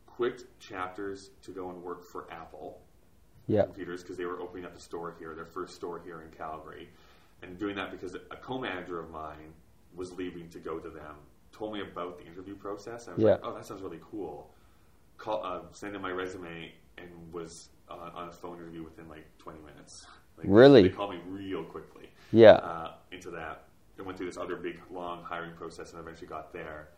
quit 0.06 0.44
Chapters 0.58 1.30
to 1.42 1.50
go 1.50 1.70
and 1.70 1.82
work 1.82 2.04
for 2.04 2.26
Apple 2.30 2.80
Yeah. 3.46 3.64
computers 3.64 4.02
because 4.02 4.16
they 4.16 4.24
were 4.24 4.40
opening 4.40 4.64
up 4.64 4.76
a 4.76 4.80
store 4.80 5.14
here, 5.18 5.34
their 5.34 5.44
first 5.44 5.74
store 5.74 6.00
here 6.04 6.22
in 6.22 6.30
Calgary, 6.36 6.88
and 7.42 7.58
doing 7.58 7.76
that 7.76 7.90
because 7.90 8.14
a 8.14 8.36
co-manager 8.36 8.98
of 8.98 9.10
mine 9.10 9.52
was 9.94 10.12
leaving 10.12 10.48
to 10.50 10.58
go 10.58 10.78
to 10.78 10.88
them. 10.88 11.16
Told 11.52 11.72
me 11.72 11.80
about 11.80 12.18
the 12.18 12.26
interview 12.26 12.54
process. 12.54 13.08
I 13.08 13.14
was 13.14 13.22
Yeah. 13.22 13.30
like, 13.32 13.40
"Oh, 13.42 13.54
that 13.54 13.66
sounds 13.66 13.82
really 13.82 14.00
cool." 14.10 14.54
Call, 15.16 15.42
uh, 15.44 15.62
sent 15.72 15.96
in 15.96 16.02
my 16.02 16.12
resume 16.12 16.72
and 16.96 17.32
was 17.32 17.70
uh, 17.88 18.10
on 18.14 18.28
a 18.28 18.32
phone 18.32 18.58
interview 18.58 18.84
within 18.84 19.08
like 19.08 19.24
20 19.38 19.58
minutes. 19.60 20.06
Like, 20.36 20.46
Really? 20.48 20.82
They 20.82 20.88
called 20.90 21.12
me 21.14 21.20
real 21.26 21.64
quickly 21.64 22.10
Yeah. 22.32 22.52
uh, 22.56 22.94
into 23.10 23.30
that. 23.30 23.64
and 23.96 24.06
went 24.06 24.16
through 24.16 24.26
this 24.26 24.36
other 24.36 24.54
big, 24.54 24.78
long 24.92 25.24
hiring 25.24 25.52
process 25.56 25.90
and 25.92 26.00
eventually 26.00 26.28
got 26.28 26.52
there. 26.52 26.90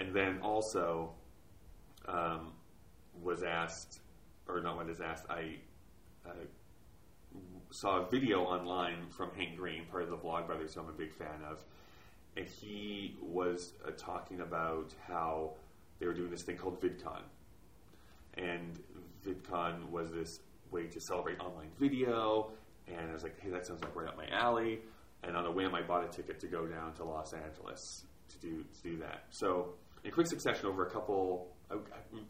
And 0.00 0.12
then 0.12 0.40
also 0.42 1.14
um, 2.06 2.52
was 3.22 3.44
asked, 3.44 4.00
or 4.48 4.60
not 4.60 4.84
was 4.84 5.00
asked, 5.00 5.26
I 5.30 5.58
uh, 6.26 6.30
saw 7.70 8.00
a 8.00 8.10
video 8.10 8.42
online 8.42 9.06
from 9.10 9.30
Hank 9.36 9.56
Green, 9.56 9.84
part 9.86 10.02
of 10.02 10.10
the 10.10 10.16
Vlog 10.16 10.46
Brothers, 10.48 10.74
who 10.74 10.80
I'm 10.80 10.88
a 10.88 10.92
big 10.92 11.12
fan 11.12 11.40
of. 11.48 11.62
And 12.36 12.46
he 12.46 13.16
was 13.22 13.74
uh, 13.86 13.92
talking 13.96 14.40
about 14.40 14.92
how 15.06 15.54
they 15.98 16.06
were 16.06 16.14
doing 16.14 16.30
this 16.30 16.42
thing 16.42 16.56
called 16.56 16.80
VidCon. 16.80 17.22
And 18.36 18.80
VidCon 19.24 19.90
was 19.90 20.10
this 20.10 20.40
way 20.70 20.86
to 20.86 21.00
celebrate 21.00 21.38
online 21.40 21.70
video. 21.78 22.50
And 22.88 23.08
I 23.08 23.12
was 23.12 23.22
like, 23.22 23.38
hey, 23.40 23.50
that 23.50 23.66
sounds 23.66 23.82
like 23.82 23.94
right 23.94 24.08
up 24.08 24.16
my 24.16 24.26
alley. 24.30 24.80
And 25.22 25.36
on 25.36 25.46
a 25.46 25.50
whim, 25.50 25.74
I 25.74 25.82
bought 25.82 26.04
a 26.04 26.08
ticket 26.08 26.40
to 26.40 26.46
go 26.48 26.66
down 26.66 26.92
to 26.94 27.04
Los 27.04 27.32
Angeles 27.32 28.04
to 28.28 28.38
do 28.38 28.62
to 28.62 28.82
do 28.82 28.98
that. 28.98 29.24
So, 29.30 29.74
in 30.04 30.10
quick 30.10 30.26
succession, 30.26 30.66
over 30.66 30.86
a 30.86 30.90
couple, 30.90 31.48
I, 31.70 31.76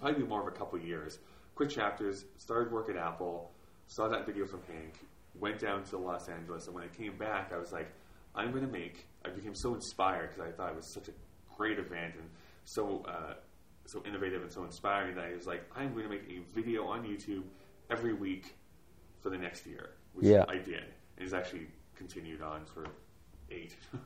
probably 0.00 0.24
more 0.24 0.40
of 0.40 0.46
a 0.46 0.56
couple 0.56 0.78
years, 0.78 1.18
quick 1.54 1.70
Chapters, 1.70 2.24
started 2.36 2.72
work 2.72 2.88
at 2.88 2.96
Apple, 2.96 3.50
saw 3.88 4.08
that 4.08 4.26
video 4.26 4.46
from 4.46 4.60
Hank, 4.68 4.94
went 5.40 5.58
down 5.58 5.82
to 5.84 5.98
Los 5.98 6.28
Angeles, 6.28 6.66
and 6.66 6.74
when 6.74 6.84
I 6.84 6.88
came 6.88 7.16
back, 7.18 7.52
I 7.52 7.58
was 7.58 7.72
like, 7.72 7.90
I'm 8.34 8.50
going 8.50 8.66
to 8.66 8.72
make. 8.72 9.06
I 9.24 9.30
became 9.30 9.54
so 9.54 9.74
inspired 9.74 10.30
because 10.30 10.48
I 10.48 10.52
thought 10.52 10.70
it 10.70 10.76
was 10.76 10.92
such 10.92 11.08
a 11.08 11.12
great 11.56 11.78
event 11.78 12.14
and 12.18 12.28
so 12.64 13.04
uh, 13.08 13.34
so 13.86 14.02
innovative 14.06 14.42
and 14.42 14.50
so 14.52 14.64
inspiring 14.64 15.14
that 15.16 15.24
I 15.26 15.34
was 15.34 15.46
like, 15.46 15.64
I'm 15.76 15.92
going 15.92 16.04
to 16.04 16.10
make 16.10 16.24
a 16.28 16.40
video 16.54 16.84
on 16.86 17.04
YouTube 17.04 17.42
every 17.90 18.12
week 18.14 18.54
for 19.20 19.30
the 19.30 19.38
next 19.38 19.66
year, 19.66 19.90
which 20.14 20.26
Yeah. 20.26 20.44
I 20.48 20.56
did. 20.56 20.84
And 21.16 21.24
it's 21.24 21.32
actually 21.32 21.66
continued 21.96 22.42
on 22.42 22.64
for 22.64 22.86
eight. 23.50 23.76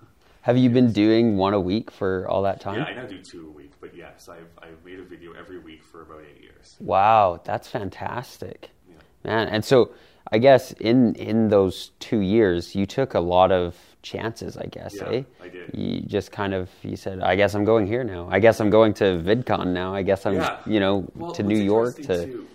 Have 0.43 0.57
you 0.57 0.71
been 0.71 0.93
doing 0.93 1.37
one 1.37 1.53
a 1.55 1.61
week 1.61 1.91
for 1.91 2.27
all 2.29 2.43
that 2.43 2.61
time? 2.61 2.77
yeah, 2.77 2.85
I 2.85 2.95
now 2.95 3.07
do 3.07 3.19
two 3.23 3.49
a 3.49 3.51
week, 3.51 3.73
but 3.81 3.95
yes, 3.95 4.29
I've 4.29 4.49
I've 4.63 4.83
made 4.85 4.99
a 4.99 5.05
video 5.05 5.33
every 5.33 5.59
week 5.59 5.83
for 5.85 6.03
about 6.03 6.23
eight 6.23 6.41
years. 6.43 6.77
Wow, 6.81 7.41
that's 7.45 7.69
fantastic. 7.69 8.71
Yeah. 8.89 8.95
Man, 9.25 9.49
and 9.49 9.65
so 9.65 9.93
I 10.31 10.39
guess 10.39 10.73
in 10.73 11.15
in 11.17 11.49
those 11.49 11.91
2 12.01 12.21
years 12.21 12.75
you 12.75 12.87
took 12.87 13.15
a 13.15 13.21
lot 13.21 13.51
of 13.53 13.88
chances, 14.03 14.57
I 14.57 14.67
guess, 14.67 14.95
Yeah, 14.97 15.09
eh? 15.09 15.23
I 15.43 15.49
did. 15.49 15.71
You 15.75 16.01
just 16.01 16.31
kind 16.33 16.55
of 16.55 16.71
you 16.83 16.97
said, 16.97 17.21
I 17.21 17.37
guess 17.37 17.55
I'm 17.55 17.65
going 17.65 17.87
here 17.87 18.05
now. 18.05 18.29
I 18.31 18.39
guess 18.39 18.61
I'm 18.61 18.71
going 18.71 18.95
to 18.95 19.05
VidCon 19.05 19.69
now. 19.73 19.95
I 19.95 20.03
guess 20.03 20.25
I'm, 20.27 20.35
Yeah. 20.35 20.59
you 20.67 20.81
know, 20.81 21.07
Well, 21.15 21.33
to 21.33 21.43
New 21.43 21.59
York 21.59 21.97
to 22.03 22.27
too, 22.27 22.47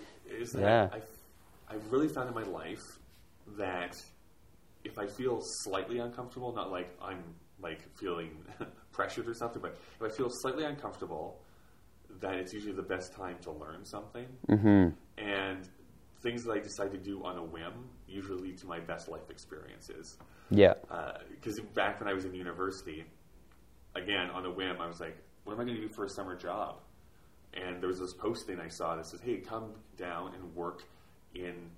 Yeah. 0.58 0.88
I've, 0.92 1.02
I've 1.68 1.92
really 1.92 2.08
found 2.08 2.28
in 2.28 2.34
my 2.34 2.42
life 2.44 2.82
that 3.58 3.94
if 4.84 4.98
I 4.98 5.06
feel 5.06 5.40
slightly 5.62 5.98
uncomfortable, 5.98 6.52
not 6.52 6.70
like 6.70 6.90
I'm 7.00 7.22
like 7.62 7.80
feeling 7.98 8.30
pressured 8.92 9.28
or 9.28 9.34
something, 9.34 9.62
but 9.62 9.76
if 10.00 10.02
I 10.02 10.14
feel 10.14 10.28
slightly 10.30 10.64
uncomfortable, 10.64 11.40
that 12.20 12.34
it's 12.34 12.52
usually 12.52 12.74
the 12.74 12.82
best 12.82 13.12
time 13.14 13.36
to 13.42 13.50
learn 13.52 13.84
something. 13.84 14.26
Mhm. 14.48 14.94
And 15.18 15.68
things 16.22 16.44
that 16.44 16.52
I 16.52 16.58
decide 16.58 16.90
to 16.92 16.98
do 16.98 17.22
on 17.24 17.36
a 17.36 17.42
whim 17.44 17.88
usually 18.14 18.40
lead 18.42 18.58
to 18.58 18.66
my 18.66 18.80
best 18.80 19.08
life 19.08 19.28
experiences 19.30 20.16
Yeah. 20.50 20.74
Uh, 20.90 21.12
because 21.30 21.58
back 21.74 22.00
when 22.00 22.08
I 22.08 22.14
was 22.14 22.24
in 22.24 22.34
university, 22.34 23.04
again 23.96 24.30
on 24.30 24.44
a 24.46 24.50
whim, 24.50 24.76
I 24.80 24.86
was 24.86 25.00
like, 25.00 25.16
"What 25.44 25.54
am 25.54 25.60
I 25.60 25.64
going 25.64 25.76
to 25.76 25.88
do 25.88 25.92
for 25.94 26.04
a 26.04 26.08
summer 26.10 26.36
job?" 26.36 26.80
And 27.54 27.80
there 27.80 27.88
was 27.88 28.00
this 28.00 28.14
posting 28.14 28.60
I 28.60 28.68
saw 28.68 28.96
that 28.96 29.06
says, 29.06 29.20
"Hey, 29.20 29.38
come 29.38 29.72
down 29.96 30.34
and 30.34 30.54
work 30.54 30.82
in 31.34 31.70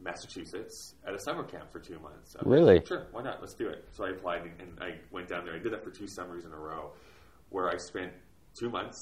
Massachusetts 0.00 0.94
at 1.06 1.14
a 1.14 1.18
summer 1.20 1.44
camp 1.44 1.70
for 1.70 1.80
two 1.80 1.98
months." 1.98 2.36
I 2.36 2.38
was 2.38 2.46
like, 2.46 2.46
Really? 2.46 2.86
sure, 2.86 3.06
why 3.12 3.22
not? 3.22 3.40
Let's 3.40 3.54
do 3.54 3.68
it. 3.68 3.88
So 3.92 4.04
I 4.04 4.10
applied 4.10 4.42
and, 4.42 4.60
and 4.60 4.80
I 4.80 4.98
went 5.10 5.28
down 5.28 5.44
there. 5.44 5.54
I 5.54 5.58
did 5.58 5.72
that 5.72 5.84
for 5.84 5.90
two 5.90 6.06
summers 6.06 6.44
in 6.44 6.52
a 6.52 6.58
row, 6.58 6.92
where 7.50 7.68
I 7.68 7.76
spent 7.76 8.12
two 8.58 8.70
months 8.70 8.98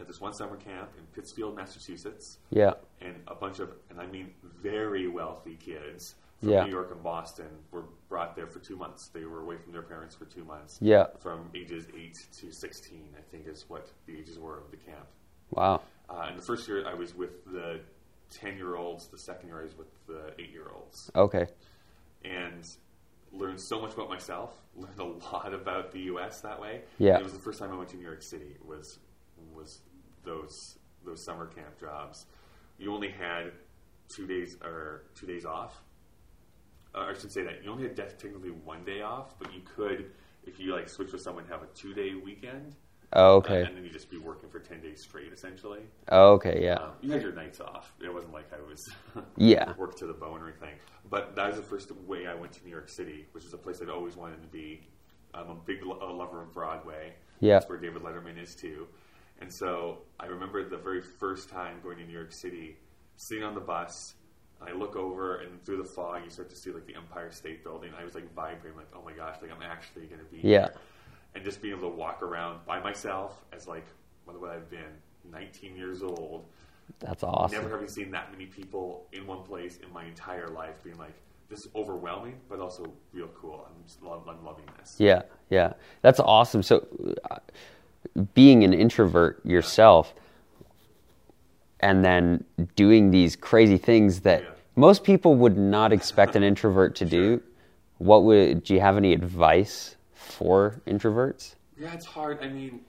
at 0.00 0.06
this 0.06 0.20
one 0.20 0.32
summer 0.32 0.56
camp 0.56 0.90
in 0.98 1.04
Pittsfield, 1.14 1.54
Massachusetts 1.56 2.38
Yeah. 2.50 2.74
and 3.00 3.14
a 3.28 3.34
bunch 3.34 3.60
of, 3.60 3.72
and 3.90 4.00
I 4.00 4.06
mean 4.06 4.34
very 4.42 5.06
wealthy 5.08 5.56
kids 5.56 6.14
from 6.40 6.48
Yeah. 6.50 6.64
New 6.64 6.72
York 6.72 6.90
and 6.90 7.02
Boston 7.02 7.48
were 7.70 7.84
brought 8.08 8.34
there 8.34 8.46
for 8.46 8.58
two 8.58 8.76
months. 8.76 9.08
They 9.08 9.24
were 9.24 9.40
away 9.42 9.56
from 9.56 9.72
their 9.72 9.82
parents 9.82 10.14
for 10.16 10.24
two 10.24 10.44
months. 10.44 10.78
Yeah. 10.82 11.06
From 11.18 11.48
ages 11.54 11.86
8 11.96 12.26
to 12.40 12.50
16, 12.50 13.14
I 13.16 13.20
think 13.22 13.46
is 13.46 13.68
what 13.68 13.88
the 14.06 14.18
ages 14.18 14.38
were 14.38 14.58
of 14.58 14.70
the 14.70 14.76
camp. 14.76 15.06
Wow. 15.50 15.82
Uh, 16.08 16.26
and 16.28 16.38
the 16.38 16.42
first 16.42 16.66
year 16.66 16.86
I 16.86 16.94
was 16.94 17.14
with 17.14 17.44
the 17.46 17.80
10 18.30 18.56
year 18.56 18.74
olds, 18.74 19.06
the 19.06 19.18
second 19.18 19.48
year 19.48 19.60
I 19.60 19.64
was 19.64 19.76
with 19.78 20.06
the 20.06 20.34
8 20.40 20.50
year 20.50 20.70
olds. 20.74 21.10
Okay. 21.14 21.46
And 22.24 22.68
learned 23.32 23.60
so 23.60 23.80
much 23.80 23.94
about 23.94 24.08
myself, 24.08 24.60
learned 24.76 24.98
a 24.98 25.04
lot 25.04 25.54
about 25.54 25.92
the 25.92 26.00
U.S. 26.00 26.40
that 26.40 26.60
way. 26.60 26.82
Yeah. 26.98 27.16
It 27.18 27.22
was 27.22 27.32
the 27.32 27.38
first 27.38 27.60
time 27.60 27.70
I 27.72 27.76
went 27.76 27.90
to 27.90 27.96
New 27.96 28.04
York 28.04 28.22
City 28.22 28.56
was 28.66 28.98
was 29.54 29.80
those 30.24 30.78
those 31.04 31.24
summer 31.24 31.46
camp 31.46 31.78
jobs. 31.78 32.26
You 32.78 32.92
only 32.94 33.10
had 33.10 33.52
two 34.14 34.26
days 34.26 34.56
or 34.62 35.04
two 35.14 35.26
days 35.26 35.44
off. 35.44 35.82
Uh, 36.94 37.06
I 37.10 37.14
should 37.14 37.32
say 37.32 37.42
that 37.42 37.62
you 37.64 37.70
only 37.70 37.84
had 37.84 37.96
technically 37.96 38.50
one 38.50 38.84
day 38.84 39.02
off, 39.02 39.38
but 39.38 39.52
you 39.52 39.60
could, 39.76 40.12
if 40.44 40.58
you 40.60 40.72
like 40.74 40.88
switch 40.88 41.12
with 41.12 41.22
someone, 41.22 41.44
have 41.48 41.62
a 41.62 41.66
two 41.74 41.92
day 41.94 42.14
weekend. 42.14 42.74
Oh, 43.16 43.34
uh, 43.34 43.36
okay. 43.36 43.62
and 43.62 43.76
then 43.76 43.84
you 43.84 43.90
just 43.90 44.10
be 44.10 44.18
working 44.18 44.48
for 44.48 44.58
ten 44.58 44.80
days 44.80 45.02
straight, 45.02 45.32
essentially. 45.32 45.80
Oh, 46.10 46.32
okay. 46.32 46.60
Yeah. 46.62 46.74
Um, 46.76 46.90
you 47.00 47.12
had 47.12 47.22
your 47.22 47.32
nights 47.32 47.60
off. 47.60 47.92
It 48.02 48.12
wasn't 48.12 48.32
like 48.32 48.50
I 48.52 48.60
was 48.68 48.80
Yeah. 49.36 49.72
worked 49.76 49.98
to 49.98 50.06
the 50.06 50.14
bone 50.14 50.40
or 50.40 50.48
anything. 50.48 50.74
But 51.10 51.36
that 51.36 51.48
was 51.48 51.56
the 51.56 51.62
first 51.62 51.92
way 52.06 52.26
I 52.26 52.34
went 52.34 52.52
to 52.54 52.64
New 52.64 52.70
York 52.70 52.88
City, 52.88 53.26
which 53.32 53.44
is 53.44 53.52
a 53.52 53.58
place 53.58 53.80
I'd 53.82 53.88
always 53.90 54.16
wanted 54.16 54.40
to 54.42 54.48
be. 54.48 54.80
I'm 55.32 55.50
a 55.50 55.54
big 55.54 55.84
lo- 55.84 55.98
a 56.00 56.10
lover 56.12 56.42
of 56.42 56.52
Broadway. 56.52 57.12
Yeah. 57.40 57.54
That's 57.54 57.68
where 57.68 57.78
David 57.78 58.02
Letterman 58.02 58.40
is 58.42 58.54
too. 58.54 58.86
And 59.40 59.52
so 59.52 59.98
I 60.20 60.26
remember 60.26 60.68
the 60.68 60.76
very 60.76 61.00
first 61.02 61.48
time 61.50 61.78
going 61.82 61.98
to 61.98 62.04
New 62.04 62.12
York 62.12 62.32
City, 62.32 62.76
sitting 63.16 63.44
on 63.44 63.54
the 63.54 63.60
bus. 63.60 64.14
I 64.66 64.72
look 64.72 64.96
over 64.96 65.38
and 65.38 65.62
through 65.64 65.78
the 65.78 65.84
fog, 65.88 66.22
you 66.24 66.30
start 66.30 66.48
to 66.50 66.56
see 66.56 66.70
like 66.70 66.86
the 66.86 66.94
Empire 66.94 67.30
State 67.30 67.62
Building. 67.64 67.90
I 67.98 68.04
was 68.04 68.14
like 68.14 68.32
vibrating, 68.34 68.76
like, 68.78 68.88
oh 68.94 69.02
my 69.04 69.12
gosh, 69.12 69.36
like 69.42 69.50
I'm 69.50 69.62
actually 69.62 70.06
going 70.06 70.20
to 70.20 70.26
be 70.26 70.38
Yeah. 70.48 70.68
here. 70.68 70.74
And 71.34 71.44
just 71.44 71.60
being 71.60 71.76
able 71.76 71.90
to 71.90 71.96
walk 71.96 72.22
around 72.22 72.64
by 72.64 72.80
myself 72.80 73.44
as 73.52 73.66
like 73.66 73.84
what 74.24 74.40
would 74.40 74.50
I've 74.50 74.70
been, 74.70 74.80
19 75.30 75.76
years 75.76 76.02
old, 76.02 76.46
That's 77.00 77.22
awesome. 77.22 77.58
never 77.62 77.70
having 77.74 77.88
seen 77.88 78.10
that 78.12 78.30
many 78.30 78.46
people 78.46 79.06
in 79.12 79.26
one 79.26 79.42
place 79.42 79.78
in 79.82 79.92
my 79.92 80.04
entire 80.04 80.48
life, 80.48 80.82
being 80.82 80.96
like, 80.96 81.14
this 81.50 81.60
is 81.60 81.68
overwhelming, 81.74 82.36
but 82.48 82.60
also 82.60 82.90
real 83.12 83.28
cool. 83.38 83.66
I'm, 83.68 83.84
just 83.84 84.02
love, 84.02 84.26
I'm 84.28 84.42
loving 84.44 84.64
this. 84.78 84.96
Yeah, 84.98 85.22
yeah, 85.50 85.74
that's 86.00 86.20
awesome. 86.20 86.62
So, 86.62 86.86
uh, 87.30 87.36
being 88.34 88.64
an 88.64 88.72
introvert 88.72 89.44
yourself, 89.44 90.14
and 91.80 92.04
then 92.04 92.44
doing 92.76 93.10
these 93.10 93.36
crazy 93.36 93.76
things 93.76 94.20
that 94.20 94.42
Yeah. 94.42 94.50
most 94.76 95.04
people 95.04 95.34
would 95.36 95.56
not 95.58 95.92
expect 95.92 96.36
an 96.36 96.42
introvert 96.42 96.94
to 96.96 97.04
do. 97.04 97.42
What 97.98 98.24
would 98.24 98.64
do 98.64 98.74
you 98.74 98.80
have 98.80 98.96
any 98.96 99.12
advice 99.12 99.96
for 100.14 100.80
introverts? 100.86 101.54
Yeah, 101.76 101.92
it's 101.94 102.06
hard. 102.06 102.40
I 102.42 102.48
mean, 102.48 102.84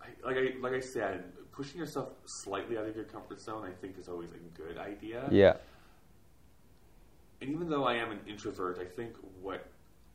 I, 0.00 0.06
like 0.26 0.36
I 0.36 0.54
like 0.60 0.72
I 0.72 0.80
said, 0.80 1.24
pushing 1.52 1.78
yourself 1.78 2.08
slightly 2.24 2.76
out 2.76 2.86
of 2.86 2.96
your 2.96 3.04
comfort 3.04 3.40
zone, 3.40 3.64
I 3.66 3.72
think, 3.72 3.98
is 3.98 4.08
always 4.08 4.30
a 4.32 4.38
good 4.60 4.76
idea. 4.78 5.28
Yeah, 5.30 5.56
And 7.40 7.50
even 7.52 7.68
though 7.68 7.84
I 7.84 7.94
am 7.94 8.10
an 8.10 8.20
introvert, 8.26 8.78
I 8.80 8.84
think 8.86 9.14
what 9.42 9.66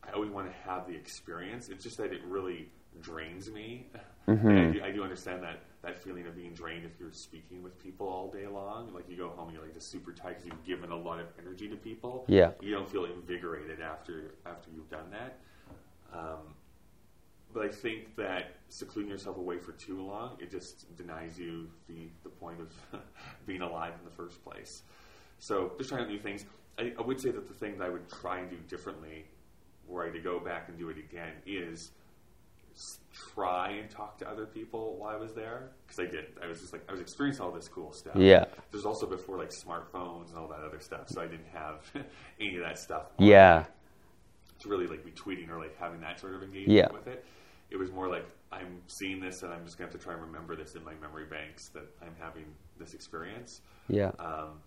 I 0.03 0.11
always 0.13 0.31
want 0.31 0.47
to 0.47 0.69
have 0.69 0.87
the 0.87 0.95
experience. 0.95 1.69
It's 1.69 1.83
just 1.83 1.97
that 1.97 2.11
it 2.11 2.21
really 2.25 2.69
drains 3.01 3.49
me. 3.51 3.87
Mm-hmm. 4.27 4.47
I, 4.47 4.71
do, 4.71 4.83
I 4.83 4.91
do 4.91 5.03
understand 5.03 5.43
that 5.43 5.61
that 5.81 5.97
feeling 5.97 6.27
of 6.27 6.35
being 6.35 6.53
drained 6.53 6.85
if 6.85 6.99
you're 6.99 7.13
speaking 7.13 7.63
with 7.63 7.81
people 7.81 8.07
all 8.07 8.29
day 8.29 8.47
long. 8.47 8.93
Like 8.93 9.09
you 9.09 9.15
go 9.17 9.29
home, 9.29 9.47
and 9.47 9.55
you're 9.55 9.63
like 9.63 9.73
just 9.73 9.89
super 9.89 10.11
tired 10.11 10.35
because 10.35 10.45
you've 10.45 10.65
given 10.65 10.91
a 10.91 10.97
lot 10.97 11.19
of 11.19 11.27
energy 11.39 11.69
to 11.69 11.75
people. 11.75 12.25
Yeah. 12.27 12.51
you 12.61 12.71
don't 12.71 12.89
feel 12.89 13.05
invigorated 13.05 13.81
after 13.81 14.35
after 14.45 14.69
you've 14.75 14.89
done 14.89 15.09
that. 15.11 15.39
Um, 16.13 16.55
but 17.53 17.65
I 17.65 17.69
think 17.69 18.15
that 18.15 18.57
secluding 18.67 19.09
yourself 19.09 19.37
away 19.37 19.57
for 19.57 19.71
too 19.71 20.05
long, 20.05 20.37
it 20.39 20.51
just 20.51 20.95
denies 20.95 21.39
you 21.39 21.67
the, 21.87 22.09
the 22.23 22.29
point 22.29 22.59
of 22.59 23.01
being 23.47 23.61
alive 23.61 23.93
in 23.97 24.05
the 24.05 24.15
first 24.15 24.43
place. 24.43 24.83
So 25.39 25.71
just 25.77 25.89
trying 25.89 26.03
out 26.03 26.09
new 26.09 26.19
things. 26.19 26.45
I, 26.77 26.93
I 26.97 27.01
would 27.01 27.19
say 27.19 27.31
that 27.31 27.47
the 27.47 27.53
thing 27.53 27.77
that 27.77 27.85
I 27.85 27.89
would 27.89 28.07
try 28.09 28.39
and 28.39 28.49
do 28.49 28.57
differently, 28.67 29.25
were 29.87 30.05
I 30.05 30.11
to 30.11 30.19
go 30.19 30.39
back 30.39 30.69
and 30.69 30.77
do 30.77 30.89
it 30.89 30.97
again, 30.97 31.33
is 31.47 31.91
try 33.13 33.71
and 33.71 33.89
talk 33.89 34.17
to 34.19 34.29
other 34.29 34.45
people 34.45 34.95
while 34.97 35.15
I 35.15 35.17
was 35.19 35.33
there. 35.33 35.71
Because 35.85 35.99
I 35.99 36.05
did. 36.09 36.25
I 36.43 36.47
was 36.47 36.59
just 36.61 36.73
like, 36.73 36.83
I 36.87 36.91
was 36.91 37.01
experiencing 37.01 37.43
all 37.43 37.51
this 37.51 37.67
cool 37.67 37.91
stuff. 37.91 38.15
Yeah. 38.15 38.45
There's 38.71 38.85
also 38.85 39.05
before 39.05 39.37
like 39.37 39.49
smartphones 39.51 40.29
and 40.29 40.37
all 40.37 40.47
that 40.49 40.59
other 40.61 40.79
stuff, 40.79 41.09
so 41.09 41.21
I 41.21 41.27
didn't 41.27 41.47
have 41.53 41.81
any 42.39 42.55
of 42.57 42.63
that 42.63 42.77
stuff. 42.79 43.07
on 43.17 43.25
yeah, 43.25 43.65
to 44.59 44.69
really 44.69 44.87
like 44.87 45.03
be 45.05 45.11
tweeting 45.11 45.49
or 45.49 45.57
like 45.57 45.77
having 45.79 46.01
that 46.01 46.19
sort 46.19 46.33
of 46.35 46.43
engagement 46.43 46.75
Yeah. 46.77 46.87
with 46.91 47.07
it. 47.07 47.25
It 47.71 47.77
was 47.77 47.91
more 47.91 48.07
like 48.07 48.25
I'm 48.51 48.81
seeing 48.87 49.19
this 49.19 49.43
and 49.43 49.53
I'm 49.53 49.63
just 49.63 49.77
gonna 49.77 49.89
have 49.91 49.97
to 49.99 50.03
try 50.03 50.13
and 50.13 50.21
remember 50.23 50.55
this 50.55 50.75
in 50.75 50.83
my 50.83 50.93
memory 50.95 51.25
banks 51.25 51.69
that 51.69 51.85
I'm 52.01 52.15
having 52.19 52.45
this 52.79 52.93
experience. 52.93 53.61
yeah, 53.87 54.11
Um, 54.19 54.59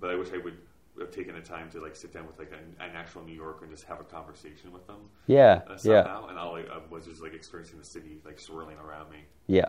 but 0.00 0.10
I 0.10 0.14
wish 0.14 0.28
I 0.32 0.38
would 0.38 0.56
have 1.02 1.10
taken 1.10 1.34
the 1.34 1.40
time 1.40 1.70
to 1.70 1.80
like 1.80 1.94
sit 1.96 2.12
down 2.12 2.26
with 2.26 2.38
like 2.38 2.52
an, 2.52 2.76
an 2.80 2.96
actual 2.96 3.22
New 3.22 3.34
Yorker 3.34 3.64
and 3.64 3.72
just 3.72 3.84
have 3.84 4.00
a 4.00 4.04
conversation 4.04 4.72
with 4.72 4.86
them 4.86 4.96
yeah, 5.26 5.62
uh, 5.68 5.76
yeah. 5.82 6.00
And 6.28 6.38
all 6.38 6.56
I 6.56 6.62
uh, 6.62 6.80
was 6.88 7.06
just 7.06 7.20
like 7.22 7.34
experiencing 7.34 7.78
the 7.78 7.84
city 7.84 8.20
like 8.24 8.38
swirling 8.38 8.76
around 8.78 9.10
me. 9.10 9.18
Yeah, 9.48 9.66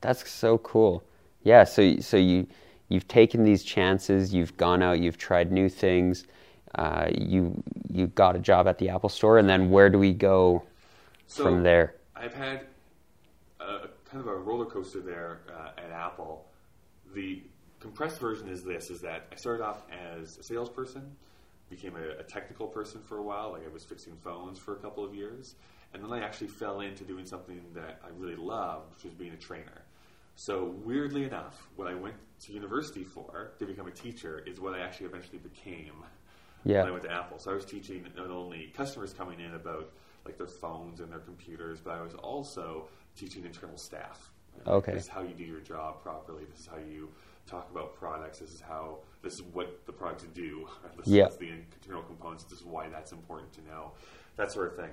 that's 0.00 0.28
so 0.30 0.58
cool. 0.58 1.02
Yeah, 1.42 1.64
so 1.64 1.98
so 1.98 2.16
you 2.16 2.46
you've 2.88 3.08
taken 3.08 3.44
these 3.44 3.64
chances. 3.64 4.32
You've 4.32 4.56
gone 4.56 4.82
out. 4.82 5.00
You've 5.00 5.18
tried 5.18 5.50
new 5.50 5.68
things. 5.68 6.26
Uh, 6.76 7.08
you 7.18 7.60
you 7.88 8.06
got 8.08 8.36
a 8.36 8.38
job 8.38 8.68
at 8.68 8.78
the 8.78 8.88
Apple 8.88 9.08
Store, 9.08 9.38
and 9.38 9.48
then 9.48 9.70
where 9.70 9.90
do 9.90 9.98
we 9.98 10.12
go 10.12 10.62
So 11.26 11.42
from 11.42 11.62
there? 11.62 11.96
I've 12.14 12.34
had 12.34 12.66
a, 13.60 13.88
kind 14.08 14.20
of 14.20 14.26
a 14.26 14.36
roller 14.36 14.66
coaster 14.66 15.00
there 15.00 15.40
uh, 15.52 15.70
at 15.78 15.90
Apple. 15.90 16.46
The 17.14 17.42
compressed 17.80 18.20
version 18.20 18.48
is 18.48 18.62
this: 18.62 18.90
is 18.90 19.00
that 19.00 19.26
I 19.32 19.36
started 19.36 19.64
off 19.64 19.82
as 19.90 20.38
a 20.38 20.42
salesperson, 20.42 21.16
became 21.68 21.96
a, 21.96 22.20
a 22.20 22.22
technical 22.22 22.66
person 22.66 23.00
for 23.00 23.18
a 23.18 23.22
while, 23.22 23.52
like 23.52 23.64
I 23.64 23.72
was 23.72 23.84
fixing 23.84 24.14
phones 24.16 24.58
for 24.58 24.74
a 24.74 24.78
couple 24.78 25.04
of 25.04 25.14
years, 25.14 25.54
and 25.92 26.02
then 26.02 26.12
I 26.12 26.22
actually 26.22 26.48
fell 26.48 26.80
into 26.80 27.04
doing 27.04 27.26
something 27.26 27.60
that 27.74 28.00
I 28.04 28.08
really 28.16 28.36
loved, 28.36 28.94
which 28.94 29.04
was 29.04 29.14
being 29.14 29.32
a 29.32 29.36
trainer. 29.36 29.82
So 30.36 30.74
weirdly 30.84 31.24
enough, 31.24 31.68
what 31.76 31.88
I 31.88 31.94
went 31.94 32.14
to 32.42 32.52
university 32.52 33.04
for 33.04 33.52
to 33.58 33.66
become 33.66 33.86
a 33.86 33.90
teacher 33.90 34.42
is 34.46 34.60
what 34.60 34.74
I 34.74 34.80
actually 34.80 35.06
eventually 35.06 35.38
became 35.38 36.04
Yeah, 36.64 36.78
when 36.78 36.88
I 36.88 36.90
went 36.92 37.04
to 37.04 37.12
Apple. 37.12 37.38
So 37.38 37.50
I 37.50 37.54
was 37.54 37.64
teaching 37.64 38.06
not 38.16 38.30
only 38.30 38.72
customers 38.74 39.12
coming 39.12 39.40
in 39.40 39.54
about 39.54 39.92
like 40.24 40.38
their 40.38 40.46
phones 40.46 41.00
and 41.00 41.10
their 41.10 41.18
computers, 41.18 41.80
but 41.80 41.94
I 41.94 42.02
was 42.02 42.14
also 42.14 42.88
teaching 43.16 43.44
internal 43.44 43.76
staff. 43.76 44.32
Okay. 44.66 44.92
This 44.92 45.04
is 45.04 45.08
how 45.08 45.22
you 45.22 45.34
do 45.34 45.44
your 45.44 45.60
job 45.60 46.02
properly. 46.02 46.44
This 46.44 46.60
is 46.60 46.66
how 46.66 46.78
you 46.78 47.10
talk 47.50 47.68
about 47.70 47.94
products. 47.96 48.38
This 48.38 48.50
is 48.52 48.60
how 48.60 48.98
this 49.22 49.34
is 49.34 49.42
what 49.52 49.84
the 49.86 49.92
products 49.92 50.24
do. 50.34 50.66
This 50.96 51.08
Yeah. 51.08 51.26
is 51.28 51.36
the 51.36 51.48
internal 51.48 52.02
components. 52.02 52.44
This 52.44 52.60
is 52.60 52.64
why 52.64 52.88
that's 52.88 53.12
important 53.12 53.52
to 53.54 53.62
know. 53.66 53.92
That 54.36 54.52
sort 54.52 54.68
of 54.72 54.76
thing. 54.76 54.90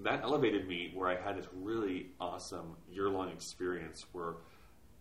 That 0.00 0.22
elevated 0.22 0.68
me 0.68 0.92
where 0.94 1.08
I 1.08 1.16
had 1.20 1.36
this 1.38 1.46
really 1.54 2.10
awesome 2.20 2.76
year 2.90 3.08
long 3.08 3.30
experience 3.30 4.04
where 4.12 4.34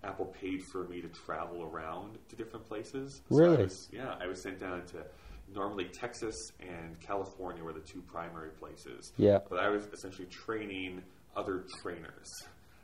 Apple 0.03 0.25
paid 0.39 0.61
for 0.71 0.87
me 0.87 1.01
to 1.01 1.07
travel 1.09 1.63
around 1.63 2.17
to 2.29 2.35
different 2.35 2.65
places. 2.65 3.21
So 3.29 3.35
I 3.35 3.39
Really? 3.39 3.63
was- 3.63 3.89
yeah, 3.91 4.15
I 4.21 4.27
was 4.27 4.41
sent 4.41 4.59
down 4.59 4.85
to 4.87 5.05
normally 5.53 5.85
Texas 5.89 6.35
and 6.59 6.99
California 7.01 7.63
were 7.63 7.73
the 7.73 7.81
two 7.81 8.01
primary 8.03 8.51
places. 8.51 9.11
Yeah. 9.17 9.39
But 9.49 9.59
I 9.59 9.69
was 9.69 9.85
essentially 9.87 10.27
training 10.27 11.03
other 11.35 11.65
trainers. 11.81 12.29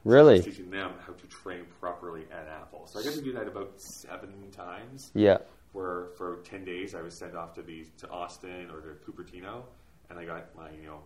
Really? 0.03 0.41
Teaching 0.41 0.69
them 0.71 0.91
how 1.05 1.13
to 1.13 1.27
train 1.27 1.65
properly 1.79 2.23
at 2.31 2.47
Apple. 2.47 2.87
So 2.87 2.99
I 2.99 3.03
got 3.03 3.13
to 3.13 3.21
do 3.21 3.31
that 3.33 3.47
about 3.47 3.79
seven 3.79 4.33
times. 4.51 5.11
yeah, 5.13 5.37
Where 5.73 6.07
for 6.17 6.37
ten 6.43 6.65
days 6.65 6.95
I 6.95 7.01
was 7.01 7.13
sent 7.13 7.35
off 7.35 7.53
to 7.55 7.61
these 7.61 7.89
to 7.99 8.09
Austin 8.09 8.69
or 8.71 8.81
to 8.81 9.11
Cupertino, 9.11 9.63
and 10.09 10.17
I 10.17 10.25
got 10.25 10.55
my 10.55 10.69
you 10.71 10.87
know 10.87 10.99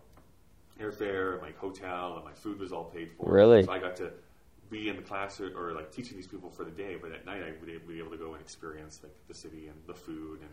airfare, 0.80 1.34
and 1.34 1.42
my 1.42 1.52
hotel, 1.58 2.16
and 2.16 2.24
my 2.24 2.32
food 2.32 2.58
was 2.58 2.72
all 2.72 2.84
paid 2.84 3.10
for. 3.16 3.30
Really? 3.30 3.62
So 3.64 3.72
I 3.72 3.78
got 3.78 3.96
to 3.96 4.10
be 4.70 4.88
in 4.88 4.96
the 4.96 5.02
class 5.02 5.40
or, 5.40 5.52
or 5.56 5.72
like 5.72 5.92
teaching 5.92 6.16
these 6.16 6.26
people 6.26 6.50
for 6.50 6.64
the 6.64 6.70
day, 6.70 6.96
but 7.00 7.12
at 7.12 7.24
night 7.24 7.42
I 7.42 7.52
would 7.60 7.86
be 7.88 7.98
able 7.98 8.10
to 8.10 8.16
go 8.16 8.32
and 8.32 8.40
experience 8.42 9.00
like 9.02 9.14
the 9.28 9.34
city 9.34 9.68
and 9.68 9.76
the 9.86 9.94
food 9.94 10.40
and 10.40 10.50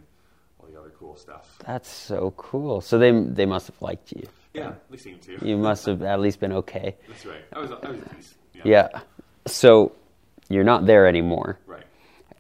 all 0.60 0.68
the 0.72 0.80
other 0.80 0.92
cool 1.00 1.16
stuff. 1.16 1.58
that's 1.66 1.90
so 1.90 2.34
cool. 2.38 2.80
So 2.82 2.98
they 3.00 3.12
they 3.12 3.46
must 3.46 3.68
have 3.68 3.82
liked 3.82 4.12
you. 4.12 4.28
Yeah, 4.54 4.74
they 4.90 4.98
seem 4.98 5.20
to. 5.20 5.38
You 5.46 5.58
must 5.58 5.86
have 5.86 6.02
at 6.04 6.20
least 6.20 6.40
been 6.40 6.52
okay. 6.54 6.96
That's 7.08 7.26
right. 7.26 7.44
I 7.54 7.60
was 7.60 7.72
I 7.72 7.90
was 7.90 8.00
a 8.00 8.16
piece. 8.16 8.36
Yeah. 8.64 8.88
So 9.48 9.94
you're 10.50 10.64
not 10.64 10.86
there 10.86 11.08
anymore. 11.08 11.60
Right. 11.66 11.86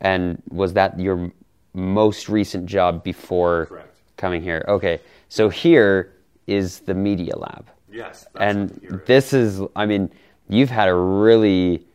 And 0.02 0.42
was 0.50 0.74
that 0.74 1.00
your 1.00 1.32
most 1.74 2.30
recent 2.30 2.66
job 2.66 3.04
before 3.04 3.66
Correct. 3.68 3.98
coming 4.18 4.42
here? 4.42 4.64
Okay. 4.68 5.00
So 5.30 5.50
here 5.50 6.14
is 6.48 6.80
the 6.82 6.94
Media 6.94 7.36
Lab. 7.38 7.68
Yes. 7.92 8.28
That's 8.34 8.56
and 8.56 9.02
this 9.06 9.34
is, 9.34 9.62
I 9.76 9.86
mean, 9.86 10.12
you've 10.50 10.70
had 10.70 10.90
a 10.90 10.96
really 10.96 11.86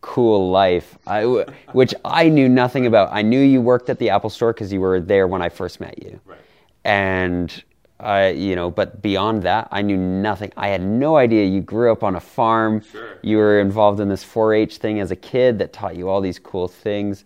cool 0.00 0.50
life, 0.50 0.98
I, 1.06 1.22
w- 1.22 1.44
which 1.72 1.94
I 2.04 2.28
knew 2.28 2.48
nothing 2.48 2.86
about. 2.86 3.08
I 3.12 3.22
knew 3.22 3.40
you 3.40 3.60
worked 3.60 3.88
at 3.88 3.98
the 3.98 4.10
Apple 4.10 4.30
Store 4.30 4.52
because 4.52 4.72
you 4.72 4.80
were 4.80 5.00
there 5.00 5.26
when 5.26 5.40
I 5.42 5.48
first 5.48 5.80
met 5.80 6.02
you. 6.02 6.20
Right. 6.24 6.38
And 6.84 7.62
I, 8.04 8.30
you 8.30 8.54
know, 8.54 8.70
but 8.70 9.00
beyond 9.00 9.42
that, 9.44 9.68
I 9.70 9.80
knew 9.82 9.96
nothing. 9.96 10.52
I 10.56 10.68
had 10.68 10.82
no 10.82 11.16
idea 11.16 11.46
you 11.46 11.60
grew 11.62 11.90
up 11.90 12.02
on 12.02 12.16
a 12.16 12.20
farm. 12.20 12.82
Sure. 12.82 13.18
You 13.22 13.38
were 13.38 13.60
involved 13.60 13.98
in 14.00 14.08
this 14.08 14.22
4-H 14.24 14.76
thing 14.76 15.00
as 15.00 15.10
a 15.10 15.16
kid 15.16 15.58
that 15.58 15.72
taught 15.72 15.96
you 15.96 16.08
all 16.08 16.20
these 16.20 16.38
cool 16.38 16.68
things, 16.68 17.24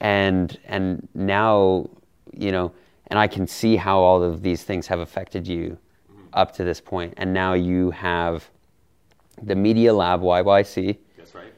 and 0.00 0.58
and 0.66 1.06
now, 1.14 1.88
you 2.32 2.50
know, 2.50 2.72
and 3.06 3.18
I 3.18 3.28
can 3.28 3.46
see 3.46 3.76
how 3.76 3.98
all 4.00 4.22
of 4.22 4.42
these 4.42 4.64
things 4.64 4.86
have 4.88 4.98
affected 4.98 5.46
you 5.46 5.78
up 6.32 6.52
to 6.56 6.64
this 6.64 6.80
point. 6.80 7.14
And 7.16 7.32
now 7.32 7.54
you 7.54 7.92
have 7.92 8.50
the 9.42 9.54
Media 9.54 9.94
Lab 9.94 10.20
YYC, 10.22 10.98
That's 11.16 11.34
right. 11.34 11.52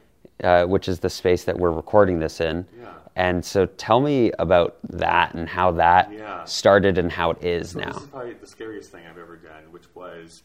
uh, 0.45 0.67
which 0.67 0.89
is 0.89 1.01
the 1.01 1.11
space 1.11 1.45
that 1.45 1.59
we're 1.59 1.73
recording 1.73 2.19
this 2.21 2.41
in. 2.41 2.67
Yeah. 2.79 2.93
And 3.19 3.45
so 3.45 3.67
tell 3.67 3.99
me 4.01 4.31
about 4.39 4.77
that 4.91 5.35
and 5.35 5.49
how 5.49 5.73
that 5.73 6.13
Yeah. 6.13 6.45
started 6.45 6.99
and 6.99 7.11
how 7.11 7.33
it 7.33 7.43
is 7.43 7.73
So 7.73 7.81
now. 7.81 7.93
This 7.93 8.03
is 8.05 8.09
probably 8.09 8.35
the 8.35 8.47
scariest 8.47 8.93
thing 8.93 9.05
I've 9.11 9.19
ever 9.19 9.37
done, 9.37 9.65
which 9.73 9.93
was 9.97 10.45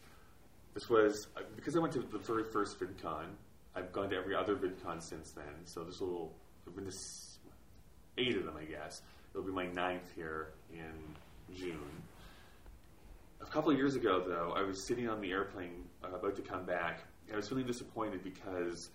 this 0.74 0.90
was 0.90 1.28
uh, 1.36 1.42
because 1.54 1.76
I 1.76 1.78
went 1.78 1.92
to 1.92 2.00
the 2.00 2.18
very 2.18 2.42
first 2.42 2.80
VidCon. 2.80 3.26
I've 3.76 3.92
gone 3.92 4.10
to 4.10 4.16
every 4.16 4.34
other 4.34 4.56
VidCon 4.56 5.00
since 5.00 5.30
then. 5.30 5.44
So 5.66 5.84
this 5.84 6.00
little, 6.00 6.32
I've 6.66 6.74
been 6.74 6.84
to 6.86 6.90
s- 6.90 7.38
eight 8.18 8.36
of 8.36 8.44
them, 8.44 8.56
I 8.60 8.64
guess. 8.64 9.02
It'll 9.32 9.46
be 9.46 9.52
my 9.52 9.66
ninth 9.66 10.10
here 10.16 10.48
in 10.72 11.54
June. 11.56 11.78
a 13.40 13.46
couple 13.46 13.70
of 13.70 13.76
years 13.76 13.94
ago, 13.94 14.20
though, 14.26 14.52
I 14.56 14.62
was 14.62 14.82
sitting 14.82 15.08
on 15.08 15.20
the 15.20 15.30
airplane 15.30 15.84
uh, 16.02 16.08
about 16.16 16.34
to 16.36 16.42
come 16.42 16.64
back. 16.64 17.04
I 17.32 17.36
was 17.36 17.48
feeling 17.48 17.66
disappointed 17.66 18.24
because 18.24 18.90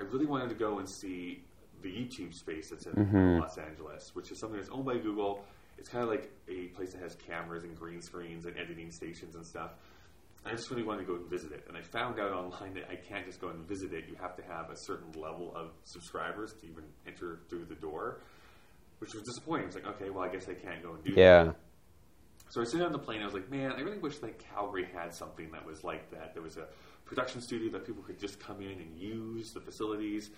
I 0.00 0.02
really 0.04 0.26
wanted 0.26 0.48
to 0.48 0.54
go 0.56 0.78
and 0.80 0.88
see 0.88 1.44
the 1.82 1.88
YouTube 1.88 2.34
space 2.34 2.70
that's 2.70 2.86
in 2.86 2.92
Mm-hmm. 2.92 3.40
Los 3.40 3.56
Angeles, 3.58 4.10
which 4.14 4.30
is 4.30 4.38
something 4.40 4.58
that's 4.58 4.70
owned 4.70 4.84
by 4.84 4.98
Google. 4.98 5.44
It's 5.78 5.88
kind 5.88 6.04
of 6.04 6.10
like 6.10 6.30
a 6.48 6.66
place 6.76 6.92
that 6.92 7.02
has 7.02 7.14
cameras 7.14 7.64
and 7.64 7.74
green 7.74 8.02
screens 8.02 8.44
and 8.44 8.56
editing 8.58 8.90
stations 8.90 9.34
and 9.34 9.46
stuff. 9.46 9.72
I 10.44 10.52
just 10.52 10.70
really 10.70 10.82
wanted 10.82 11.00
to 11.00 11.06
go 11.06 11.14
and 11.16 11.28
visit 11.28 11.52
it. 11.52 11.64
And 11.68 11.76
I 11.76 11.82
found 11.82 12.18
out 12.18 12.32
online 12.32 12.74
that 12.74 12.84
I 12.90 12.96
can't 12.96 13.26
just 13.26 13.40
go 13.40 13.48
and 13.48 13.66
visit 13.66 13.92
it. 13.92 14.04
You 14.08 14.16
have 14.20 14.36
to 14.36 14.42
have 14.42 14.70
a 14.70 14.76
certain 14.76 15.12
level 15.20 15.52
of 15.54 15.72
subscribers 15.84 16.54
to 16.60 16.66
even 16.66 16.84
enter 17.06 17.40
through 17.48 17.66
the 17.66 17.74
door, 17.74 18.20
which 18.98 19.12
was 19.14 19.22
disappointing. 19.22 19.64
I 19.64 19.66
was 19.66 19.74
like, 19.74 19.86
okay, 19.86 20.10
well, 20.10 20.24
I 20.24 20.28
guess 20.28 20.48
I 20.48 20.54
can't 20.54 20.82
go 20.82 20.94
and 20.94 21.04
do 21.04 21.14
that. 21.14 21.20
Yeah. 21.20 21.52
So 22.50 22.60
I 22.60 22.62
was 22.62 22.72
sitting 22.72 22.86
on 22.86 22.92
the 22.92 22.98
plane. 22.98 23.20
I 23.22 23.26
was 23.26 23.34
like, 23.34 23.50
man, 23.50 23.72
I 23.72 23.80
really 23.80 23.98
wish 23.98 24.20
like 24.22 24.42
Calgary 24.52 24.88
had 24.92 25.14
something 25.14 25.50
that 25.52 25.64
was 25.64 25.84
like 25.84 26.10
that. 26.10 26.34
There 26.34 26.42
was 26.42 26.56
a 26.56 26.66
production 27.04 27.40
studio 27.40 27.70
that 27.72 27.86
people 27.86 28.02
could 28.02 28.18
just 28.18 28.40
come 28.40 28.60
in 28.60 28.80
and 28.80 28.98
use 28.98 29.52
the 29.52 29.60
facilities, 29.60 30.30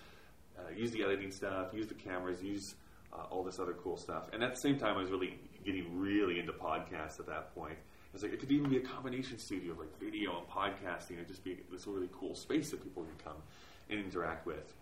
uh, 0.57 0.69
use 0.75 0.91
the 0.91 1.03
editing 1.03 1.31
stuff, 1.31 1.73
use 1.73 1.87
the 1.87 1.93
cameras, 1.93 2.43
use 2.43 2.75
uh, 3.13 3.23
all 3.29 3.43
this 3.43 3.59
other 3.59 3.73
cool 3.73 3.97
stuff. 3.97 4.23
And 4.33 4.43
at 4.43 4.51
the 4.55 4.59
same 4.61 4.77
time, 4.77 4.97
I 4.97 5.01
was 5.01 5.11
really 5.11 5.39
getting 5.65 5.99
really 5.99 6.39
into 6.39 6.51
podcasts 6.53 7.19
at 7.19 7.27
that 7.27 7.53
point. 7.55 7.75
I 7.77 8.13
was 8.13 8.23
like, 8.23 8.33
it 8.33 8.39
could 8.39 8.51
even 8.51 8.69
be 8.69 8.77
a 8.77 8.81
combination 8.81 9.39
studio 9.39 9.71
of 9.73 9.79
like 9.79 9.99
video 9.99 10.37
and 10.37 10.47
podcasting. 10.47 11.13
It'd 11.13 11.27
just 11.27 11.43
be 11.43 11.57
this 11.71 11.87
really 11.87 12.09
cool 12.11 12.35
space 12.35 12.69
that 12.71 12.83
people 12.83 13.03
can 13.03 13.15
come 13.23 13.41
and 13.89 13.99
interact 13.99 14.45
with. 14.45 14.73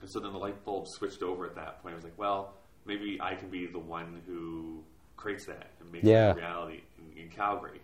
And 0.00 0.08
so 0.08 0.20
then 0.20 0.32
the 0.32 0.38
light 0.38 0.64
bulb 0.64 0.86
switched 0.88 1.22
over 1.22 1.44
at 1.44 1.54
that 1.56 1.82
point. 1.82 1.92
I 1.92 1.96
was 1.96 2.04
like, 2.04 2.18
well, 2.18 2.54
maybe 2.86 3.18
I 3.20 3.34
can 3.34 3.50
be 3.50 3.66
the 3.66 3.78
one 3.78 4.22
who 4.26 4.82
creates 5.16 5.44
that 5.46 5.70
and 5.80 5.92
makes 5.92 6.04
Yeah. 6.06 6.28
that 6.28 6.36
a 6.38 6.40
reality 6.40 6.80
in, 6.98 7.24
in 7.24 7.28
Calgary, 7.28 7.80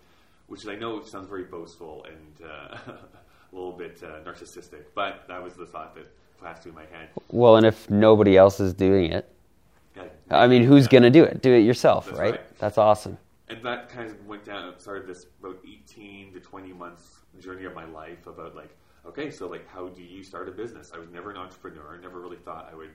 which 0.46 0.66
I 0.66 0.74
know 0.76 1.02
sounds 1.02 1.28
very 1.28 1.44
boastful 1.44 2.06
and 2.06 2.48
uh, 2.48 2.78
a 2.92 3.54
little 3.54 3.72
bit 3.72 4.02
uh, 4.02 4.20
narcissistic, 4.24 4.84
but 4.94 5.24
that 5.28 5.42
was 5.42 5.54
the 5.54 5.66
thought 5.66 5.94
that 5.96 6.06
flashed 6.38 6.62
through 6.62 6.72
my 6.72 6.84
head. 6.86 7.08
Well, 7.30 7.56
and 7.56 7.66
if 7.66 7.88
nobody 7.90 8.36
else 8.36 8.60
is 8.60 8.74
doing 8.74 9.12
it. 9.12 9.28
I 10.28 10.48
mean, 10.48 10.64
who's 10.64 10.88
going 10.88 11.04
to 11.04 11.10
do 11.10 11.22
it? 11.22 11.40
Do 11.40 11.52
it 11.52 11.60
yourself, 11.60 12.06
That's 12.06 12.18
right? 12.18 12.30
right. 12.32 12.58
That's 12.58 12.78
awesome. 12.78 13.16
and 13.48 13.62
that 13.64 13.88
kind 13.88 14.10
of 14.10 14.26
went 14.26 14.44
down 14.44 14.74
started 14.78 15.06
this 15.06 15.26
about 15.40 15.58
18 15.64 16.32
to 16.32 16.40
20 16.40 16.72
months 16.72 17.20
journey 17.38 17.64
of 17.64 17.74
my 17.74 17.84
life 17.84 18.26
about 18.26 18.56
like 18.56 18.70
okay 19.06 19.30
so 19.30 19.46
like 19.46 19.68
how 19.68 19.86
do 19.88 20.02
you 20.02 20.24
start 20.24 20.48
a 20.48 20.50
business 20.50 20.90
i 20.94 20.98
was 20.98 21.08
never 21.10 21.30
an 21.30 21.36
entrepreneur 21.36 21.96
never 22.02 22.18
really 22.20 22.38
thought 22.38 22.68
i 22.72 22.74
would 22.74 22.90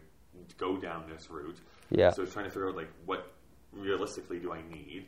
go 0.58 0.76
down 0.76 1.04
this 1.08 1.30
route 1.30 1.60
Yeah. 1.90 2.10
so 2.12 2.24
i 2.24 2.26
was 2.26 2.34
trying 2.34 2.46
to 2.46 2.52
figure 2.52 2.68
out 2.70 2.76
like 2.76 2.90
what 3.06 3.32
realistically 3.72 4.40
do 4.40 4.52
i 4.52 4.62
need 4.70 5.06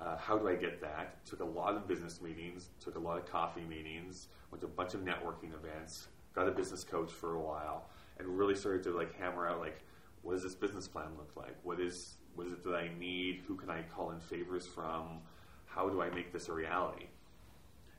uh, 0.00 0.16
how 0.16 0.38
do 0.38 0.46
i 0.48 0.54
get 0.54 0.80
that 0.80 1.24
took 1.26 1.40
a 1.40 1.44
lot 1.44 1.74
of 1.74 1.88
business 1.88 2.20
meetings 2.20 2.68
took 2.78 2.94
a 2.94 3.00
lot 3.00 3.18
of 3.18 3.26
coffee 3.26 3.64
meetings 3.68 4.28
went 4.52 4.60
to 4.60 4.66
a 4.68 4.70
bunch 4.70 4.94
of 4.94 5.00
networking 5.00 5.52
events 5.54 6.06
got 6.34 6.48
a 6.48 6.52
business 6.52 6.84
coach 6.84 7.10
for 7.10 7.34
a 7.34 7.40
while 7.40 7.88
and 8.18 8.28
really 8.28 8.54
started 8.54 8.82
to 8.84 8.90
like 8.90 9.14
hammer 9.18 9.48
out 9.48 9.60
like 9.60 9.80
what 10.22 10.34
does 10.34 10.42
this 10.42 10.54
business 10.54 10.88
plan 10.88 11.08
look 11.16 11.30
like? 11.36 11.56
What 11.62 11.80
is 11.80 12.16
what 12.34 12.46
is 12.46 12.52
it 12.52 12.62
that 12.64 12.74
i 12.74 12.90
need? 12.98 13.42
Who 13.46 13.56
can 13.56 13.70
i 13.70 13.82
call 13.82 14.10
in 14.10 14.20
favors 14.20 14.66
from? 14.66 15.20
How 15.66 15.88
do 15.88 16.02
i 16.02 16.10
make 16.10 16.32
this 16.32 16.48
a 16.48 16.52
reality? 16.52 17.06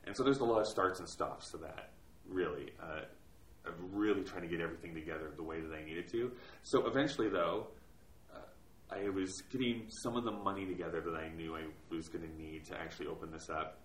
And 0.06 0.16
so 0.16 0.22
there's 0.22 0.40
a 0.40 0.44
lot 0.44 0.60
of 0.60 0.66
starts 0.66 1.00
and 1.00 1.08
stops 1.08 1.50
to 1.50 1.58
that 1.58 1.90
really 2.28 2.70
uh, 2.82 3.02
of 3.66 3.74
really 3.92 4.22
trying 4.22 4.42
to 4.42 4.48
get 4.48 4.60
everything 4.60 4.94
together 4.94 5.32
the 5.36 5.42
way 5.42 5.60
that 5.60 5.74
i 5.74 5.84
needed 5.84 6.08
to. 6.12 6.30
So 6.62 6.86
eventually 6.86 7.28
though 7.28 7.66
uh, 8.34 8.94
i 8.94 9.08
was 9.08 9.42
getting 9.50 9.86
some 9.88 10.16
of 10.16 10.24
the 10.24 10.32
money 10.32 10.66
together 10.66 11.00
that 11.00 11.14
i 11.14 11.28
knew 11.36 11.56
i 11.56 11.64
was 11.94 12.08
going 12.08 12.26
to 12.26 12.42
need 12.42 12.64
to 12.66 12.78
actually 12.78 13.06
open 13.06 13.30
this 13.30 13.48
up. 13.50 13.78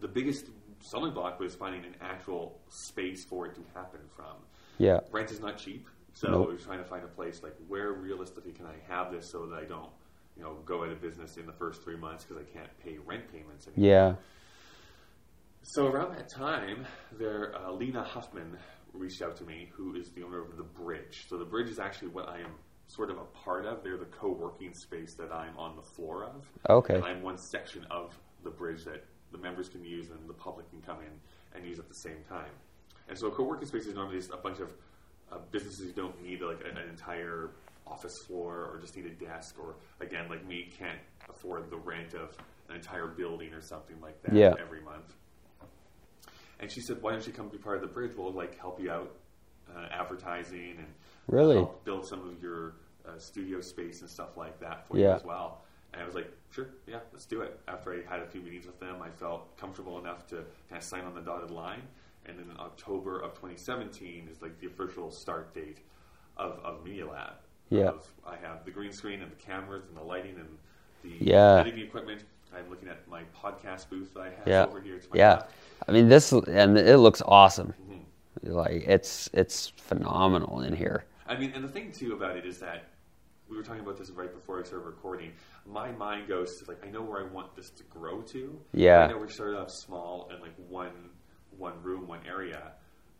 The 0.00 0.08
biggest 0.08 0.46
stumbling 0.80 1.12
block 1.14 1.38
was 1.40 1.54
finding 1.54 1.84
an 1.84 1.94
actual 2.00 2.58
space 2.68 3.24
for 3.28 3.46
it 3.46 3.54
to 3.54 3.60
happen 3.74 4.00
from 4.16 4.36
Yeah. 4.78 5.00
rent 5.12 5.30
is 5.30 5.40
not 5.40 5.58
cheap. 5.58 5.86
So 6.12 6.28
Nope. 6.28 6.48
Was 6.48 6.64
trying 6.64 6.78
to 6.78 6.84
find 6.84 7.04
a 7.04 7.08
place 7.08 7.42
like 7.42 7.54
where 7.68 7.92
realistically 7.92 8.52
can 8.52 8.66
I 8.66 8.74
have 8.88 9.12
this 9.12 9.30
so 9.30 9.46
that 9.46 9.56
I 9.56 9.64
don't, 9.64 9.90
you 10.36 10.42
know, 10.42 10.54
go 10.64 10.82
out 10.84 10.90
of 10.90 11.00
business 11.00 11.36
in 11.36 11.46
the 11.46 11.52
first 11.52 11.82
three 11.82 11.96
months 11.96 12.24
because 12.24 12.42
I 12.42 12.52
can't 12.52 12.70
pay 12.78 12.98
rent 12.98 13.30
payments 13.30 13.68
anymore. 13.68 13.86
Yeah. 13.88 14.14
So 15.62 15.86
around 15.86 16.14
that 16.16 16.28
time, 16.34 16.86
there 17.18 17.54
uh, 17.56 17.70
Lena 17.72 18.02
Huffman 18.02 18.56
reached 18.92 19.22
out 19.22 19.36
to 19.36 19.44
me, 19.44 19.70
who 19.72 19.94
is 19.94 20.10
the 20.10 20.22
owner 20.24 20.40
of 20.40 20.56
the 20.56 20.64
Bridge. 20.64 21.26
So 21.28 21.36
the 21.38 21.44
Bridge 21.44 21.68
is 21.68 21.78
actually 21.78 22.08
what 22.08 22.28
I 22.28 22.38
am 22.40 22.54
sort 22.88 23.10
of 23.10 23.18
a 23.18 23.24
part 23.44 23.66
of. 23.66 23.84
They're 23.84 23.98
the 23.98 24.06
co-working 24.06 24.74
space 24.74 25.14
that 25.14 25.30
I'm 25.32 25.56
on 25.56 25.76
the 25.76 25.82
floor 25.82 26.24
of. 26.24 26.44
Okay. 26.68 26.94
And 26.96 27.04
I'm 27.04 27.22
one 27.22 27.38
section 27.38 27.84
of 27.90 28.18
the 28.42 28.50
bridge 28.50 28.84
that 28.84 29.04
members 29.40 29.68
can 29.68 29.84
use 29.84 30.10
and 30.10 30.28
the 30.28 30.34
public 30.34 30.68
can 30.70 30.80
come 30.82 30.98
in 31.00 31.12
and 31.58 31.66
use 31.66 31.78
at 31.78 31.88
the 31.88 31.94
same 31.94 32.22
time. 32.28 32.50
And 33.08 33.18
so 33.18 33.26
a 33.26 33.30
co-working 33.30 33.66
space 33.66 33.86
is 33.86 33.94
normally 33.94 34.18
just 34.18 34.30
a 34.30 34.36
bunch 34.36 34.60
of 34.60 34.70
uh, 35.32 35.38
businesses 35.50 35.86
who 35.86 35.92
don't 35.92 36.22
need 36.22 36.40
like 36.42 36.60
an, 36.70 36.76
an 36.76 36.88
entire 36.88 37.50
office 37.86 38.18
floor 38.18 38.68
or 38.72 38.78
just 38.80 38.96
need 38.96 39.06
a 39.06 39.10
desk 39.10 39.56
or 39.60 39.74
again 40.00 40.28
like 40.28 40.46
me 40.46 40.70
can't 40.78 40.98
afford 41.28 41.68
the 41.70 41.76
rent 41.76 42.14
of 42.14 42.36
an 42.68 42.76
entire 42.76 43.06
building 43.08 43.52
or 43.52 43.60
something 43.60 43.96
like 44.00 44.20
that 44.22 44.32
Yeah. 44.34 44.54
every 44.60 44.80
month. 44.80 45.14
And 46.60 46.70
she 46.70 46.80
said, 46.80 47.00
"Why 47.00 47.12
don't 47.12 47.26
you 47.26 47.32
come 47.32 47.48
be 47.48 47.58
part 47.58 47.76
of 47.76 47.82
the 47.82 47.88
bridge? 47.88 48.12
We'll 48.16 48.32
like 48.32 48.56
help 48.58 48.80
you 48.80 48.90
out, 48.90 49.16
uh, 49.74 49.86
advertising 49.90 50.76
and 50.78 50.86
Really? 51.26 51.56
help 51.56 51.84
build 51.84 52.06
some 52.06 52.28
of 52.28 52.40
your 52.42 52.74
uh, 53.08 53.18
studio 53.18 53.60
space 53.60 54.02
and 54.02 54.10
stuff 54.10 54.36
like 54.36 54.60
that 54.60 54.86
for 54.86 54.98
you 54.98 55.06
as 55.16 55.24
well." 55.24 55.62
And 55.92 56.02
I 56.02 56.04
was 56.04 56.14
like, 56.14 56.30
"Sure, 56.50 56.68
yeah, 56.86 57.00
let's 57.12 57.26
do 57.26 57.40
it." 57.42 57.58
After 57.68 57.92
I 57.92 58.02
had 58.08 58.20
a 58.20 58.26
few 58.26 58.40
meetings 58.40 58.66
with 58.66 58.78
them, 58.80 59.02
I 59.02 59.10
felt 59.10 59.56
comfortable 59.56 59.98
enough 59.98 60.26
to 60.28 60.36
kind 60.68 60.78
of 60.78 60.82
sign 60.82 61.04
on 61.04 61.14
the 61.14 61.20
dotted 61.20 61.50
line. 61.50 61.82
And 62.26 62.38
then 62.38 62.46
in 62.50 62.56
October 62.60 63.18
of 63.20 63.32
2017 63.34 64.28
is 64.30 64.42
like 64.42 64.58
the 64.60 64.66
official 64.66 65.10
start 65.10 65.54
date 65.54 65.78
of, 66.36 66.60
of 66.64 66.84
Media 66.84 67.06
Lab. 67.08 67.32
Yeah. 67.70 67.88
Of, 67.88 68.06
I 68.26 68.36
have 68.36 68.64
the 68.64 68.70
green 68.70 68.92
screen 68.92 69.22
and 69.22 69.30
the 69.32 69.36
cameras 69.36 69.84
and 69.88 69.96
the 69.96 70.02
lighting 70.02 70.36
and 70.36 70.58
the 71.02 71.24
Yeah. 71.24 71.60
editing 71.60 71.80
equipment. 71.84 72.24
I'm 72.54 72.68
looking 72.68 72.88
at 72.88 73.06
my 73.08 73.22
podcast 73.34 73.88
booth 73.88 74.12
that 74.14 74.20
I 74.20 74.30
have 74.30 74.46
Yeah. 74.46 74.66
over 74.66 74.80
here 74.80 74.98
to 74.98 75.08
my 75.10 75.16
Yeah. 75.16 75.34
left. 75.34 75.50
I 75.88 75.92
mean, 75.92 76.08
this 76.08 76.32
and 76.32 76.76
it 76.76 76.98
looks 76.98 77.22
awesome. 77.24 77.74
Mm-hmm. 77.82 78.52
Like 78.52 78.84
it's 78.86 79.30
it's 79.32 79.68
phenomenal 79.68 80.60
in 80.60 80.74
here. 80.74 81.04
I 81.26 81.36
mean, 81.36 81.52
and 81.54 81.62
the 81.64 81.68
thing 81.68 81.92
too 81.92 82.12
about 82.12 82.36
it 82.36 82.44
is 82.44 82.58
that 82.58 82.84
we 83.50 83.56
were 83.56 83.62
talking 83.62 83.82
about 83.82 83.98
this 83.98 84.10
right 84.10 84.32
before 84.32 84.60
I 84.60 84.62
started 84.62 84.86
recording. 84.86 85.32
My 85.66 85.90
mind 85.90 86.28
goes 86.28 86.56
to 86.58 86.70
like 86.70 86.84
I 86.86 86.90
know 86.90 87.02
where 87.02 87.20
I 87.20 87.26
want 87.26 87.56
this 87.56 87.70
to 87.70 87.82
grow 87.84 88.22
to. 88.22 88.58
Yeah. 88.72 89.00
I 89.00 89.08
know 89.08 89.18
we 89.18 89.28
started 89.28 89.58
off 89.58 89.70
small 89.70 90.30
and 90.32 90.40
like 90.40 90.54
one 90.68 91.10
one 91.58 91.82
room, 91.82 92.06
one 92.06 92.20
area, 92.26 92.72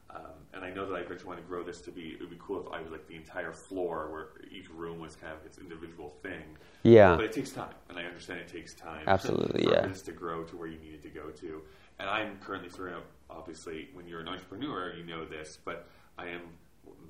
um, 0.08 0.32
and 0.54 0.64
I 0.64 0.70
know 0.70 0.86
that 0.86 0.94
I 0.94 1.00
eventually 1.00 1.28
want 1.28 1.40
to 1.40 1.46
grow 1.46 1.62
this 1.62 1.80
to 1.82 1.90
be. 1.90 2.10
It 2.10 2.20
would 2.20 2.30
be 2.30 2.38
cool 2.38 2.64
if 2.64 2.72
I 2.72 2.80
was 2.80 2.92
like 2.92 3.06
the 3.06 3.16
entire 3.16 3.52
floor 3.52 4.10
where 4.10 4.28
each 4.50 4.70
room 4.70 5.00
was 5.00 5.16
kind 5.16 5.32
of 5.32 5.44
its 5.44 5.58
individual 5.58 6.14
thing. 6.22 6.56
Yeah. 6.84 7.16
But 7.16 7.26
it 7.26 7.32
takes 7.32 7.50
time, 7.50 7.74
and 7.88 7.98
I 7.98 8.04
understand 8.04 8.40
it 8.40 8.48
takes 8.48 8.72
time. 8.72 9.02
Absolutely, 9.06 9.64
for 9.64 9.72
yeah. 9.72 9.86
this 9.86 10.02
to 10.02 10.12
grow 10.12 10.44
to 10.44 10.56
where 10.56 10.68
you 10.68 10.78
need 10.78 10.94
it 10.94 11.02
to 11.02 11.10
go 11.10 11.30
to. 11.30 11.62
And 11.98 12.08
I'm 12.08 12.38
currently 12.38 12.70
figuring 12.70 12.94
out, 12.94 13.04
obviously, 13.28 13.90
when 13.92 14.06
you're 14.06 14.20
an 14.20 14.28
entrepreneur, 14.28 14.94
you 14.94 15.04
know 15.04 15.26
this, 15.26 15.58
but 15.62 15.88
I 16.16 16.28
am 16.28 16.40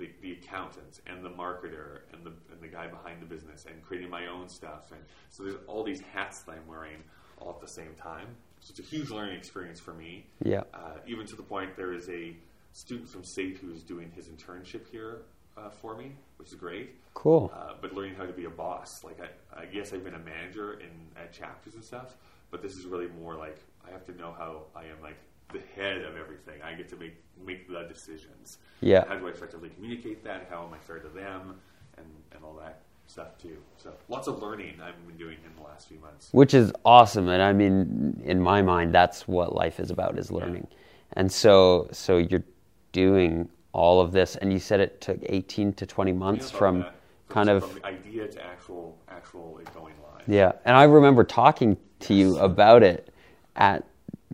the, 0.01 0.11
the 0.23 0.33
accountant 0.33 1.01
and 1.07 1.23
the 1.23 1.29
marketer 1.29 2.01
and 2.13 2.25
the 2.25 2.33
and 2.51 2.61
the 2.61 2.67
guy 2.69 2.89
behind 2.89 3.21
the 3.21 3.27
business 3.27 3.67
and 3.69 3.81
creating 3.85 4.11
my 4.11 4.27
own 4.27 4.49
stuff. 4.49 4.91
And 4.91 5.01
so 5.29 5.45
there's 5.45 5.57
all 5.69 5.85
these 5.85 6.01
hats 6.01 6.41
that 6.43 6.53
I'm 6.53 6.67
wearing 6.67 7.05
all 7.39 7.51
at 7.51 7.61
the 7.61 7.69
same 7.69 7.95
time. 7.95 8.27
So 8.61 8.71
it's 8.71 8.81
a 8.81 8.83
huge 8.83 9.11
learning 9.11 9.37
experience 9.37 9.79
for 9.79 9.93
me. 9.93 10.27
Yeah. 10.43 10.63
Uh, 10.75 10.97
even 11.07 11.27
to 11.27 11.37
the 11.37 11.43
point 11.43 11.77
there 11.77 11.93
is 11.93 12.09
a 12.09 12.35
student 12.73 13.09
from 13.09 13.25
SAIT 13.25 13.59
who's 13.59 13.83
doing 13.83 14.11
his 14.15 14.29
internship 14.29 14.89
here 14.91 15.23
uh, 15.57 15.69
for 15.69 15.97
me, 15.97 16.13
which 16.39 16.49
is 16.49 16.55
great 16.55 16.95
Cool. 17.15 17.51
uh, 17.55 17.75
but 17.81 17.93
learning 17.95 18.15
how 18.15 18.25
to 18.25 18.33
be 18.33 18.47
a 18.47 18.51
boss. 18.51 19.05
Like 19.05 19.19
I, 19.21 19.63
I 19.63 19.67
guess 19.67 19.93
I've 19.93 20.05
been 20.05 20.15
a 20.15 20.19
manager 20.35 20.75
in 20.75 20.91
at 21.23 21.33
Chapters 21.33 21.75
and 21.75 21.85
stuff, 21.85 22.17
but 22.51 22.63
this 22.63 22.77
is 22.77 22.87
really 22.87 23.09
more 23.21 23.37
like 23.37 23.59
I 23.87 23.91
have 23.91 24.05
to 24.07 24.13
know 24.17 24.35
how 24.39 24.63
I 24.75 24.85
am 24.85 25.01
like 25.03 25.19
the 25.53 25.61
head 25.77 25.99
of 26.03 26.17
everything. 26.17 26.61
I 26.63 26.75
get 26.75 26.89
to 26.91 26.97
make 26.97 27.15
make 27.45 27.69
the 27.69 27.83
decisions. 27.89 28.59
Yeah. 28.81 29.05
How 29.09 29.17
do 29.17 29.27
I 29.27 29.31
effectively 29.31 29.71
communicate 29.71 30.23
that? 30.25 30.47
How 30.51 30.67
am 30.67 30.75
I 30.75 30.79
fair 30.79 30.99
to 30.99 31.09
them? 31.09 31.61
And 31.97 32.07
and 32.33 32.45
all 32.45 32.55
that 32.61 32.83
stuff 33.07 33.37
too. 33.39 33.57
So 33.77 33.93
lots 34.09 34.29
of 34.29 34.41
learning 34.43 34.75
I've 34.83 34.95
been 35.07 35.17
doing 35.17 35.39
in 35.45 35.55
the 35.61 35.67
last 35.69 35.89
few 35.89 35.99
months. 35.99 36.29
which 36.33 36.55
is 36.55 36.73
awesome 36.85 37.29
and 37.29 37.43
i 37.43 37.53
mean 37.53 38.21
in 38.25 38.41
my 38.41 38.63
mind 38.63 38.95
that's 38.95 39.27
what 39.27 39.53
life 39.55 39.81
is 39.81 39.91
about 39.91 40.17
is 40.19 40.31
learning 40.31 40.67
and 41.15 41.31
so 41.33 41.89
so 41.91 42.19
you're 42.19 42.45
doing 42.93 43.49
all 43.73 44.01
of 44.01 44.13
this 44.13 44.37
and 44.37 44.53
you 44.53 44.59
said 44.61 44.79
it 44.81 45.01
took 45.01 45.19
18 45.25 45.73
to 45.75 45.87
20 45.87 46.13
months 46.13 46.53
Yeah, 46.53 46.59
from 46.59 46.79
that. 46.81 46.95
Kind 47.29 47.49
of 47.49 47.69
from 47.73 47.85
idea 47.85 48.29
to 48.29 48.45
actual 48.45 48.97
actual 49.09 49.61
going 49.75 49.95
live. 50.03 50.23
yeah 50.29 50.53
and 50.65 50.77
i 50.77 50.85
remember 50.85 51.25
talking 51.25 51.77
to 52.01 52.15
you 52.15 52.39
about 52.39 52.83
it 52.85 53.13
at 53.57 53.85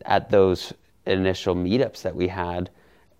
at 0.05 0.29
those 0.31 0.73
initial 1.07 1.55
meetups 1.55 2.03
that 2.03 2.15
we 2.15 2.29
had 2.29 2.71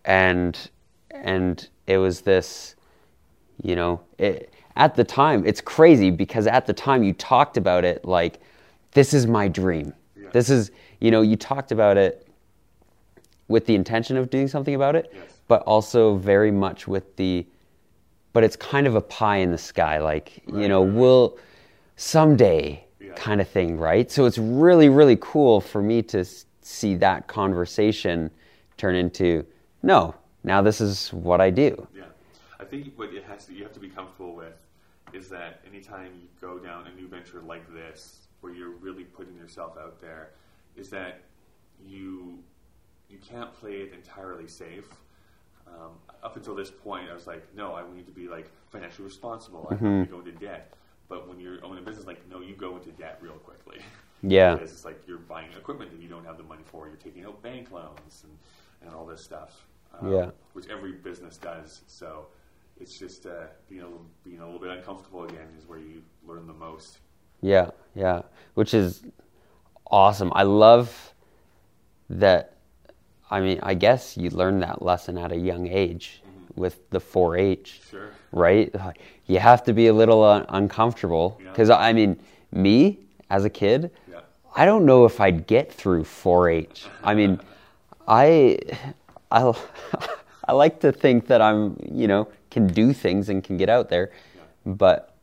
and 0.05 0.71
and 1.11 1.69
it 1.87 1.99
was 1.99 2.21
this 2.23 2.75
you 3.63 3.75
know 3.77 4.01
it, 4.19 4.53
at 4.77 4.95
the 4.95 5.05
time 5.05 5.45
it's 5.47 5.61
crazy 5.61 6.11
because 6.11 6.47
at 6.47 6.67
the 6.67 6.73
time 6.73 7.03
you 7.03 7.13
talked 7.13 7.57
about 7.57 7.85
it 7.85 8.05
like 8.05 8.41
this 8.93 9.13
is 9.15 9.27
my 9.27 9.49
dream 9.49 9.93
Yeah. 10.17 10.29
This 10.33 10.51
is, 10.51 10.71
you 11.01 11.11
know, 11.11 11.21
you 11.23 11.37
talked 11.37 11.71
about 11.73 11.97
it 11.97 12.27
with 13.49 13.67
the 13.67 13.75
intention 13.75 14.17
of 14.17 14.29
doing 14.31 14.49
something 14.49 14.75
about 14.75 14.97
it, 14.97 15.11
Yes. 15.15 15.39
but 15.47 15.63
also 15.63 16.17
very 16.17 16.51
much 16.51 16.89
with 16.89 17.15
the, 17.17 17.47
but 18.33 18.43
it's 18.43 18.57
kind 18.57 18.87
of 18.87 18.95
a 18.97 19.01
pie 19.01 19.37
in 19.37 19.51
the 19.53 19.59
sky, 19.59 19.99
like, 19.99 20.43
you 20.47 20.69
know, 20.69 20.83
right, 20.83 20.89
right. 20.91 20.99
we'll 20.99 21.39
someday 21.97 22.85
Yeah. 23.01 23.13
kind 23.15 23.41
of 23.41 23.49
thing, 23.49 23.79
right? 23.79 24.11
So 24.11 24.25
it's 24.25 24.39
really, 24.39 24.89
really 24.89 25.17
cool 25.21 25.61
for 25.61 25.81
me 25.83 26.03
to 26.03 26.25
see 26.67 26.97
that 26.97 27.27
conversation 27.29 28.31
turn 28.77 28.95
into, 28.97 29.45
no, 29.83 30.15
now 30.43 30.61
this 30.61 30.81
is 30.81 31.13
what 31.13 31.41
I 31.41 31.51
do. 31.51 31.87
Yeah, 31.95 32.05
I 32.59 32.65
think 32.65 32.93
what 32.99 33.15
it 33.15 33.25
has 33.25 33.47
to, 33.47 33.55
you 33.55 33.63
have 33.63 33.73
to 33.75 33.81
be 33.81 33.89
comfortable 33.89 34.35
with 34.35 34.55
is 35.13 35.29
that 35.29 35.61
anytime 35.67 36.13
you 36.21 36.29
go 36.41 36.59
down 36.59 36.87
a 36.89 36.95
new 36.95 37.07
venture 37.07 37.41
like 37.41 37.73
this, 37.73 38.27
where 38.41 38.53
you're 38.53 38.71
really 38.71 39.05
putting 39.05 39.37
yourself 39.37 39.79
out 39.79 40.01
there, 40.01 40.31
is 40.77 40.91
that 40.91 41.23
you 41.85 42.39
you 43.09 43.19
can't 43.19 43.53
play 43.55 43.75
it 43.83 43.93
entirely 43.95 44.49
safe. 44.49 44.89
Um, 45.69 45.93
up 46.25 46.37
until 46.37 46.57
this 46.57 46.71
point, 46.73 47.09
I 47.09 47.15
was 47.15 47.29
like, 47.29 47.47
no, 47.55 47.75
I 47.75 47.83
need 47.95 48.07
to 48.07 48.13
be 48.13 48.29
like 48.29 48.51
financially 48.71 49.05
responsible. 49.05 49.69
I 49.71 49.75
Mm-hmm. 49.75 49.87
have 50.01 50.09
to 50.09 50.11
go 50.11 50.19
into 50.19 50.33
debt. 50.33 50.75
But 51.09 51.29
when 51.29 51.39
you're 51.39 51.65
owning 51.65 51.79
a 51.79 51.87
business, 51.87 52.05
like, 52.07 52.29
no, 52.29 52.41
you 52.41 52.57
go 52.57 52.77
into 52.77 52.91
debt 52.91 53.19
real 53.23 53.35
quickly. 53.35 53.79
Yeah. 54.31 54.55
because 54.55 54.73
it's 54.73 54.85
like 54.85 55.01
you're 55.07 55.19
buying 55.19 55.51
equipment 55.53 55.91
that 55.93 56.01
you 56.01 56.09
don't 56.09 56.25
have 56.25 56.37
the 56.37 56.43
money 56.45 56.63
for. 56.65 56.87
You're 56.89 56.97
taking 56.97 57.25
out 57.25 57.43
bank 57.43 57.71
loans 57.73 58.25
and, 58.25 58.37
and 58.83 58.95
all 58.95 59.07
this 59.07 59.23
stuff. 59.23 59.67
Um, 60.01 60.13
Yeah. 60.13 60.31
Which 60.53 60.67
every 60.69 60.93
business 60.93 61.37
does. 61.37 61.83
So 61.87 62.27
it's 62.81 62.99
just 62.99 63.27
uh, 63.27 63.47
being 63.69 63.83
a 63.83 63.85
little, 63.85 64.07
being 64.25 64.41
a 64.41 64.45
little 64.45 64.61
bit 64.61 64.71
uncomfortable 64.71 65.25
again 65.25 65.49
is 65.59 65.67
where 65.69 65.79
you 65.79 66.03
learn 66.27 66.47
the 66.47 66.53
most. 66.53 66.99
Yeah, 67.43 67.71
yeah, 67.95 68.23
which 68.55 68.73
is 68.75 69.03
awesome. 69.91 70.33
I 70.35 70.43
love 70.43 71.15
that. 72.11 72.53
I 73.31 73.41
mean, 73.41 73.59
I 73.63 73.75
guess 73.75 74.17
you 74.17 74.31
learn 74.31 74.61
that 74.61 74.83
lesson 74.83 75.19
at 75.19 75.33
a 75.33 75.37
young 75.37 75.67
age 75.67 76.23
with 76.55 76.89
the 76.91 77.01
4-H, 77.01 77.83
Sure. 77.91 78.11
right? 78.33 78.75
You 79.27 79.39
have 79.41 79.63
to 79.65 79.73
be 79.75 79.89
a 79.89 79.93
little 79.93 80.23
uh, 80.23 80.47
uncomfortable 80.49 81.39
Yeah. 81.43 81.51
because 81.51 81.69
I 81.71 81.93
mean, 81.93 82.19
me 82.53 83.01
as 83.31 83.45
a 83.45 83.51
kid, 83.51 83.91
Yeah. 84.11 84.21
I 84.55 84.65
don't 84.65 84.87
know 84.87 85.05
if 85.05 85.21
I'd 85.21 85.47
get 85.47 85.73
through 85.73 86.05
4-H. 86.05 86.87
I 87.03 87.15
mean, 87.15 87.41
I, 88.09 88.59
I, 89.31 89.53
I 90.49 90.53
like 90.53 90.81
to 90.81 90.93
think 90.93 91.27
that 91.27 91.43
I'm, 91.43 91.77
you 91.91 92.07
know, 92.09 92.29
can 92.51 92.67
do 92.67 92.93
things 92.93 93.29
and 93.29 93.45
can 93.45 93.57
get 93.57 93.69
out 93.69 93.89
there, 93.89 94.13
but 94.65 95.15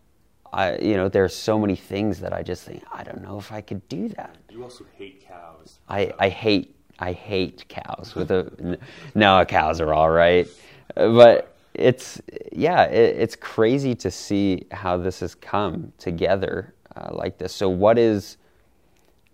I, 0.53 0.77
you 0.77 0.95
know, 0.95 1.09
there's 1.09 1.35
so 1.35 1.57
many 1.57 1.75
things 1.75 2.19
that 2.19 2.31
I 2.31 2.43
just 2.43 2.63
think 2.63 2.83
I 2.93 3.03
don't 3.03 3.23
know 3.23 3.39
if 3.39 3.51
I 3.51 3.61
could 3.61 3.87
do 3.89 4.07
that. 4.09 4.35
You 4.51 4.63
also 4.63 4.85
hate 4.95 5.25
cows. 5.27 5.79
I, 5.89 6.13
I 6.19 6.29
hate, 6.29 6.75
I 6.99 7.11
hate 7.11 7.65
cows. 7.69 8.13
With 8.13 8.29
a 8.29 8.77
no, 9.15 9.43
cows 9.45 9.81
are 9.81 9.93
all 9.93 10.11
right, 10.11 10.47
but 10.93 11.55
it's 11.73 12.21
yeah, 12.51 12.83
it, 12.83 13.17
it's 13.17 13.35
crazy 13.35 13.95
to 13.95 14.11
see 14.11 14.67
how 14.71 14.97
this 14.97 15.21
has 15.21 15.33
come 15.33 15.91
together 15.97 16.75
uh, 16.95 17.09
like 17.13 17.37
this. 17.37 17.53
So, 17.53 17.69
what 17.69 17.97
is 17.97 18.37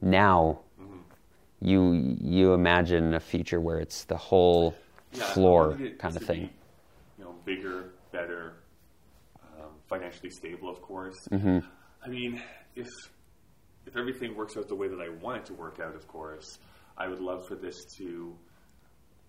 now? 0.01 0.61
You 1.61 2.15
you 2.21 2.53
imagine 2.53 3.13
a 3.13 3.19
future 3.19 3.59
where 3.59 3.79
it's 3.79 4.05
the 4.05 4.15
whole 4.15 4.75
Yeah, 5.11 5.23
floor 5.33 5.77
kind 5.97 6.15
of 6.15 6.23
thing. 6.23 6.41
be, 6.43 6.51
you 7.17 7.23
know, 7.25 7.35
bigger, 7.43 7.91
better, 8.13 8.53
um, 9.57 9.71
financially 9.89 10.29
stable, 10.29 10.69
of 10.69 10.81
course. 10.81 11.17
Mm-hmm. 11.31 11.59
I 12.05 12.07
mean, 12.07 12.41
if 12.77 12.87
if 13.85 13.97
everything 13.97 14.37
works 14.37 14.55
out 14.55 14.69
the 14.69 14.75
way 14.75 14.87
that 14.87 15.01
I 15.01 15.09
want 15.09 15.39
it 15.39 15.45
to 15.47 15.53
work 15.53 15.81
out, 15.81 15.95
of 15.95 16.07
course, 16.07 16.59
I 16.97 17.09
would 17.09 17.19
love 17.19 17.45
for 17.45 17.55
this 17.55 17.75
to 17.97 18.33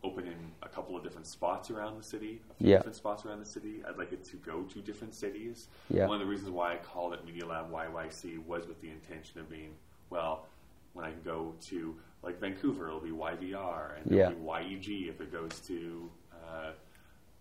open 0.03 0.27
in 0.27 0.53
a 0.63 0.69
couple 0.69 0.97
of 0.97 1.03
different 1.03 1.27
spots 1.27 1.71
around 1.71 1.99
the 1.99 2.03
city, 2.03 2.41
a 2.51 2.55
few 2.55 2.69
Yeah. 2.71 2.77
different 2.79 2.97
spots 2.97 3.25
around 3.27 3.41
the 3.41 3.45
city. 3.47 3.83
I'd 3.87 3.99
like 3.99 4.13
it 4.13 4.25
to 4.25 4.37
go 4.37 4.63
to 4.63 4.81
different 4.81 5.15
cities. 5.15 5.69
Yeah. 5.91 6.07
One 6.07 6.21
of 6.21 6.27
the 6.27 6.31
reasons 6.31 6.51
why 6.51 6.73
I 6.75 6.77
called 6.79 7.13
it 7.15 7.25
Media 7.25 7.47
Lab 7.47 7.71
YYC 7.71 8.39
was 8.47 8.67
with 8.67 8.81
the 8.81 8.91
intention 8.91 9.41
of 9.41 9.49
being, 9.51 9.75
well, 10.09 10.47
when 10.95 11.05
I 11.05 11.13
go 11.25 11.55
to 11.69 11.97
like 12.23 12.39
Vancouver, 12.41 12.87
it'll 12.89 13.01
be 13.01 13.11
YVR, 13.11 13.97
and 13.97 14.11
Yeah. 14.15 14.31
it'll 14.31 14.39
be 14.39 14.45
YEG 14.45 15.09
if 15.09 15.21
it 15.21 15.33
goes 15.33 15.51
to 15.67 16.11
uh, 16.33 16.73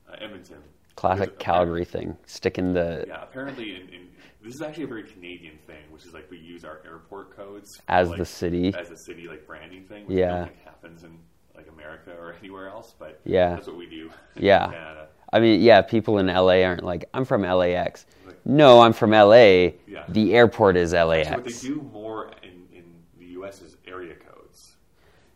uh, 0.10 0.16
Edmonton. 0.20 0.62
Classic 0.96 1.38
Calgary 1.40 1.86
thing. 1.86 2.18
Sticking 2.26 2.74
the 2.74 3.06
yeah, 3.08 3.24
apparently, 3.24 3.76
in, 3.76 3.88
in, 3.90 4.08
this 4.44 4.54
is 4.56 4.62
actually 4.62 4.84
a 4.84 4.88
very 4.88 5.04
Canadian 5.04 5.58
thing, 5.66 5.84
which 5.92 6.06
is 6.06 6.14
like 6.14 6.30
we 6.30 6.38
use 6.38 6.66
our 6.66 6.82
airport 6.86 7.36
codes 7.36 7.78
for, 7.78 7.84
As 7.88 8.10
like, 8.10 8.18
the 8.20 8.26
city. 8.26 8.74
as 8.76 8.92
a 8.92 8.98
city 8.98 9.28
like 9.28 9.48
branding 9.48 9.86
thing. 9.86 10.06
Which 10.08 10.18
Yeah. 10.18 10.34
I 10.34 10.38
don't 10.40 10.48
think 10.50 10.64
happens 10.66 11.04
in 11.04 11.18
like 11.60 11.70
America 11.72 12.12
or 12.20 12.34
anywhere 12.42 12.70
else, 12.70 12.94
but 12.98 13.20
Yeah. 13.26 13.52
that's 13.56 13.68
what 13.68 13.78
we 13.78 13.86
do. 13.86 14.10
in 14.36 14.44
Yeah. 14.44 14.68
Canada. 14.72 15.08
I 15.32 15.40
mean, 15.40 15.62
yeah, 15.62 15.82
people 15.82 16.18
in 16.18 16.28
LA 16.28 16.64
aren't 16.64 16.84
like, 16.84 17.06
I'm 17.14 17.26
from 17.26 17.44
LAX. 17.44 18.06
No, 18.46 18.82
I'm 18.82 18.94
from 18.94 19.12
LA. 19.12 19.74
Yeah. 19.88 20.06
The 20.10 20.34
airport 20.34 20.76
is 20.78 20.92
So 20.92 21.06
what 21.08 21.14
they 21.14 21.24
LAX. 21.32 21.62
do 21.62 21.88
more 21.94 22.32
in, 22.42 22.66
in 22.76 22.84
the 23.20 23.26
U.S. 23.40 23.62
is 23.62 23.78
area 23.86 24.16
codes, 24.16 24.72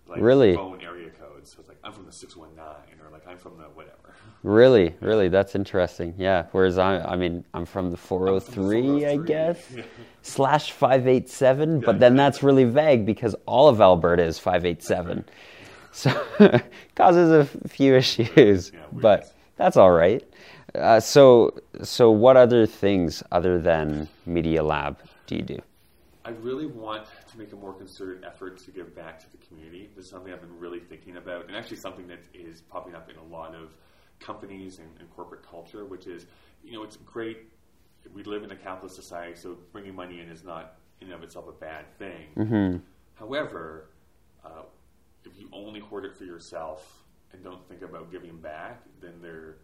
like 0.07 0.19
Really? 0.21 0.55
phone 0.55 0.81
area 0.81 1.09
codes. 1.11 1.51
So 1.51 1.57
it's 1.59 1.67
like 1.69 1.77
I'm 1.83 1.91
from 1.91 2.05
the 2.05 2.11
six 2.11 2.35
one 2.35 2.55
nine, 2.55 2.97
or 3.03 3.11
like 3.11 3.27
I'm 3.27 3.37
from 3.37 3.57
the 3.57 3.65
whatever. 3.65 3.97
Really, 4.43 4.93
really, 4.99 5.29
that's 5.29 5.55
interesting. 5.55 6.13
Yeah. 6.17 6.47
Whereas 6.51 6.77
I, 6.77 6.97
I 6.99 7.15
mean, 7.15 7.45
I'm 7.53 7.65
from 7.65 7.91
the 7.91 7.95
403, 7.97 9.05
I 9.05 9.15
403. 9.15 9.25
guess, 9.25 9.57
Yeah. 9.73 9.83
slash 10.21 10.71
587, 10.73 11.79
Yeah, 11.79 11.85
but 11.85 11.99
then 12.01 12.17
that's 12.17 12.43
really 12.43 12.65
vague 12.65 13.05
because 13.05 13.35
all 13.45 13.69
of 13.69 13.79
Alberta 13.79 14.21
is 14.23 14.37
587. 14.39 15.23
So 15.93 16.11
causes 16.95 17.31
a 17.31 17.67
few 17.69 17.95
issues, 18.03 18.71
Yeah, 18.73 18.79
but 18.91 19.33
that's 19.57 19.77
all 19.77 19.91
right. 19.91 20.23
Uh, 20.75 20.99
so, 20.99 21.53
so 21.83 22.09
what 22.09 22.35
other 22.35 22.65
things 22.65 23.21
other 23.31 23.59
than 23.61 24.09
Media 24.25 24.63
Lab 24.63 24.97
do 25.27 25.35
you 25.35 25.43
do? 25.43 25.59
I 26.25 26.31
really 26.31 26.65
want 26.65 27.05
to 27.31 27.37
make 27.37 27.53
a 27.53 27.55
more 27.55 27.73
concerted 27.73 28.23
effort 28.23 28.57
to 28.59 28.71
give 28.71 28.95
back 28.95 29.19
to 29.19 29.31
the 29.31 29.37
community. 29.45 29.89
This 29.95 30.05
is 30.05 30.11
something 30.11 30.33
I've 30.33 30.41
been 30.41 30.57
really 30.57 30.79
thinking 30.79 31.17
about, 31.17 31.47
and 31.47 31.55
actually 31.55 31.77
something 31.77 32.07
that 32.07 32.19
is 32.33 32.61
popping 32.61 32.95
up 32.95 33.09
in 33.09 33.17
a 33.17 33.23
lot 33.23 33.53
of 33.53 33.73
companies 34.19 34.79
and, 34.79 34.87
and 34.99 35.13
corporate 35.15 35.47
culture, 35.47 35.85
which 35.85 36.07
is, 36.07 36.25
you 36.63 36.71
know, 36.73 36.83
it's 36.83 36.95
great. 36.97 37.49
We 38.13 38.23
live 38.23 38.43
in 38.43 38.51
a 38.51 38.55
capitalist 38.55 38.95
society, 38.95 39.35
so 39.35 39.57
bringing 39.71 39.93
money 39.95 40.21
in 40.21 40.29
is 40.29 40.43
not 40.43 40.75
in 41.01 41.07
and 41.07 41.15
of 41.15 41.23
itself 41.23 41.47
a 41.49 41.51
bad 41.51 41.85
thing. 41.99 42.81
However, 43.15 43.89
uh, 44.43 44.63
if 45.25 45.39
you 45.39 45.47
only 45.51 45.79
hoard 45.79 46.05
it 46.05 46.15
for 46.15 46.25
yourself 46.25 47.03
and 47.31 47.43
don't 47.43 47.67
think 47.67 47.81
about 47.81 48.11
giving 48.11 48.37
back, 48.37 48.83
then 49.01 49.13
there 49.21 49.57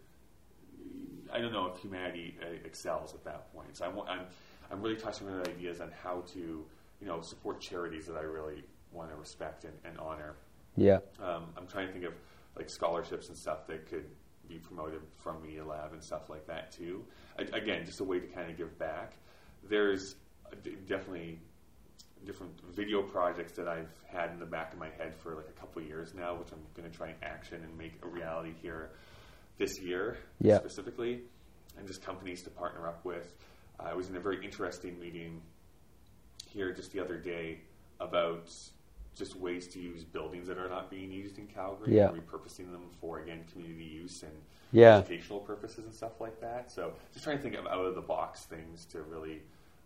I 1.32 1.40
don't 1.40 1.52
know 1.52 1.68
if 1.68 1.80
humanity 1.80 2.36
uh, 2.42 2.48
excels 2.66 3.14
at 3.14 3.24
that 3.26 3.54
point. 3.54 3.78
So 3.78 3.86
I'm, 3.86 4.00
I'm, 4.08 4.26
I'm 4.72 4.82
really 4.82 4.96
touching 4.96 5.28
on 5.28 5.42
ideas 5.42 5.80
on 5.80 5.92
how 6.04 6.24
to, 6.34 6.40
you 6.40 7.08
know, 7.08 7.22
support 7.22 7.62
charities 7.62 8.08
that 8.08 8.18
I 8.18 8.22
really 8.22 8.64
want 8.92 9.10
to 9.12 9.16
respect 9.16 9.64
and, 9.66 9.74
and 9.86 9.98
honor. 10.00 10.36
Yeah. 10.76 11.00
Um, 11.22 11.46
I'm 11.58 11.68
trying 11.68 11.88
to 11.88 11.94
think 11.94 12.06
of 12.06 12.14
like 12.56 12.70
scholarships 12.70 13.28
and 13.30 13.38
stuff 13.38 13.68
that 13.68 13.88
could 13.88 14.06
be 14.48 14.58
promoted 14.58 15.02
from 15.18 15.42
Media 15.44 15.64
Lab 15.64 15.94
and 15.94 16.04
stuff 16.04 16.30
like 16.30 16.48
that 16.48 16.72
too. 16.72 17.06
A- 17.38 17.56
again, 17.56 17.86
just 17.86 18.00
a 18.00 18.04
way 18.04 18.20
to 18.20 18.28
kind 18.28 18.50
of 18.50 18.58
give 18.58 18.78
back. 18.80 19.14
There's 19.70 20.16
uh, 20.52 20.56
definitely 20.88 21.40
different 22.26 22.52
video 22.76 23.02
projects 23.02 23.54
that 23.54 23.68
I've 23.68 23.90
had 24.08 24.32
in 24.32 24.40
the 24.40 24.46
back 24.46 24.74
of 24.74 24.80
my 24.80 24.90
head 24.90 25.16
for 25.16 25.36
like 25.36 25.48
a 25.50 25.60
couple 25.60 25.82
of 25.82 25.88
years 25.88 26.14
now, 26.14 26.36
which 26.36 26.50
I'm 26.52 26.60
going 26.76 26.90
to 26.90 26.96
try 26.96 27.08
and 27.08 27.18
action 27.24 27.62
and 27.64 27.78
make 27.78 27.94
a 28.04 28.08
reality 28.08 28.54
here 28.62 28.92
this 29.58 29.80
year 29.80 30.18
Yeah. 30.40 30.58
specifically, 30.60 31.22
and 31.78 31.88
just 31.88 32.02
companies 32.04 32.42
to 32.44 32.50
partner 32.50 32.88
up 32.88 33.04
with. 33.06 33.36
I 33.80 33.94
was 33.94 34.10
in 34.10 34.16
a 34.16 34.20
very 34.20 34.44
interesting 34.44 35.00
meeting 35.00 35.42
here 36.50 36.74
just 36.74 36.92
the 36.92 37.00
other 37.00 37.18
day 37.18 37.60
about 38.00 38.50
just 39.16 39.36
ways 39.36 39.68
to 39.68 39.80
use 39.80 40.04
buildings 40.06 40.48
that 40.48 40.58
are 40.58 40.70
not 40.70 40.90
being 40.90 41.12
used 41.12 41.38
in 41.38 41.48
Calgary 41.48 41.96
Yeah. 41.96 42.10
and 42.10 42.18
repurposing 42.26 42.72
them 42.72 42.90
for 43.02 43.20
again 43.20 43.44
community 43.52 43.84
use 43.84 44.24
and 44.24 44.32
Yeah. 44.72 44.98
educational 44.98 45.40
purposes 45.40 45.86
and 45.86 45.94
stuff 45.94 46.22
like 46.22 46.40
that. 46.42 46.72
So 46.72 46.94
just 47.14 47.24
trying 47.26 47.38
to 47.38 47.44
think 47.44 47.56
of 47.56 47.66
out 47.68 47.86
of 47.86 47.96
the 47.96 48.02
box 48.02 48.46
things 48.46 48.86
to 48.88 49.02
really 49.04 49.42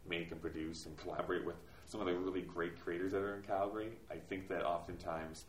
make 0.08 0.32
and 0.32 0.42
produce 0.42 0.86
and 0.86 0.96
collaborate 0.98 1.46
with 1.46 1.56
some 1.94 2.02
of 2.02 2.08
the 2.08 2.16
really 2.16 2.42
great 2.42 2.84
creators 2.84 3.12
that 3.12 3.22
are 3.22 3.36
in 3.36 3.44
Calgary. 3.44 3.92
I 4.10 4.16
think 4.16 4.48
that 4.48 4.66
oftentimes, 4.66 5.46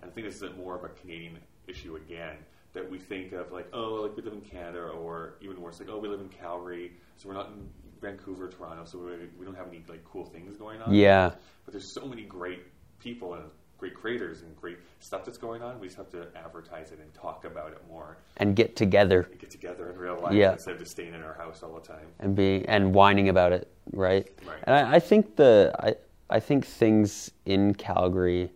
I 0.00 0.06
think 0.06 0.28
this 0.28 0.40
is 0.40 0.56
more 0.56 0.76
of 0.76 0.84
a 0.84 0.90
Canadian 0.90 1.38
issue 1.66 1.96
again, 1.96 2.36
that 2.72 2.88
we 2.88 2.98
think 2.98 3.32
of 3.32 3.50
like, 3.50 3.66
oh, 3.72 3.94
like 3.94 4.16
we 4.16 4.22
live 4.22 4.32
in 4.32 4.40
Canada, 4.42 4.78
or 4.78 5.34
even 5.40 5.60
worse, 5.60 5.80
like, 5.80 5.88
oh, 5.88 5.98
we 5.98 6.06
live 6.06 6.20
in 6.20 6.28
Calgary, 6.28 6.92
so 7.16 7.28
we're 7.28 7.34
not 7.34 7.48
in 7.48 7.68
Vancouver, 8.00 8.48
Toronto, 8.48 8.84
so 8.84 8.98
we, 8.98 9.28
we 9.36 9.44
don't 9.44 9.56
have 9.56 9.66
any 9.66 9.82
like 9.88 10.04
cool 10.04 10.24
things 10.24 10.56
going 10.56 10.80
on. 10.80 10.94
Yeah. 10.94 11.32
But 11.64 11.72
there's 11.72 11.92
so 11.92 12.06
many 12.06 12.22
great 12.22 12.60
people 13.00 13.34
and 13.34 13.42
great 13.78 13.94
creators 13.94 14.42
and 14.42 14.54
great 14.56 14.78
stuff 14.98 15.24
that's 15.24 15.38
going 15.38 15.62
on. 15.62 15.78
We 15.78 15.86
just 15.86 15.96
have 15.96 16.10
to 16.10 16.26
advertise 16.36 16.90
it 16.90 16.98
and 16.98 17.12
talk 17.14 17.44
about 17.44 17.70
it 17.72 17.78
more 17.88 18.18
And 18.38 18.54
get 18.56 18.74
together 18.76 19.28
and 19.30 19.40
get 19.40 19.50
together 19.50 19.88
in 19.90 19.96
real 19.96 20.18
life 20.20 20.34
Yeah. 20.34 20.52
instead 20.52 20.74
of 20.74 20.80
just 20.80 20.90
staying 20.90 21.14
in 21.14 21.22
our 21.22 21.34
house 21.34 21.62
all 21.62 21.74
the 21.74 21.80
time. 21.86 22.06
and 22.18 22.34
be 22.34 22.64
and 22.66 22.92
whining 22.92 23.28
about 23.28 23.52
it, 23.52 23.70
right? 23.92 24.28
Right. 24.46 24.58
And 24.64 24.74
I, 24.74 24.96
I 24.96 24.98
think 24.98 25.36
the 25.36 25.72
I 25.78 25.94
I 26.30 26.40
think 26.40 26.66
things 26.66 27.30
in 27.46 27.72
Calgary 27.74 28.50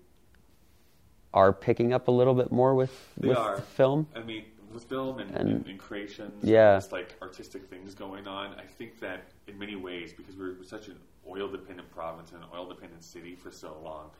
are 1.32 1.52
picking 1.52 1.92
up 1.94 2.08
a 2.08 2.10
little 2.10 2.34
bit 2.34 2.52
more 2.52 2.74
with 2.74 2.92
They 3.16 3.28
with 3.28 3.38
are. 3.38 3.58
film. 3.60 4.06
I 4.14 4.20
mean, 4.20 4.44
with 4.72 4.84
film 4.84 5.18
and, 5.20 5.30
And- 5.30 5.48
and, 5.50 5.66
and 5.66 5.78
creations, 5.78 6.44
Yeah. 6.44 6.76
just 6.76 6.92
like 6.92 7.14
artistic 7.22 7.64
things 7.70 7.94
going 7.94 8.26
on. 8.26 8.54
I 8.58 8.64
think 8.64 8.98
that 9.00 9.22
in 9.46 9.58
many 9.58 9.76
ways, 9.76 10.12
because 10.12 10.36
we're 10.36 10.62
such 10.64 10.88
an 10.88 10.98
oil-dependent 11.26 11.90
province 11.90 12.32
and 12.32 12.42
an 12.42 12.48
oil-dependent 12.54 13.02
city 13.04 13.34
for 13.34 13.50
so 13.50 13.78
long, 13.82 14.10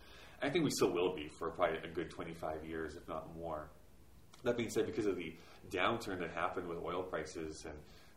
I 0.43 0.51
think 0.51 0.65
we 0.65 0.71
still 0.71 0.91
will 0.91 1.15
be 1.15 1.29
for 1.29 1.51
probably 1.51 1.79
a 1.79 1.93
good 1.93 2.11
25 2.11 2.65
years, 2.65 2.97
if 2.97 3.07
not 3.09 3.35
more. 3.37 3.69
That 4.43 4.57
being 4.57 4.71
said, 4.71 4.87
because 4.87 5.07
of 5.07 5.17
the 5.17 5.35
downturn 5.71 6.19
that 6.19 6.33
happened 6.33 6.67
with 6.69 6.79
oil 6.79 7.05
prices 7.05 7.65
and 7.65 7.75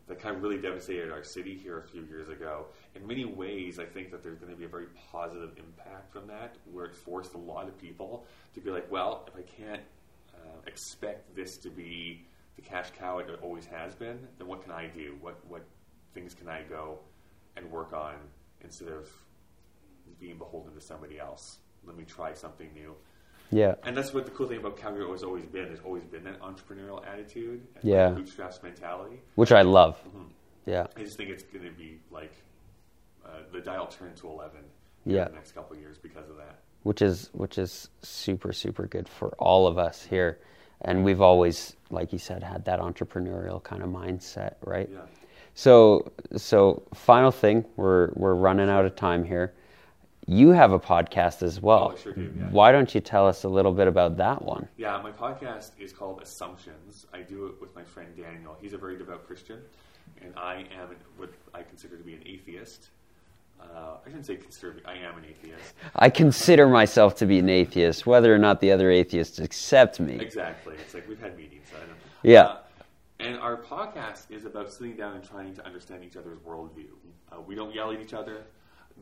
that 0.08 0.20
kind 0.20 0.36
of 0.36 0.42
really 0.42 0.58
devastated 0.58 1.10
our 1.10 1.22
city 1.22 1.56
here 1.56 1.78
a 1.78 1.88
few 1.88 2.02
years 2.02 2.28
ago, 2.28 2.66
in 2.96 3.06
many 3.06 3.24
ways, 3.24 3.78
I 3.78 3.84
think 3.84 4.10
that 4.10 4.24
there's 4.24 4.38
going 4.38 4.50
to 4.50 4.56
be 4.56 4.64
a 4.64 4.68
very 4.68 4.86
positive 5.12 5.50
impact 5.56 6.12
from 6.12 6.26
that, 6.26 6.56
where 6.72 6.86
it 6.86 6.96
forced 6.96 7.34
a 7.34 7.38
lot 7.38 7.68
of 7.68 7.78
people 7.78 8.24
to 8.54 8.60
be 8.60 8.70
like, 8.70 8.90
well, 8.90 9.28
if 9.28 9.36
I 9.36 9.42
can't 9.42 9.82
uh, 10.34 10.60
expect 10.66 11.34
this 11.36 11.56
to 11.58 11.70
be 11.70 12.26
the 12.56 12.62
cash 12.62 12.90
cow 12.98 13.18
it 13.18 13.28
always 13.42 13.66
has 13.66 13.94
been, 13.94 14.18
then 14.38 14.48
what 14.48 14.62
can 14.62 14.72
I 14.72 14.86
do? 14.86 15.16
What 15.20 15.38
what 15.46 15.64
things 16.14 16.34
can 16.34 16.48
I 16.48 16.62
go 16.62 16.98
and 17.56 17.70
work 17.70 17.92
on 17.92 18.14
instead 18.62 18.88
of 18.88 19.08
being 20.18 20.38
beholden 20.38 20.74
to 20.74 20.80
somebody 20.80 21.18
else? 21.18 21.58
Let 21.86 21.96
me 21.96 22.04
try 22.04 22.32
something 22.34 22.68
new. 22.74 22.94
Yeah, 23.52 23.76
And 23.84 23.96
that's 23.96 24.12
what 24.12 24.24
the 24.24 24.32
cool 24.32 24.48
thing 24.48 24.58
about 24.58 24.76
Calgary 24.76 25.08
has 25.08 25.22
always 25.22 25.44
been. 25.46 25.66
There's 25.66 25.78
always 25.84 26.02
been 26.02 26.24
that 26.24 26.40
entrepreneurial 26.40 27.06
attitude 27.06 27.64
and 27.76 27.84
Yeah. 27.84 28.08
bootstraps 28.10 28.60
mentality. 28.62 29.20
which 29.36 29.52
I 29.52 29.62
love. 29.62 29.96
Mm-hmm. 30.08 30.24
Yeah, 30.66 30.86
I 30.96 31.00
just 31.04 31.16
think 31.16 31.30
it's 31.30 31.44
going 31.44 31.64
to 31.64 31.70
be 31.70 32.00
like 32.10 32.32
uh, 33.24 33.28
the 33.52 33.60
dial 33.60 33.86
turned 33.86 34.16
to 34.16 34.28
11 34.28 34.58
Yeah. 35.04 35.26
in 35.26 35.28
the 35.28 35.34
next 35.36 35.52
couple 35.52 35.76
of 35.76 35.80
years 35.82 35.96
because 35.96 36.28
of 36.28 36.36
that. 36.38 36.58
which 36.82 37.02
is 37.02 37.30
which 37.34 37.56
is 37.58 37.88
super 38.02 38.52
super 38.52 38.86
good 38.88 39.08
for 39.08 39.28
all 39.38 39.68
of 39.68 39.78
us 39.78 40.02
here, 40.04 40.38
and 40.82 41.04
we've 41.04 41.20
always, 41.20 41.76
like 41.90 42.12
you 42.12 42.18
said, 42.18 42.42
had 42.42 42.64
that 42.64 42.80
entrepreneurial 42.80 43.62
kind 43.62 43.82
of 43.82 43.90
mindset, 43.90 44.54
right? 44.64 44.88
Yeah. 44.92 45.00
So 45.54 46.10
so 46.36 46.82
final 46.94 47.30
thing, 47.30 47.64
we're 47.76 48.10
we're 48.14 48.34
running 48.34 48.68
out 48.68 48.84
of 48.86 48.96
time 48.96 49.22
here. 49.24 49.54
You 50.28 50.50
have 50.50 50.72
a 50.72 50.80
podcast 50.80 51.42
as 51.42 51.60
well. 51.62 51.92
Oh, 51.92 51.96
I 51.96 52.02
sure 52.02 52.12
do, 52.12 52.32
yeah. 52.36 52.46
Why 52.50 52.72
don't 52.72 52.92
you 52.92 53.00
tell 53.00 53.28
us 53.28 53.44
a 53.44 53.48
little 53.48 53.72
bit 53.72 53.86
about 53.86 54.16
that 54.16 54.42
one? 54.42 54.68
Yeah, 54.76 55.00
my 55.00 55.12
podcast 55.12 55.70
is 55.78 55.92
called 55.92 56.20
Assumptions. 56.20 57.06
I 57.14 57.20
do 57.20 57.46
it 57.46 57.60
with 57.60 57.74
my 57.76 57.84
friend 57.84 58.08
Daniel. 58.16 58.56
He's 58.60 58.72
a 58.72 58.78
very 58.78 58.98
devout 58.98 59.24
Christian, 59.24 59.60
and 60.20 60.34
I 60.36 60.66
am 60.80 60.96
what 61.16 61.30
I 61.54 61.62
consider 61.62 61.96
to 61.96 62.02
be 62.02 62.14
an 62.14 62.22
atheist. 62.26 62.88
Uh, 63.60 63.98
I 64.04 64.08
shouldn't 64.08 64.26
say 64.26 64.34
consider. 64.34 64.74
I 64.84 64.94
am 64.94 65.16
an 65.16 65.24
atheist. 65.30 65.74
I 65.94 66.10
consider 66.10 66.66
myself 66.66 67.14
to 67.16 67.26
be 67.26 67.38
an 67.38 67.48
atheist, 67.48 68.04
whether 68.04 68.34
or 68.34 68.38
not 68.38 68.60
the 68.60 68.72
other 68.72 68.90
atheists 68.90 69.38
accept 69.38 70.00
me. 70.00 70.18
Exactly. 70.18 70.74
It's 70.80 70.92
like 70.92 71.08
we've 71.08 71.20
had 71.20 71.36
meetings. 71.36 71.68
I 71.74 71.78
don't 71.78 71.88
know. 71.90 71.94
Yeah. 72.22 72.42
Uh, 72.42 72.58
and 73.20 73.36
our 73.38 73.56
podcast 73.56 74.30
is 74.30 74.44
about 74.44 74.72
sitting 74.72 74.96
down 74.96 75.14
and 75.14 75.24
trying 75.24 75.54
to 75.54 75.64
understand 75.64 76.04
each 76.04 76.16
other's 76.16 76.38
worldview. 76.40 76.88
Uh, 77.32 77.40
we 77.40 77.54
don't 77.54 77.72
yell 77.72 77.92
at 77.92 78.00
each 78.00 78.12
other. 78.12 78.42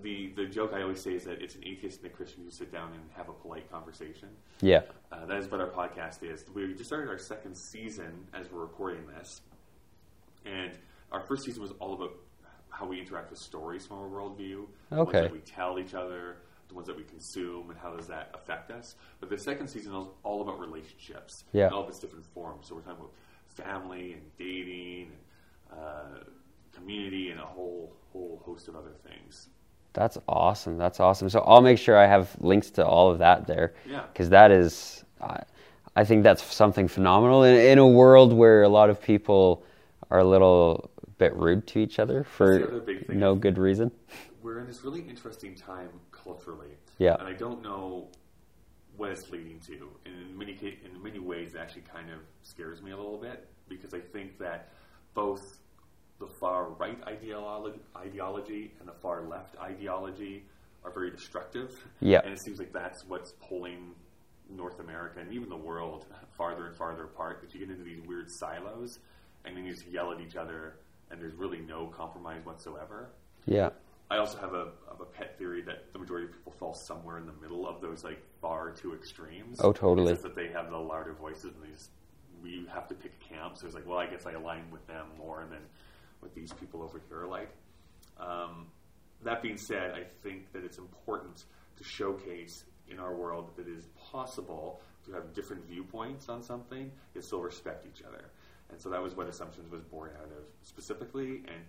The 0.02 0.32
the 0.36 0.46
joke 0.46 0.72
I 0.74 0.82
always 0.82 1.00
say 1.02 1.12
is 1.14 1.24
that 1.24 1.40
it's 1.40 1.54
an 1.54 1.62
atheist 1.66 2.02
and 2.02 2.10
a 2.10 2.14
Christian 2.14 2.42
who 2.44 2.50
sit 2.50 2.72
down 2.72 2.92
and 2.92 3.02
have 3.16 3.28
a 3.28 3.32
polite 3.32 3.70
conversation. 3.70 4.28
Yeah. 4.60 4.82
Uh, 5.12 5.24
that 5.26 5.36
is 5.38 5.50
what 5.50 5.60
our 5.60 5.70
podcast 5.70 6.22
is. 6.22 6.44
We 6.52 6.72
just 6.74 6.86
started 6.86 7.08
our 7.08 7.18
second 7.18 7.56
season 7.56 8.26
as 8.34 8.50
we're 8.50 8.62
recording 8.62 9.06
this, 9.06 9.40
and 10.44 10.72
our 11.12 11.20
first 11.20 11.44
season 11.44 11.62
was 11.62 11.72
all 11.78 11.94
about 11.94 12.12
how 12.70 12.86
we 12.86 12.98
interact 13.00 13.30
with 13.30 13.38
stories 13.38 13.86
from 13.86 13.98
our 13.98 14.08
worldview, 14.08 14.66
the 14.90 14.96
ones 14.96 15.12
that 15.12 15.32
we 15.32 15.38
tell 15.40 15.78
each 15.78 15.94
other, 15.94 16.38
the 16.68 16.74
ones 16.74 16.88
that 16.88 16.96
we 16.96 17.04
consume, 17.04 17.70
and 17.70 17.78
how 17.78 17.94
does 17.94 18.08
that 18.08 18.30
affect 18.34 18.72
us. 18.72 18.96
But 19.20 19.30
the 19.30 19.38
second 19.38 19.68
season 19.68 19.94
is 19.94 20.08
all 20.24 20.42
about 20.42 20.58
relationships, 20.58 21.44
Yeah. 21.52 21.68
in 21.68 21.72
all 21.72 21.84
of 21.84 21.88
its 21.88 22.00
different 22.00 22.24
forms. 22.34 22.66
So 22.68 22.74
we're 22.74 22.80
talking 22.80 22.98
about 22.98 23.12
family 23.46 24.14
and 24.14 24.22
dating, 24.36 25.12
and 25.70 25.78
uh, 25.80 26.24
community, 26.72 27.30
and 27.30 27.38
a 27.38 27.46
whole 27.46 27.94
whole 28.12 28.42
host 28.44 28.66
of 28.66 28.74
other 28.74 28.92
things. 29.08 29.48
That's 29.94 30.18
awesome. 30.28 30.76
That's 30.76 31.00
awesome. 31.00 31.30
So 31.30 31.40
I'll 31.40 31.62
make 31.62 31.78
sure 31.78 31.96
I 31.96 32.06
have 32.06 32.36
links 32.40 32.70
to 32.72 32.84
all 32.84 33.10
of 33.10 33.18
that 33.20 33.46
there. 33.46 33.74
Yeah. 33.88 34.02
Because 34.12 34.28
that 34.30 34.50
is, 34.50 35.04
I, 35.20 35.42
I 35.96 36.04
think 36.04 36.24
that's 36.24 36.42
something 36.42 36.88
phenomenal 36.88 37.44
in, 37.44 37.54
in 37.54 37.78
a 37.78 37.86
world 37.86 38.32
where 38.32 38.64
a 38.64 38.68
lot 38.68 38.90
of 38.90 39.00
people 39.00 39.64
are 40.10 40.18
a 40.18 40.24
little 40.24 40.90
bit 41.18 41.34
rude 41.36 41.66
to 41.68 41.78
each 41.78 42.00
other 42.00 42.24
for 42.24 42.68
other 42.68 42.80
big 42.80 43.06
thing. 43.06 43.20
no 43.20 43.36
good 43.36 43.56
reason. 43.56 43.90
we're 44.42 44.58
in 44.58 44.66
this 44.66 44.84
really 44.84 45.00
interesting 45.02 45.54
time 45.54 45.88
culturally. 46.10 46.76
Yeah. 46.98 47.16
And 47.20 47.28
I 47.28 47.32
don't 47.32 47.62
know 47.62 48.08
what 48.96 49.12
it's 49.12 49.30
leading 49.30 49.60
to. 49.60 49.88
And 50.04 50.14
in 50.30 50.36
many 50.36 50.58
in 50.84 51.02
many 51.02 51.20
ways, 51.20 51.54
it 51.54 51.58
actually 51.58 51.82
kind 51.82 52.10
of 52.10 52.18
scares 52.42 52.82
me 52.82 52.90
a 52.90 52.96
little 52.96 53.18
bit 53.18 53.46
because 53.68 53.94
I 53.94 54.00
think 54.00 54.38
that 54.38 54.70
both 55.14 55.58
the 56.20 56.26
far 56.40 56.70
right 56.70 56.98
ideology, 57.06 57.80
ideology 57.96 58.72
and 58.78 58.88
the 58.88 58.94
far 59.02 59.22
left 59.22 59.56
ideology 59.58 60.44
are 60.84 60.92
very 60.92 61.10
destructive. 61.10 61.70
Yeah. 62.00 62.20
And 62.24 62.32
it 62.32 62.40
seems 62.44 62.58
like 62.58 62.72
that's 62.72 63.04
what's 63.06 63.32
pulling 63.48 63.94
North 64.48 64.80
America 64.80 65.20
and 65.20 65.32
even 65.32 65.48
the 65.48 65.56
world 65.56 66.06
farther 66.36 66.66
and 66.66 66.76
farther 66.76 67.04
apart. 67.04 67.40
That 67.40 67.54
you 67.54 67.60
get 67.60 67.70
into 67.70 67.84
these 67.84 68.00
weird 68.06 68.30
silos, 68.30 68.98
and 69.44 69.56
then 69.56 69.64
you 69.64 69.72
just 69.72 69.86
yell 69.86 70.12
at 70.12 70.20
each 70.20 70.36
other, 70.36 70.76
and 71.10 71.20
there's 71.20 71.34
really 71.34 71.60
no 71.60 71.86
compromise 71.86 72.44
whatsoever. 72.44 73.10
Yeah. 73.46 73.70
I 74.10 74.18
also 74.18 74.38
have 74.38 74.52
a, 74.52 74.68
have 74.90 75.00
a 75.00 75.06
pet 75.06 75.38
theory 75.38 75.62
that 75.62 75.92
the 75.92 75.98
majority 75.98 76.26
of 76.26 76.32
people 76.32 76.52
fall 76.58 76.74
somewhere 76.74 77.18
in 77.18 77.26
the 77.26 77.32
middle 77.40 77.66
of 77.66 77.80
those 77.80 78.04
like 78.04 78.22
far 78.40 78.70
two 78.70 78.94
extremes. 78.94 79.58
Oh, 79.60 79.72
totally. 79.72 80.12
It's 80.12 80.22
that 80.22 80.36
they 80.36 80.48
have 80.48 80.70
the 80.70 80.76
louder 80.76 81.14
voices, 81.14 81.44
and 81.44 81.62
they 81.64 81.70
just, 81.70 81.90
we 82.42 82.66
have 82.72 82.86
to 82.88 82.94
pick 82.94 83.18
camps. 83.20 83.62
So 83.62 83.66
it's 83.66 83.74
like, 83.74 83.86
well, 83.86 83.98
I 83.98 84.06
guess 84.06 84.26
I 84.26 84.32
align 84.32 84.70
with 84.70 84.86
them 84.86 85.06
more 85.18 85.46
than 85.50 85.60
what 86.24 86.34
these 86.34 86.52
people 86.54 86.82
over 86.82 87.00
here 87.08 87.22
are 87.22 87.28
like. 87.28 87.50
Um, 88.18 88.66
that 89.22 89.42
being 89.42 89.56
said, 89.56 89.92
I 89.92 90.04
think 90.22 90.52
that 90.52 90.64
it's 90.64 90.78
important 90.78 91.44
to 91.76 91.84
showcase 91.84 92.64
in 92.88 92.98
our 92.98 93.14
world 93.14 93.52
that 93.56 93.68
it 93.68 93.76
is 93.76 93.86
possible 94.10 94.80
to 95.06 95.12
have 95.12 95.32
different 95.34 95.66
viewpoints 95.66 96.28
on 96.28 96.42
something 96.42 96.90
and 97.14 97.24
still 97.24 97.40
respect 97.40 97.86
each 97.86 98.02
other. 98.02 98.30
And 98.70 98.80
so 98.80 98.88
that 98.90 99.02
was 99.02 99.14
what 99.14 99.28
Assumptions 99.28 99.70
was 99.70 99.82
born 99.82 100.10
out 100.18 100.26
of 100.26 100.44
specifically. 100.62 101.42
And 101.46 101.62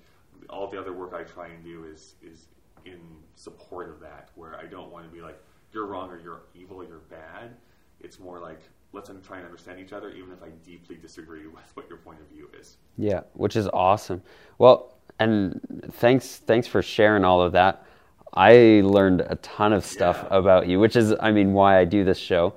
all 0.50 0.70
the 0.70 0.80
other 0.80 0.94
work 0.94 1.14
I 1.14 1.24
try 1.24 1.48
and 1.48 1.64
do 1.64 1.86
is 1.86 2.16
is 2.22 2.48
in 2.86 3.00
support 3.36 3.90
of 3.90 4.00
that, 4.02 4.30
where 4.36 4.56
I 4.56 4.66
don't 4.66 4.92
want 4.92 5.06
to 5.06 5.12
be 5.12 5.22
like 5.22 5.40
you're 5.74 5.88
wrong 5.88 6.10
or 6.10 6.20
you're 6.20 6.44
evil 6.54 6.78
or 6.78 6.86
you're 6.86 7.00
bad. 7.10 7.56
It's 8.00 8.20
more 8.20 8.40
like 8.40 8.62
let's 8.96 9.12
try 9.28 9.38
and 9.38 9.46
understand 9.46 9.80
each 9.80 9.94
other, 9.94 10.10
even 10.10 10.32
if 10.32 10.42
I 10.42 10.50
deeply 10.66 10.96
disagree 10.96 11.48
with 11.58 11.70
what 11.76 11.88
your 11.90 11.98
point 12.00 12.20
of 12.22 12.28
view 12.28 12.50
is. 12.60 12.78
Yeah, 12.98 13.22
which 13.34 13.56
is 13.56 13.68
awesome. 13.74 14.22
Well, 14.58 14.94
and 15.20 15.62
thanks 15.94 16.38
thanks 16.38 16.68
for 16.68 16.82
sharing 16.82 17.24
all 17.24 17.42
of 17.42 17.52
that. 17.54 17.86
I 18.34 18.82
learned 18.84 19.22
a 19.22 19.36
ton 19.36 19.72
of 19.74 19.86
stuff 19.86 20.20
Yeah. 20.24 20.38
about 20.38 20.68
you, 20.68 20.80
which 20.80 20.96
is 20.96 21.14
I 21.20 21.32
mean 21.32 21.54
why 21.54 21.80
I 21.80 21.86
do 21.86 22.04
this 22.04 22.18
show. 22.18 22.56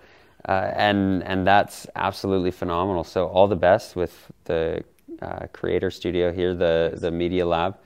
Uh, 0.48 0.72
and 0.76 1.22
and 1.24 1.46
that's 1.46 1.86
absolutely 1.94 2.50
phenomenal. 2.50 3.04
So 3.04 3.26
all 3.26 3.46
the 3.48 3.56
best 3.56 3.96
with 3.96 4.14
the 4.44 4.82
uh, 5.20 5.46
creator 5.52 5.90
studio 5.90 6.32
here, 6.32 6.54
the 6.54 6.96
the 6.96 7.10
media 7.10 7.44
lab, 7.46 7.76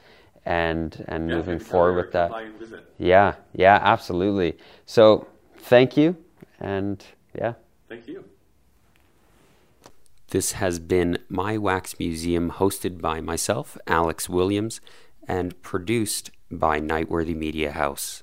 and 0.45 1.05
and 1.09 1.29
Yeah, 1.29 1.37
moving 1.37 1.59
forward 1.59 1.97
with 1.97 2.13
that. 2.13 2.29
come 2.31 2.39
by 2.39 2.43
and 2.47 2.59
visit. 2.59 2.85
Yeah, 2.99 3.35
yeah, 3.55 3.79
absolutely. 3.83 4.59
So 4.87 5.27
thank 5.59 5.97
you, 5.97 6.17
and 6.61 7.05
yeah. 7.35 7.55
Thank 7.89 8.07
you. 8.09 8.25
This 10.33 10.53
has 10.53 10.79
been 10.79 11.19
My 11.29 11.59
Wax 11.59 11.99
Museum, 11.99 12.53
hosted 12.53 13.03
by 13.03 13.21
myself, 13.21 13.77
Alex 13.87 14.31
Williams, 14.31 14.81
and 15.29 15.61
produced 15.61 16.31
by 16.51 16.81
Nightworthy 16.81 17.37
Media 17.37 17.73
House. 17.73 18.23